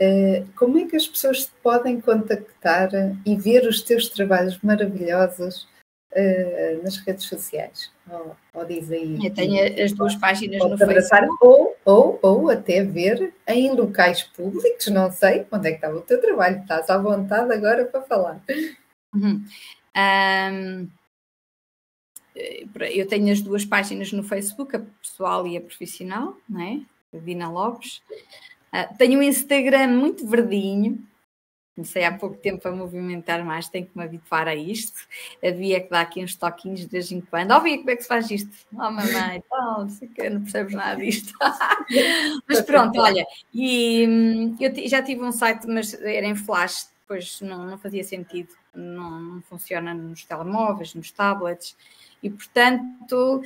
Eh, 0.00 0.44
como 0.56 0.78
é 0.78 0.86
que 0.86 0.96
as 0.96 1.06
pessoas 1.06 1.46
te 1.46 1.52
podem 1.62 2.00
contactar 2.00 2.90
e 3.24 3.36
ver 3.36 3.66
os 3.66 3.80
teus 3.82 4.08
trabalhos 4.08 4.58
maravilhosos 4.62 5.68
uh, 6.14 6.82
nas 6.82 6.96
redes 6.98 7.24
sociais. 7.26 7.92
Ou, 8.08 8.36
ou 8.54 8.64
diz 8.64 8.90
aí. 8.90 9.18
Eu 9.24 9.34
tenho 9.34 9.84
as 9.84 9.92
duas 9.92 10.14
páginas 10.16 10.60
no 10.60 10.78
Facebook. 10.78 11.36
Ou, 11.40 11.76
ou, 11.84 12.18
ou 12.22 12.50
até 12.50 12.82
ver 12.82 13.34
em 13.46 13.72
locais 13.72 14.22
públicos, 14.22 14.86
não 14.88 15.10
sei 15.10 15.46
onde 15.50 15.68
é 15.68 15.70
que 15.70 15.76
estava 15.76 15.96
o 15.96 16.02
teu 16.02 16.20
trabalho. 16.20 16.60
Estás 16.60 16.88
à 16.88 16.98
vontade 16.98 17.52
agora 17.52 17.84
para 17.84 18.02
falar. 18.02 18.42
Uhum. 19.14 19.44
Um, 19.96 20.88
eu 22.92 23.06
tenho 23.06 23.32
as 23.32 23.40
duas 23.40 23.64
páginas 23.64 24.12
no 24.12 24.22
Facebook, 24.22 24.76
a 24.76 24.80
pessoal 25.00 25.46
e 25.46 25.56
a 25.56 25.60
profissional, 25.60 26.36
é? 26.58 26.80
A 27.16 27.20
Dina 27.20 27.48
Lopes. 27.48 28.02
Uh, 28.72 28.96
tenho 28.98 29.20
um 29.20 29.22
Instagram 29.22 29.88
muito 29.88 30.26
verdinho, 30.26 30.98
comecei 31.74 32.04
há 32.04 32.12
pouco 32.12 32.36
tempo 32.36 32.66
a 32.68 32.72
movimentar 32.72 33.44
mais, 33.44 33.68
tenho 33.68 33.86
que 33.86 33.96
me 33.96 34.04
habituar 34.04 34.46
a 34.46 34.54
isto. 34.54 34.98
Havia 35.44 35.80
que 35.80 35.90
dar 35.90 36.02
aqui 36.02 36.22
uns 36.22 36.36
toquinhos 36.36 36.80
de 36.80 36.86
vez 36.86 37.10
em 37.10 37.20
quando. 37.20 37.50
Ó, 37.50 37.58
oh, 37.58 37.60
como 37.60 37.90
é 37.90 37.96
que 37.96 38.02
se 38.02 38.08
faz 38.08 38.30
isto? 38.30 38.50
Oh, 38.72 38.76
mamãe, 38.76 39.42
não 39.50 39.88
sei 39.88 40.08
que, 40.08 40.30
não 40.30 40.42
percebes 40.42 40.74
nada 40.74 41.00
disto. 41.00 41.32
mas 42.48 42.60
pronto, 42.62 43.00
olha, 43.00 43.26
e 43.52 44.06
hum, 44.08 44.56
eu 44.60 44.88
já 44.88 45.02
tive 45.02 45.22
um 45.22 45.32
site, 45.32 45.66
mas 45.66 45.94
era 45.94 46.26
em 46.26 46.36
flash, 46.36 46.88
depois 47.00 47.40
não, 47.40 47.66
não 47.66 47.78
fazia 47.78 48.04
sentido, 48.04 48.54
não, 48.74 49.20
não 49.20 49.42
funciona 49.42 49.92
nos 49.92 50.24
telemóveis, 50.24 50.94
nos 50.94 51.10
tablets, 51.10 51.76
e 52.24 52.30
portanto. 52.30 53.42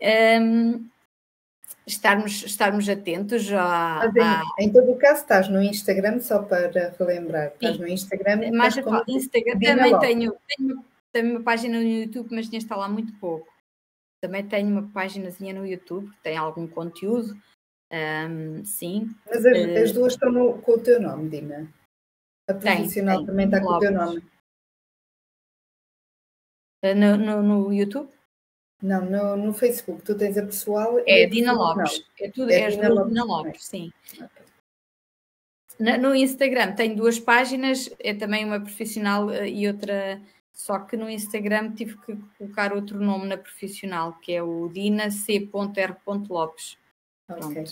Um, 0.00 0.88
estarmos, 1.88 2.44
estarmos 2.44 2.88
atentos 2.88 3.50
a, 3.52 4.02
a... 4.02 4.42
Em 4.58 4.70
todo 4.70 4.92
o 4.92 4.98
caso, 4.98 5.22
estás 5.22 5.48
no 5.48 5.62
Instagram, 5.62 6.20
só 6.20 6.42
para 6.42 6.90
relembrar, 6.98 7.52
estás 7.54 7.76
Sim. 7.76 7.82
no 7.82 7.88
Instagram. 7.88 8.52
Mais 8.52 8.78
como 8.80 9.02
Instagram 9.08 9.58
também 9.58 9.98
tenho, 9.98 10.36
tenho, 10.46 10.84
tenho 11.12 11.30
uma 11.30 11.42
página 11.42 11.78
no 11.78 11.84
YouTube, 11.84 12.28
mas 12.30 12.48
tinha 12.48 12.58
está 12.58 12.76
lá 12.76 12.88
muito 12.88 13.12
pouco. 13.14 13.48
Também 14.20 14.46
tenho 14.46 14.68
uma 14.68 14.88
páginazinha 14.90 15.54
no 15.54 15.66
YouTube 15.66 16.10
que 16.10 16.22
tem 16.22 16.36
algum 16.36 16.66
conteúdo. 16.66 17.36
Um, 17.90 18.64
sim. 18.64 19.08
Mas 19.26 19.46
as, 19.46 19.56
uh, 19.56 19.82
as, 19.82 19.92
duas 19.92 20.12
estão 20.12 20.30
no, 20.30 20.60
com 20.60 20.72
o 20.72 20.80
teu 20.80 21.00
nome, 21.00 21.30
Dina. 21.30 21.72
A 22.48 22.54
profissional 22.54 23.18
tem, 23.18 23.26
também 23.26 23.46
está 23.46 23.60
com 23.60 23.72
o 23.72 23.78
teu 23.78 23.92
nome. 23.92 24.18
Uh, 26.84 26.94
no, 26.94 27.16
no, 27.16 27.42
no 27.42 27.72
YouTube? 27.72 28.10
Não, 28.80 29.04
no, 29.04 29.36
no 29.36 29.52
Facebook 29.52 30.02
tu 30.02 30.16
tens 30.16 30.38
a 30.38 30.42
pessoal. 30.42 30.98
É 31.06 31.26
Dina 31.26 31.52
Lopes. 31.52 32.04
É 32.20 32.30
tudo, 32.30 32.50
é, 32.50 32.60
é 32.60 32.68
Dina, 32.70 32.88
Lopes, 32.88 33.08
Dina 33.08 33.24
Lopes, 33.24 33.64
sim. 33.64 33.92
Okay. 35.80 35.98
no 35.98 36.14
Instagram 36.14 36.74
tenho 36.74 36.96
duas 36.96 37.18
páginas, 37.18 37.90
é 37.98 38.14
também 38.14 38.44
uma 38.44 38.60
profissional 38.60 39.30
eh, 39.30 39.48
e 39.48 39.66
outra. 39.66 40.20
Só 40.52 40.78
que 40.80 40.96
no 40.96 41.08
Instagram 41.08 41.72
tive 41.72 41.96
que 41.98 42.16
colocar 42.36 42.72
outro 42.72 43.00
nome 43.00 43.26
na 43.26 43.36
profissional, 43.36 44.14
que 44.14 44.32
é 44.32 44.42
o 44.42 44.68
Dina 44.68 45.08
C.R. 45.08 45.48
Lopes. 46.28 46.76
Okay. 47.28 47.64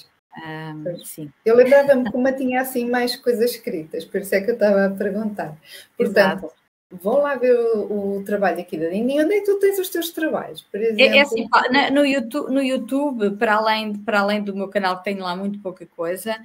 Um, 0.47 1.05
sim. 1.05 1.33
Eu 1.45 1.57
lembrava-me 1.57 2.11
como 2.13 2.31
tinha 2.37 2.61
assim 2.61 2.89
mais 2.89 3.17
coisas 3.17 3.53
escritas, 3.53 4.05
por 4.05 4.21
isso 4.21 4.35
é 4.35 4.41
que 4.41 4.51
eu 4.51 4.55
estava 4.55 4.87
a 4.87 4.91
perguntar. 4.91 5.57
Portanto, 5.97 6.45
Exato 6.47 6.66
vão 6.91 7.21
lá 7.21 7.35
ver 7.35 7.55
o, 7.55 8.19
o, 8.19 8.25
trabalho 8.25 8.61
aqui 8.61 8.77
da 8.77 8.89
Dini. 8.89 9.21
Onde 9.21 9.35
é 9.35 9.41
que 9.41 9.47
tu 9.47 9.59
tens 9.59 9.79
os 9.79 9.89
teus 9.89 10.11
trabalhos? 10.11 10.63
Por 10.63 10.81
exemplo? 10.81 11.03
É, 11.03 11.19
é 11.19 11.21
assim, 11.21 11.49
no, 11.93 12.05
YouTube, 12.05 12.53
no 12.53 12.63
YouTube 12.63 13.37
para, 13.37 13.57
além, 13.57 13.95
para 13.95 14.21
além 14.21 14.43
do 14.43 14.55
meu 14.55 14.69
canal, 14.69 14.99
que 14.99 15.05
tenho 15.05 15.23
lá 15.23 15.35
muito 15.35 15.61
pouca 15.61 15.87
coisa, 15.87 16.37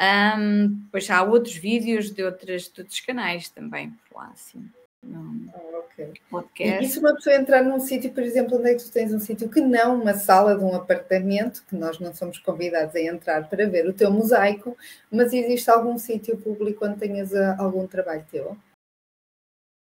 Um, 0.00 0.68
depois 0.84 1.10
há 1.10 1.24
outros 1.24 1.56
vídeos 1.56 2.12
de, 2.12 2.22
outras, 2.22 2.68
de 2.68 2.82
outros 2.82 3.00
canais 3.00 3.48
também 3.48 3.90
por 4.08 4.18
lá, 4.18 4.30
assim. 4.32 4.70
Okay. 5.84 6.12
podcast. 6.30 6.84
E 6.84 6.88
se 6.88 6.98
uma 6.98 7.14
pessoa 7.14 7.34
entrar 7.34 7.62
num 7.64 7.80
sítio, 7.80 8.12
por 8.12 8.22
exemplo, 8.22 8.58
onde 8.58 8.70
é 8.70 8.74
que 8.74 8.84
tu 8.84 8.90
tens 8.90 9.12
um 9.12 9.18
sítio 9.18 9.48
que 9.48 9.60
não 9.60 10.00
uma 10.00 10.14
sala 10.14 10.56
de 10.56 10.62
um 10.62 10.74
apartamento, 10.74 11.64
que 11.68 11.74
nós 11.74 11.98
não 11.98 12.14
somos 12.14 12.38
convidados 12.38 12.94
a 12.94 13.00
entrar 13.00 13.48
para 13.48 13.68
ver 13.68 13.88
o 13.88 13.92
teu 13.92 14.10
mosaico, 14.10 14.76
mas 15.10 15.32
existe 15.32 15.70
algum 15.70 15.98
sítio 15.98 16.36
público 16.36 16.84
onde 16.84 16.98
tenhas 16.98 17.34
ah, 17.34 17.56
algum 17.58 17.86
trabalho 17.86 18.24
teu? 18.30 18.56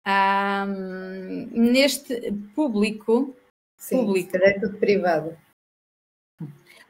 Um, 0.08 1.48
neste 1.52 2.32
público, 2.56 3.36
Sim, 3.78 4.06
público. 4.06 4.38
é 4.38 4.60
tudo 4.60 4.78
privado. 4.78 5.38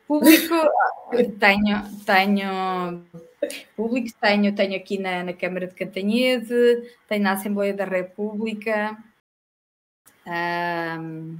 Público 0.07 0.55
tenho, 1.39 2.03
tenho 2.05 3.03
público, 3.75 4.17
tenho, 4.19 4.55
tenho 4.55 4.75
aqui 4.75 4.97
na, 4.97 5.23
na 5.23 5.33
Câmara 5.33 5.67
de 5.67 5.75
Cantanhede, 5.75 6.97
tenho 7.07 7.23
na 7.23 7.33
Assembleia 7.33 7.73
da 7.73 7.85
República. 7.85 8.97
Um... 10.25 11.37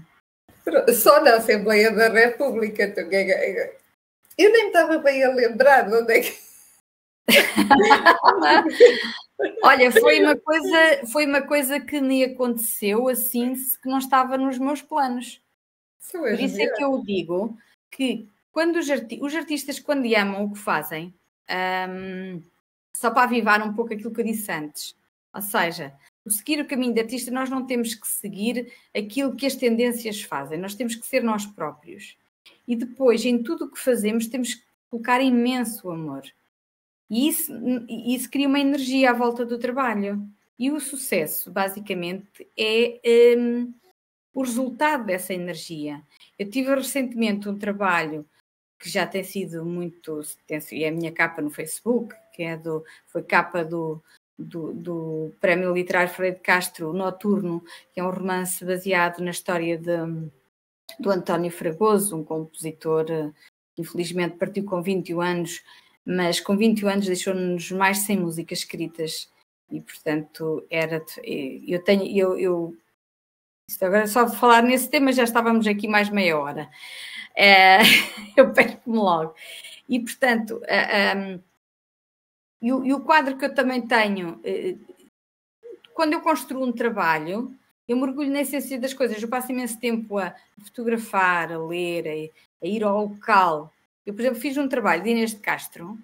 Só 0.94 1.24
na 1.24 1.36
Assembleia 1.36 1.92
da 1.92 2.10
República, 2.10 2.94
tu, 2.94 3.02
eu 4.38 4.52
nem 4.52 4.68
estava 4.68 4.98
bem 5.00 5.24
a 5.24 5.30
lembrar 5.30 5.84
de 5.84 5.96
onde 5.96 6.14
é 6.14 6.22
que. 6.22 6.38
Olha, 9.64 9.92
foi 9.92 10.20
uma 10.22 10.36
coisa, 10.36 11.08
foi 11.12 11.26
uma 11.26 11.42
coisa 11.42 11.80
que 11.80 12.00
me 12.02 12.24
aconteceu 12.24 13.08
assim 13.08 13.54
que 13.54 13.90
não 13.90 13.98
estava 13.98 14.38
nos 14.38 14.58
meus 14.58 14.82
planos. 14.82 15.42
Por 16.12 16.40
isso 16.40 16.60
é 16.60 16.68
que 16.68 16.84
eu 16.84 17.02
digo 17.04 17.58
que 17.90 18.28
quando 18.52 18.78
os, 18.78 18.90
arti 18.90 19.20
os 19.22 19.34
artistas, 19.34 19.80
quando 19.80 20.06
amam 20.16 20.46
o 20.46 20.52
que 20.52 20.60
fazem, 20.60 21.14
um, 21.90 22.42
só 22.94 23.12
para 23.12 23.24
avivar 23.24 23.66
um 23.66 23.74
pouco 23.74 23.94
aquilo 23.94 24.12
que 24.12 24.22
eu 24.22 24.26
disse 24.26 24.52
antes, 24.52 24.96
ou 25.34 25.42
seja, 25.42 25.94
o 26.26 26.30
seguir 26.30 26.60
o 26.60 26.68
caminho 26.68 26.94
de 26.94 27.00
artista, 27.00 27.32
nós 27.32 27.50
não 27.50 27.66
temos 27.66 27.96
que 27.96 28.08
seguir 28.08 28.72
aquilo 28.96 29.36
que 29.36 29.46
as 29.46 29.56
tendências 29.56 30.22
fazem, 30.22 30.58
nós 30.58 30.76
temos 30.76 30.96
que 30.96 31.06
ser 31.06 31.24
nós 31.24 31.46
próprios. 31.46 32.18
E 32.68 32.76
depois, 32.76 33.26
em 33.26 33.42
tudo 33.42 33.66
o 33.66 33.72
que 33.72 33.80
fazemos, 33.80 34.28
temos 34.28 34.56
que 34.56 34.64
colocar 34.90 35.22
imenso 35.22 35.90
amor. 35.90 36.24
E 37.12 37.28
isso, 37.28 37.52
isso 37.90 38.32
cria 38.32 38.48
uma 38.48 38.62
energia 38.62 39.10
à 39.10 39.14
volta 39.14 39.46
do 39.46 39.60
trabalho. 39.60 40.26
E 40.58 40.72
o 40.72 40.80
sucesso, 40.80 41.52
basicamente, 41.52 42.48
é 42.58 43.38
um, 43.38 43.74
o 44.34 44.42
resultado 44.42 45.08
dessa 45.08 45.34
energia. 45.34 46.02
Eu 46.40 46.50
tive 46.50 46.74
recentemente 46.74 47.50
um 47.50 47.58
trabalho 47.58 48.26
que 48.80 48.90
já 48.90 49.06
tem 49.06 49.26
sido 49.26 49.66
muito. 49.66 50.22
e 50.72 50.86
é 50.86 50.88
a 50.88 50.92
minha 50.92 51.12
capa 51.12 51.42
no 51.42 51.50
Facebook, 51.50 52.16
que 52.34 52.44
é 52.44 52.56
do, 52.56 52.82
foi 53.08 53.24
capa 53.24 53.66
do, 53.66 54.02
do, 54.40 54.72
do 54.74 55.34
Prémio 55.42 55.74
Literário 55.74 56.14
Freire 56.14 56.38
de 56.38 56.42
Castro, 56.42 56.94
Noturno, 56.94 57.62
que 57.92 58.00
é 58.00 58.04
um 58.06 58.10
romance 58.10 58.64
baseado 58.64 59.20
na 59.20 59.32
história 59.32 59.78
de, 59.78 59.98
do 60.98 61.12
António 61.12 61.52
Fragoso, 61.52 62.16
um 62.16 62.24
compositor 62.24 63.06
que 63.76 63.82
infelizmente 63.82 64.38
partiu 64.38 64.64
com 64.64 64.82
21 64.82 65.20
anos, 65.20 65.62
mas 66.06 66.40
com 66.40 66.58
21 66.58 66.90
anos 66.90 67.06
deixou-nos 67.06 67.72
mais 67.72 67.98
de 67.98 68.04
100 68.06 68.18
músicas 68.20 68.60
escritas 68.60 69.30
e 69.70 69.80
portanto 69.82 70.66
era 70.70 71.04
eu 71.24 71.84
tenho 71.84 72.06
eu, 72.18 72.38
eu 72.38 72.78
agora 73.82 74.08
só 74.08 74.24
de 74.24 74.36
falar 74.38 74.64
nesse 74.64 74.90
tema 74.90 75.14
já 75.14 75.24
estávamos 75.24 75.68
aqui 75.68 75.88
mais 75.88 76.10
meia 76.10 76.38
hora 76.38 76.70
é, 77.36 77.80
eu 78.36 78.54
perco-me 78.54 78.98
logo. 78.98 79.36
E, 79.88 80.00
portanto, 80.00 80.62
um, 81.18 81.40
e, 82.62 82.72
o, 82.72 82.86
e, 82.86 82.94
o, 82.94 83.02
quadro 83.02 83.38
que 83.38 83.46
eu 83.46 83.54
também 83.54 83.82
tenho, 83.82 84.40
eh, 84.44 84.76
quando 85.94 86.14
eu 86.14 86.22
construo 86.22 86.64
um 86.64 86.72
trabalho, 86.72 87.54
eu 87.88 87.98
mergulho 87.98 88.32
na 88.32 88.42
essência 88.42 88.80
das 88.80 88.94
coisas. 88.94 89.22
Eu 89.22 89.28
passo 89.28 89.52
imenso 89.52 89.80
tempo 89.80 90.18
a 90.18 90.34
fotografar, 90.64 91.52
a 91.52 91.58
ler, 91.58 92.08
a, 92.08 92.66
a 92.66 92.68
ir 92.68 92.84
ao 92.84 93.06
local. 93.06 93.74
Eu, 94.06 94.14
por 94.14 94.22
exemplo, 94.22 94.40
fiz 94.40 94.58
um 94.58 94.68
trabalho 94.68 95.04
de 95.04 95.10
Inês 95.10 95.32
de 95.32 95.40
Castro, 95.40 95.98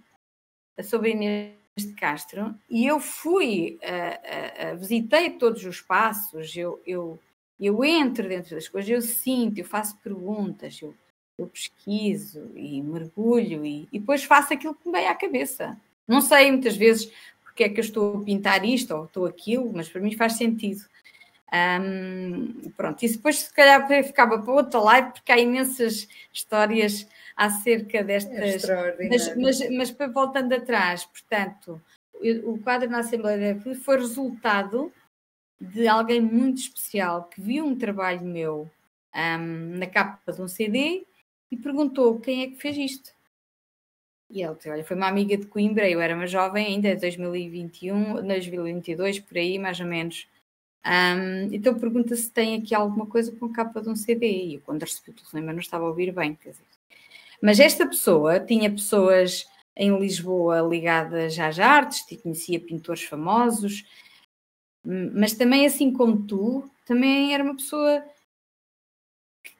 sobre 0.83 1.11
Inês 1.11 1.55
de 1.75 1.93
Castro, 1.93 2.55
e 2.69 2.85
eu 2.85 2.99
fui, 2.99 3.79
a, 3.83 4.69
a, 4.69 4.73
visitei 4.75 5.31
todos 5.31 5.63
os 5.65 5.81
passos, 5.81 6.55
eu, 6.55 6.81
eu, 6.85 7.19
eu 7.59 7.83
entro 7.83 8.27
dentro 8.27 8.55
das 8.55 8.67
coisas, 8.67 8.89
eu 8.89 9.01
sinto, 9.01 9.59
eu 9.59 9.65
faço 9.65 9.97
perguntas, 9.97 10.79
eu 10.81 10.95
eu 11.37 11.47
pesquiso 11.47 12.51
e 12.55 12.81
mergulho 12.81 13.65
e, 13.65 13.87
e, 13.91 13.99
depois 13.99 14.23
faço 14.23 14.53
aquilo 14.53 14.73
que 14.73 14.87
me 14.87 14.97
vem 14.97 15.07
à 15.07 15.13
cabeça. 15.13 15.77
Não 16.07 16.19
sei 16.19 16.51
muitas 16.51 16.75
vezes 16.75 17.11
porque 17.43 17.65
é 17.65 17.69
que 17.69 17.79
eu 17.79 17.83
estou 17.83 18.17
a 18.17 18.23
pintar 18.23 18.65
isto 18.65 18.95
ou 18.95 19.05
estou 19.05 19.25
aquilo, 19.25 19.71
mas 19.73 19.87
para 19.87 20.01
mim 20.01 20.15
faz 20.15 20.33
sentido. 20.33 20.83
Um, 21.53 22.71
pronto, 22.75 23.03
e 23.03 23.09
depois 23.09 23.39
se 23.39 23.53
calhar 23.53 23.87
ficava 24.03 24.39
para 24.39 24.53
outra 24.53 24.79
live 24.79 25.11
porque 25.11 25.31
há 25.31 25.37
imensas 25.37 26.07
histórias 26.33 27.07
acerca 27.37 28.03
destas. 28.03 28.67
É 28.67 29.09
mas, 29.09 29.37
mas, 29.37 29.69
mas 29.69 30.11
voltando 30.11 30.53
atrás, 30.53 31.05
portanto, 31.05 31.79
o 32.43 32.57
quadro 32.57 32.89
na 32.89 32.99
Assembleia 32.99 33.53
da 33.53 33.75
foi 33.75 33.97
resultado 33.97 34.91
de 35.61 35.87
alguém 35.87 36.19
muito 36.19 36.57
especial 36.57 37.25
que 37.25 37.39
viu 37.39 37.65
um 37.65 37.77
trabalho 37.77 38.25
meu 38.25 38.69
um, 39.15 39.77
na 39.77 39.85
capa 39.85 40.31
de 40.31 40.41
um 40.41 40.47
CD 40.47 41.05
e 41.51 41.57
perguntou 41.57 42.19
quem 42.19 42.43
é 42.43 42.47
que 42.47 42.57
fez 42.57 42.75
isto. 42.75 43.11
E 44.29 44.41
ele 44.41 44.55
disse, 44.55 44.69
olha, 44.69 44.83
foi 44.83 44.97
uma 44.97 45.07
amiga 45.07 45.37
de 45.37 45.45
Coimbra, 45.45 45.89
eu 45.89 46.01
era 46.01 46.13
uma 46.13 46.27
jovem 46.27 46.65
ainda, 46.65 46.95
2021, 46.95 48.27
2022, 48.27 49.19
por 49.19 49.37
aí 49.37 49.57
mais 49.57 49.79
ou 49.79 49.85
menos. 49.85 50.27
Um, 50.85 51.53
então 51.53 51.79
pergunta 51.79 52.15
se 52.15 52.29
tem 52.31 52.55
aqui 52.55 52.75
alguma 52.75 53.05
coisa 53.05 53.31
com 53.31 53.51
capa 53.51 53.81
de 53.81 53.89
um 53.89 53.95
CD. 53.95 54.29
E 54.29 54.53
eu, 54.55 54.61
quando 54.61 54.81
recebi 54.81 55.11
o 55.11 55.13
telefonema, 55.13 55.53
não 55.53 55.59
estava 55.59 55.85
a 55.85 55.87
ouvir 55.87 56.11
bem. 56.11 56.35
Quer 56.35 56.51
dizer. 56.51 56.76
Mas 57.41 57.59
esta 57.59 57.85
pessoa 57.85 58.39
tinha 58.39 58.71
pessoas 58.71 59.45
em 59.75 59.97
Lisboa 59.97 60.61
ligadas 60.61 61.37
às 61.37 61.59
artes, 61.59 62.05
conhecia 62.21 62.59
pintores 62.59 63.03
famosos, 63.03 63.85
mas 64.83 65.33
também, 65.33 65.65
assim 65.65 65.91
como 65.91 66.25
tu, 66.25 66.69
também 66.85 67.33
era 67.33 67.43
uma 67.43 67.55
pessoa 67.55 68.03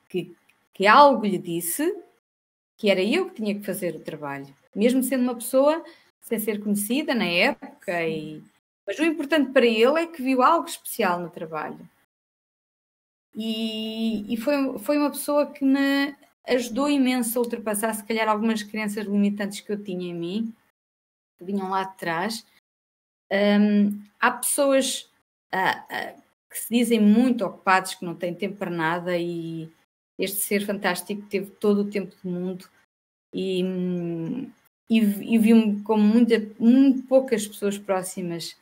que, 0.09 0.35
que 0.73 0.87
algo 0.87 1.25
lhe 1.25 1.37
disse 1.37 1.95
que 2.77 2.89
era 2.89 3.01
eu 3.01 3.29
que 3.29 3.35
tinha 3.35 3.55
que 3.55 3.65
fazer 3.65 3.95
o 3.95 3.99
trabalho, 4.03 4.47
mesmo 4.75 5.03
sendo 5.03 5.23
uma 5.23 5.35
pessoa 5.35 5.83
sem 6.21 6.39
ser 6.39 6.63
conhecida 6.63 7.13
na 7.13 7.25
época. 7.25 8.03
E... 8.07 8.41
Mas 8.85 8.99
o 8.99 9.03
importante 9.03 9.51
para 9.51 9.65
ele 9.65 9.99
é 9.99 10.07
que 10.07 10.21
viu 10.21 10.41
algo 10.41 10.67
especial 10.67 11.19
no 11.19 11.29
trabalho. 11.29 11.89
E, 13.35 14.33
e 14.33 14.37
foi, 14.37 14.79
foi 14.79 14.97
uma 14.97 15.11
pessoa 15.11 15.51
que 15.51 15.63
me 15.63 16.15
ajudou 16.47 16.89
imenso 16.89 17.37
a 17.37 17.41
ultrapassar, 17.41 17.93
se 17.93 18.03
calhar, 18.03 18.27
algumas 18.27 18.63
crenças 18.63 19.05
limitantes 19.05 19.61
que 19.61 19.71
eu 19.71 19.83
tinha 19.83 20.09
em 20.09 20.15
mim, 20.15 20.53
que 21.37 21.45
vinham 21.45 21.69
lá 21.69 21.83
de 21.83 21.97
trás. 21.97 22.45
Um, 23.31 24.01
há 24.19 24.31
pessoas 24.31 25.11
uh, 25.53 26.17
uh, 26.17 26.21
que 26.49 26.57
se 26.57 26.73
dizem 26.73 26.99
muito 26.99 27.45
ocupados, 27.45 27.95
que 27.95 28.05
não 28.05 28.15
têm 28.15 28.33
tempo 28.33 28.57
para 28.57 28.71
nada 28.71 29.17
e, 29.17 29.69
este 30.19 30.39
ser 30.39 30.65
fantástico 30.65 31.21
teve 31.29 31.51
todo 31.51 31.81
o 31.81 31.89
tempo 31.89 32.15
do 32.23 32.29
mundo 32.29 32.67
e, 33.33 33.61
e, 34.89 34.97
e 34.97 35.37
vi-me 35.37 35.81
como 35.83 36.01
muita, 36.01 36.39
muito 36.59 37.03
poucas 37.03 37.47
pessoas 37.47 37.77
próximas 37.77 38.57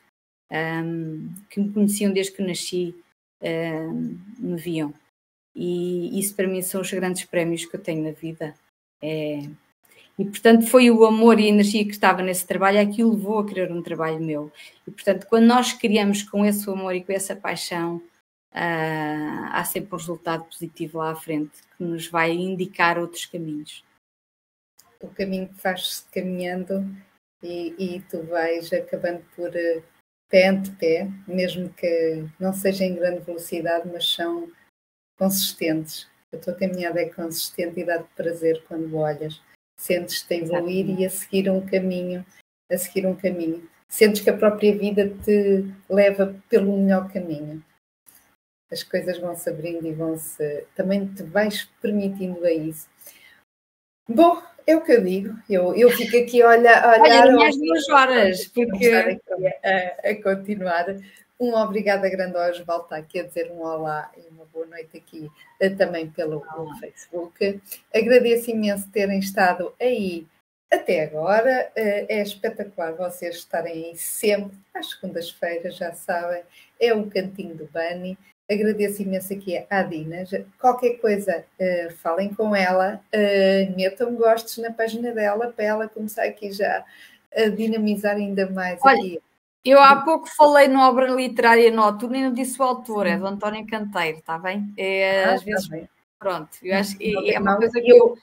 um, 0.52 1.34
que 1.48 1.60
me 1.60 1.72
conheciam 1.72 2.12
desde 2.12 2.32
que 2.32 2.42
nasci 2.42 2.94
um, 3.40 4.18
me 4.38 4.56
viam. 4.56 4.92
E 5.56 6.20
isso 6.20 6.36
para 6.36 6.46
mim 6.46 6.60
são 6.60 6.82
os 6.82 6.92
grandes 6.92 7.24
prémios 7.24 7.64
que 7.64 7.74
eu 7.74 7.82
tenho 7.82 8.04
na 8.04 8.10
vida. 8.10 8.54
É, 9.02 9.40
e 10.18 10.24
portanto 10.24 10.66
foi 10.66 10.90
o 10.90 11.04
amor 11.04 11.40
e 11.40 11.44
a 11.44 11.48
energia 11.48 11.84
que 11.84 11.92
estava 11.92 12.22
nesse 12.22 12.46
trabalho 12.46 12.78
é 12.78 12.86
que 12.86 13.02
o 13.02 13.10
levou 13.10 13.38
a 13.38 13.46
querer 13.46 13.72
um 13.72 13.82
trabalho 13.82 14.20
meu. 14.20 14.52
E 14.86 14.90
portanto, 14.90 15.26
quando 15.26 15.46
nós 15.46 15.72
criamos 15.72 16.22
com 16.22 16.44
esse 16.44 16.68
amor 16.68 16.94
e 16.94 17.02
com 17.02 17.12
essa 17.12 17.34
paixão 17.34 18.02
uh, 18.52 19.48
há 19.50 19.64
sempre 19.64 19.94
um 19.94 19.98
resultado 19.98 20.44
positivo 20.44 20.98
lá 20.98 21.12
à 21.12 21.16
frente 21.16 21.62
que 21.76 21.84
nos 21.84 22.06
vai 22.06 22.32
indicar 22.32 22.98
outros 22.98 23.26
caminhos. 23.26 23.84
O 25.00 25.08
caminho 25.08 25.48
que 25.48 25.60
faz-se 25.60 26.04
caminhando 26.10 26.86
e, 27.42 27.74
e, 27.78 28.00
tu 28.02 28.22
vais 28.24 28.72
acabando 28.72 29.22
por 29.34 29.50
uh, 29.50 29.82
pé 30.30 30.48
ante 30.48 30.70
pé, 30.72 31.08
mesmo 31.28 31.68
que 31.70 32.24
não 32.40 32.52
seja 32.52 32.84
em 32.84 32.94
grande 32.94 33.20
velocidade, 33.20 33.88
mas 33.92 34.08
são 34.08 34.50
consistentes. 35.18 36.08
A 36.32 36.36
tua 36.36 36.54
caminhada 36.54 37.00
é 37.00 37.08
consistente 37.08 37.80
e 37.80 37.84
dá-te 37.84 38.08
prazer 38.16 38.62
quando 38.68 38.96
olhas. 38.96 39.40
Sentes-te 39.78 40.34
a 40.34 40.36
evoluir 40.38 41.00
e 41.00 41.04
a 41.04 41.10
seguir 41.10 41.50
um 41.50 41.64
caminho, 41.64 42.24
a 42.70 42.76
seguir 42.78 43.06
um 43.06 43.14
caminho. 43.14 43.68
Sentes 43.88 44.22
que 44.22 44.30
a 44.30 44.36
própria 44.36 44.76
vida 44.76 45.08
te 45.24 45.64
leva 45.88 46.34
pelo 46.48 46.76
melhor 46.76 47.10
caminho 47.12 47.62
as 48.70 48.82
coisas 48.82 49.18
vão 49.18 49.34
se 49.34 49.48
abrindo 49.48 49.86
e 49.86 49.92
vão 49.92 50.16
se. 50.18 50.64
também 50.74 51.06
te 51.06 51.22
vais 51.22 51.64
permitindo 51.80 52.44
a 52.44 52.52
isso. 52.52 52.88
Bom, 54.08 54.42
é 54.66 54.76
o 54.76 54.82
que 54.82 54.92
eu 54.92 55.02
digo. 55.02 55.36
Eu, 55.48 55.74
eu 55.74 55.90
fico 55.90 56.16
aqui 56.16 56.42
a 56.42 56.48
olhar. 56.48 57.00
Olha, 57.00 57.48
as 57.48 57.56
duas 57.56 57.88
horas, 57.88 58.46
porque. 58.48 58.90
A, 59.64 60.10
a, 60.10 60.22
continuar. 60.22 60.86
Um 61.38 61.54
obrigada 61.54 62.08
grande 62.08 62.36
ao 62.36 62.50
Osvaldo, 62.50 62.84
está 62.84 62.96
aqui 62.96 63.20
a 63.20 63.24
dizer 63.24 63.50
um 63.52 63.60
olá 63.60 64.10
e 64.16 64.26
uma 64.32 64.46
boa 64.46 64.66
noite 64.66 64.96
aqui 64.96 65.30
eh, 65.60 65.68
também 65.68 66.08
pelo, 66.08 66.42
Facebook. 66.80 67.60
Agradeço 67.94 68.50
imenso 68.50 68.90
terem 68.90 69.18
estado 69.18 69.74
aí 69.78 70.26
até 70.72 71.02
agora. 71.02 71.70
Eh, 71.76 72.06
é 72.08 72.22
espetacular 72.22 72.94
vocês 72.94 73.36
estarem 73.36 73.90
aí 73.90 73.96
sempre, 73.96 74.56
às 74.72 74.90
segundas-feiras, 74.90 75.76
já 75.76 75.92
sabem. 75.92 76.42
É 76.80 76.94
o 76.94 77.06
cantinho 77.10 77.54
do 77.54 77.66
Bani. 77.66 78.16
Agradeço 78.50 79.02
imenso 79.02 79.34
aqui 79.34 79.62
à 79.68 79.82
Dina. 79.82 80.24
Qualquer 80.58 80.98
coisa, 81.00 81.44
uh, 81.60 81.92
falem 81.96 82.32
com 82.32 82.54
ela, 82.54 83.00
uh, 83.12 83.76
metam 83.76 84.14
gostos 84.14 84.58
na 84.58 84.72
página 84.72 85.12
dela 85.12 85.52
para 85.52 85.64
ela 85.64 85.88
começar 85.88 86.22
aqui 86.22 86.52
já 86.52 86.84
a 87.34 87.48
dinamizar 87.48 88.14
ainda 88.14 88.48
mais 88.48 88.78
Olha, 88.82 88.96
aqui. 88.96 89.20
Eu 89.66 89.80
há 89.80 89.96
pouco 89.96 90.28
falei 90.28 90.68
na 90.68 90.88
obra 90.88 91.08
literária 91.08 91.72
noturna 91.72 92.18
e 92.18 92.22
não 92.22 92.32
disse 92.32 92.60
o 92.60 92.62
autor, 92.62 93.04
é 93.04 93.18
do 93.18 93.26
António 93.26 93.66
Canteiro, 93.66 94.18
está 94.18 94.38
bem? 94.38 94.72
É, 94.76 95.24
ah, 95.24 95.34
às 95.34 95.40
tá 95.40 95.44
vezes, 95.44 95.68
bem. 95.68 95.88
pronto, 96.20 96.50
eu 96.62 96.76
acho 96.76 96.96
que 96.96 97.32
é, 97.34 97.40
uma 97.40 97.56
coisa 97.56 97.80
que 97.80 97.90
eu, 97.90 98.16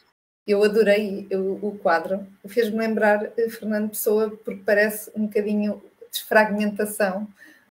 eu 0.48 0.64
adorei 0.64 1.28
eu, 1.30 1.60
o 1.62 1.78
quadro, 1.80 2.26
fez-me 2.48 2.78
lembrar 2.78 3.26
eh, 3.38 3.50
Fernando 3.50 3.90
Pessoa, 3.90 4.30
porque 4.30 4.64
parece 4.66 5.12
um 5.14 5.26
bocadinho 5.26 5.84
desfragmentação 6.10 7.28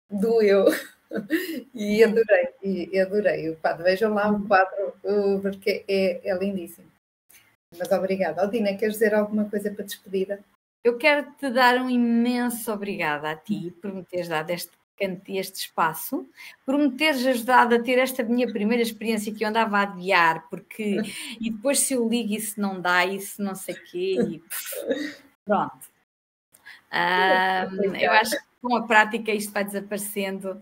do 0.10 0.42
eu. 0.42 0.66
e 1.74 2.04
adorei, 2.04 2.50
e 2.64 3.00
adorei 3.00 3.50
o 3.50 3.56
quadro. 3.58 3.84
Vejam 3.84 4.14
lá 4.16 4.32
o 4.32 4.34
uhum. 4.34 4.48
quadro, 4.48 4.94
porque 5.44 5.84
é, 5.88 6.28
é 6.28 6.38
lindíssimo. 6.38 6.88
Mas 7.78 7.92
obrigada. 7.92 8.42
Aldina, 8.42 8.76
queres 8.76 8.96
dizer 8.96 9.14
alguma 9.14 9.48
coisa 9.48 9.70
para 9.72 9.86
despedida? 9.86 10.40
Eu 10.84 10.98
quero 10.98 11.32
te 11.34 11.50
dar 11.50 11.78
um 11.78 11.90
imenso 11.90 12.72
obrigada 12.72 13.32
a 13.32 13.36
ti 13.36 13.76
por 13.82 13.94
me 13.94 14.04
teres 14.04 14.30
dado 14.30 14.50
este, 14.52 14.72
este 15.28 15.62
espaço, 15.62 16.28
por 16.66 16.78
me 16.78 16.92
teres 16.92 17.26
ajudado 17.26 17.76
a 17.76 17.82
ter 17.82 17.98
esta 17.98 18.24
minha 18.24 18.52
primeira 18.52 18.82
experiência 18.82 19.34
que 19.34 19.44
eu 19.44 19.50
andava 19.50 19.78
a 19.78 19.84
adiar, 19.84 20.48
porque 20.50 21.02
e 21.40 21.52
depois 21.52 21.80
se 21.80 21.94
eu 21.94 22.08
ligo 22.08 22.34
isso 22.34 22.60
não 22.60 22.80
dá, 22.80 23.06
isso 23.06 23.42
não 23.42 23.56
sei 23.56 23.76
o 23.76 23.84
quê, 23.84 24.18
e 24.22 24.44
pronto. 25.46 25.90
Um, 26.92 27.96
eu 27.96 28.12
acho 28.14 28.32
que 28.32 28.50
com 28.62 28.76
a 28.76 28.88
prática 28.88 29.32
isto 29.32 29.52
vai 29.52 29.64
desaparecendo. 29.64 30.62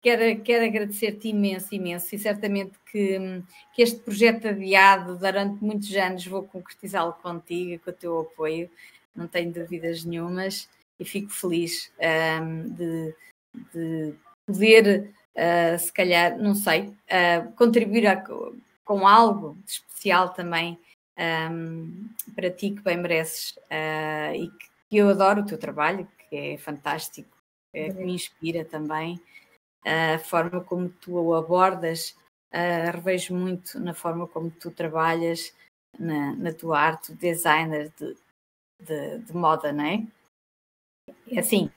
Quero, 0.00 0.42
quero 0.42 0.64
agradecer-te 0.64 1.28
imenso, 1.28 1.72
imenso, 1.72 2.12
e 2.12 2.18
certamente 2.18 2.72
que, 2.90 3.40
que 3.72 3.82
este 3.82 4.00
projeto 4.00 4.48
adiado 4.48 5.16
durante 5.16 5.62
muitos 5.62 5.94
anos 5.94 6.26
vou 6.26 6.42
concretizá-lo 6.42 7.12
contigo, 7.12 7.80
com 7.84 7.90
o 7.90 7.94
teu 7.94 8.20
apoio, 8.20 8.68
não 9.14 9.28
tenho 9.28 9.52
dúvidas 9.52 10.04
nenhumas, 10.04 10.68
e 10.98 11.04
fico 11.04 11.30
feliz 11.30 11.92
um, 12.40 12.68
de, 12.74 13.14
de, 13.72 14.14
poder, 14.46 15.12
uh, 15.34 15.78
se 15.78 15.92
calhar, 15.92 16.38
não 16.38 16.54
sei, 16.54 16.88
uh, 16.88 17.52
contribuir 17.56 18.06
a, 18.06 18.22
com 18.84 19.06
algo 19.06 19.58
de 19.64 19.72
especial 19.72 20.30
também 20.30 20.78
um, 21.50 22.08
para 22.34 22.50
ti 22.50 22.70
que 22.70 22.82
bem 22.82 22.96
mereces 22.96 23.56
uh, 23.56 24.34
e 24.34 24.48
que, 24.48 24.66
que 24.90 24.96
eu 24.96 25.08
adoro 25.08 25.42
o 25.42 25.46
teu 25.46 25.58
trabalho, 25.58 26.08
que 26.30 26.36
é 26.36 26.58
fantástico, 26.58 27.36
é, 27.74 27.90
que 27.90 28.04
me 28.04 28.12
inspira 28.12 28.64
também. 28.64 29.20
A 29.84 30.18
forma 30.18 30.60
como 30.60 30.88
tu 30.88 31.14
o 31.14 31.34
abordas, 31.34 32.16
revejo 32.92 33.34
muito 33.34 33.80
na 33.80 33.92
forma 33.92 34.28
como 34.28 34.48
tu 34.48 34.70
trabalhas 34.70 35.52
na, 35.98 36.36
na 36.36 36.52
tua 36.52 36.78
arte, 36.78 37.12
designer 37.14 37.90
de, 37.98 38.16
de, 38.86 39.18
de, 39.18 39.36
moda, 39.36 39.72
não 39.72 39.84
é? 39.84 40.06
É 41.30 41.40
assim, 41.40 41.70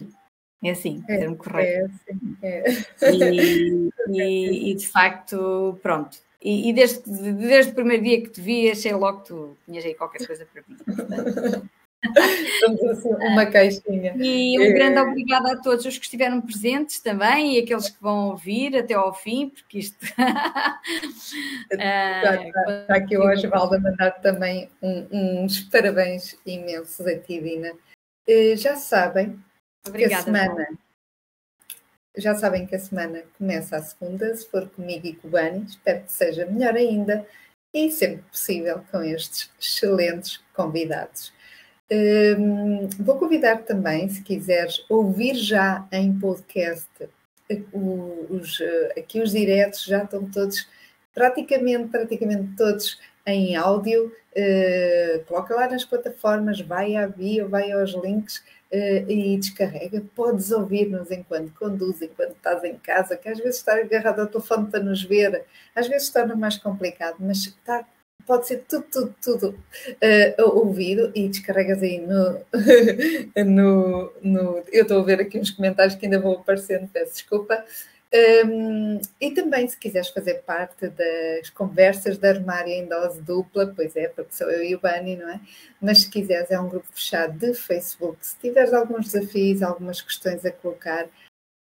é 0.64 0.72
assim, 0.72 1.04
é, 1.08 1.18
termo 1.18 1.38
correto. 1.38 1.92
É 2.08 2.12
assim, 2.12 2.38
é. 2.42 2.64
E, 3.12 3.90
e, 4.10 4.72
e, 4.72 4.76
de 4.76 4.88
facto, 4.88 5.80
pronto. 5.82 6.18
E, 6.42 6.70
e, 6.70 6.74
desde, 6.74 7.02
desde 7.34 7.72
o 7.72 7.76
primeiro 7.76 8.04
dia 8.04 8.22
que 8.22 8.30
te 8.30 8.42
vi, 8.42 8.70
achei 8.70 8.94
logo 8.94 9.22
que 9.22 9.28
tu 9.30 9.58
tinhas 9.66 9.86
aí 9.86 9.96
qualquer 9.96 10.28
coisa 10.28 10.46
para 10.46 10.64
mim. 10.68 10.78
Assim, 10.88 11.70
uma 13.22 13.46
caixinha. 13.46 14.16
E 14.18 14.60
um 14.60 14.74
grande 14.74 15.00
obrigado 15.00 15.48
a 15.48 15.58
todos 15.58 15.86
os 15.86 15.98
que 15.98 16.06
estiveram 16.06 16.42
presentes 16.42 17.00
também 17.00 17.56
e 17.56 17.60
aqueles 17.60 17.90
que 17.90 18.02
vão 18.02 18.30
ouvir 18.30 18.76
até 18.78 18.94
ao 18.94 19.14
fim, 19.14 19.50
porque 19.50 19.80
isto. 19.80 19.98
está, 21.72 22.36
está, 22.36 22.82
está 22.82 22.96
aqui 22.96 23.18
o 23.18 23.24
Osvaldo 23.24 23.76
a 23.76 23.80
mandar 23.80 24.12
também 24.22 24.70
um, 24.82 25.44
uns 25.44 25.62
parabéns 25.62 26.38
imensos 26.46 27.06
a 27.06 27.18
ti, 27.18 27.42
Dina. 27.42 27.72
Uh, 28.28 28.56
já 28.56 28.76
sabem 28.76 29.40
Obrigada, 29.88 30.16
que 30.16 30.20
a 30.20 30.24
semana. 30.24 30.68
Já 32.18 32.36
sabem 32.36 32.66
que 32.66 32.76
a 32.76 32.80
semana 32.80 33.24
começa 33.38 33.76
a 33.76 33.84
segunda, 33.84 34.34
se 34.36 34.50
for 34.50 34.70
comigo 34.70 35.06
e 35.06 35.16
com 35.16 35.28
o 35.28 35.32
Bani, 35.32 35.66
espero 35.66 36.04
que 36.04 36.14
seja 36.14 36.46
melhor 36.46 36.76
ainda 36.76 37.28
e 37.74 37.92
sempre 37.92 38.24
possível 38.32 38.86
com 38.90 39.04
estes 39.04 39.52
excelentes 39.60 40.42
convidados. 40.54 41.34
Um, 41.92 42.88
vou 43.00 43.18
convidar 43.20 43.64
também, 43.64 44.10
se 44.10 44.22
quiseres 44.22 44.84
ouvir 44.90 45.36
já 45.36 45.88
em 45.92 46.18
podcast, 46.18 46.88
os, 47.72 48.60
aqui 48.98 49.22
os 49.22 49.32
diretos 49.32 49.84
já 49.84 50.04
estão 50.04 50.28
todos, 50.30 50.68
praticamente, 51.14 51.90
praticamente 51.90 52.56
todos 52.58 53.00
em 53.26 53.56
áudio. 53.56 54.12
Uh, 54.36 55.24
coloca 55.26 55.56
lá 55.56 55.70
nas 55.70 55.86
plataformas, 55.86 56.60
vai 56.60 56.96
à 56.96 57.08
bio, 57.08 57.48
vai 57.48 57.72
aos 57.72 57.94
links 57.94 58.44
uh, 58.72 59.10
e 59.10 59.38
descarrega. 59.38 60.04
Podes 60.16 60.52
ouvir-nos 60.52 61.12
enquanto 61.12 61.54
conduz, 61.54 62.02
enquanto 62.02 62.36
estás 62.36 62.64
em 62.64 62.78
casa, 62.78 63.16
que 63.16 63.30
às 63.30 63.38
vezes 63.38 63.58
estar 63.58 63.78
agarrado 63.78 64.22
ao 64.22 64.28
telefone 64.28 64.70
para 64.70 64.84
nos 64.84 65.04
ver, 65.04 65.46
às 65.76 65.88
vezes 65.88 66.10
torna 66.10 66.36
mais 66.36 66.58
complicado, 66.58 67.18
mas 67.20 67.46
está 67.46 67.86
pode 68.26 68.48
ser 68.48 68.64
tudo, 68.68 68.86
tudo, 68.92 69.16
tudo 69.22 69.50
uh, 69.50 70.58
ouvido 70.58 71.12
e 71.16 71.28
descarregas 71.28 71.82
aí 71.82 72.00
no, 72.00 72.42
no, 73.46 74.14
no, 74.22 74.64
Eu 74.72 74.84
estou 74.84 75.00
a 75.02 75.04
ver 75.04 75.22
aqui 75.22 75.40
uns 75.40 75.52
comentários 75.52 75.96
que 75.96 76.06
ainda 76.06 76.20
vão 76.20 76.34
aparecendo, 76.34 76.88
peço 76.88 77.14
desculpa. 77.14 77.64
Um, 78.46 79.02
e 79.20 79.32
também, 79.32 79.68
se 79.68 79.78
quiseres 79.78 80.08
fazer 80.10 80.36
parte 80.44 80.88
das 80.88 81.50
conversas 81.50 82.18
da 82.18 82.30
armário 82.30 82.72
em 82.72 82.86
dose 82.86 83.22
dupla, 83.22 83.74
pois 83.76 83.94
é, 83.96 84.08
porque 84.08 84.34
sou 84.34 84.50
eu 84.50 84.64
e 84.64 84.74
o 84.74 84.80
Bani, 84.80 85.18
não 85.18 85.30
é? 85.30 85.42
Mas 85.82 86.04
se 86.04 86.10
quiseres, 86.10 86.50
é 86.50 86.60
um 86.60 86.70
grupo 86.70 86.88
fechado 86.94 87.38
de 87.38 87.54
Facebook. 87.54 88.18
Se 88.22 88.38
tiveres 88.38 88.74
alguns 88.74 89.12
desafios, 89.12 89.62
algumas 89.62 90.02
questões 90.02 90.46
a 90.46 90.52
colocar, 90.52 91.08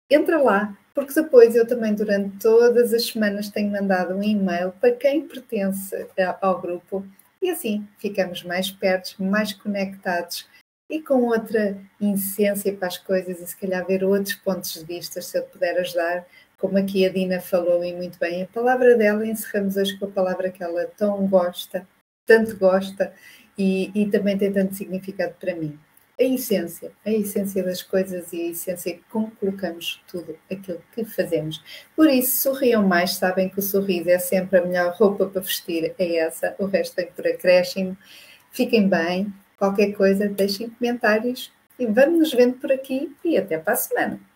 entra 0.09 0.41
lá, 0.41 0.77
porque 0.93 1.13
depois 1.13 1.55
eu 1.55 1.67
também, 1.67 1.93
durante 1.93 2.37
todas 2.39 2.93
as 2.93 3.07
semanas, 3.07 3.49
tenho 3.49 3.71
mandado 3.71 4.15
um 4.15 4.23
e-mail 4.23 4.71
para 4.79 4.91
quem 4.91 5.27
pertence 5.27 6.07
ao 6.41 6.61
grupo 6.61 7.05
e 7.41 7.49
assim 7.49 7.87
ficamos 7.97 8.43
mais 8.43 8.71
perto, 8.71 9.21
mais 9.21 9.53
conectados 9.53 10.47
e 10.89 11.01
com 11.01 11.23
outra 11.23 11.77
essência 11.99 12.73
para 12.73 12.87
as 12.87 12.97
coisas 12.97 13.41
e 13.41 13.47
se 13.47 13.57
calhar 13.57 13.85
ver 13.85 14.03
outros 14.03 14.35
pontos 14.35 14.73
de 14.73 14.85
vista, 14.85 15.21
se 15.21 15.37
eu 15.37 15.43
puder 15.43 15.77
ajudar. 15.79 16.25
Como 16.57 16.77
aqui 16.77 17.05
a 17.05 17.09
Dina 17.09 17.41
falou 17.41 17.83
e 17.83 17.93
muito 17.93 18.17
bem, 18.17 18.43
a 18.43 18.47
palavra 18.47 18.95
dela, 18.95 19.27
encerramos 19.27 19.75
hoje 19.75 19.97
com 19.99 20.05
a 20.05 20.11
palavra 20.11 20.49
que 20.49 20.63
ela 20.63 20.85
tão 20.97 21.27
gosta, 21.27 21.85
tanto 22.25 22.55
gosta 22.57 23.13
e, 23.57 23.91
e 23.93 24.09
também 24.09 24.37
tem 24.37 24.51
tanto 24.53 24.73
significado 24.73 25.35
para 25.39 25.55
mim 25.55 25.77
a 26.19 26.23
essência, 26.23 26.91
a 27.05 27.11
essência 27.11 27.63
das 27.63 27.81
coisas 27.81 28.31
e 28.31 28.41
a 28.41 28.49
essência 28.51 28.99
como 29.09 29.31
colocamos 29.31 30.01
tudo 30.07 30.37
aquilo 30.49 30.81
que 30.93 31.03
fazemos. 31.03 31.61
Por 31.95 32.09
isso, 32.09 32.41
sorriam 32.41 32.87
mais, 32.87 33.15
sabem 33.15 33.49
que 33.49 33.59
o 33.59 33.63
sorriso 33.63 34.09
é 34.09 34.19
sempre 34.19 34.59
a 34.59 34.65
melhor 34.65 34.95
roupa 34.95 35.25
para 35.25 35.41
vestir, 35.41 35.93
é 35.97 36.15
essa, 36.17 36.55
o 36.57 36.65
resto 36.65 36.95
vem 36.95 37.07
por 37.07 37.27
acréscimo. 37.27 37.97
Fiquem 38.51 38.87
bem, 38.87 39.33
qualquer 39.57 39.91
coisa, 39.93 40.29
deixem 40.29 40.69
comentários 40.69 41.51
e 41.77 41.85
vamos 41.85 42.19
nos 42.19 42.33
vendo 42.33 42.57
por 42.57 42.71
aqui 42.71 43.13
e 43.23 43.37
até 43.37 43.57
para 43.57 43.73
a 43.73 43.77
semana. 43.77 44.34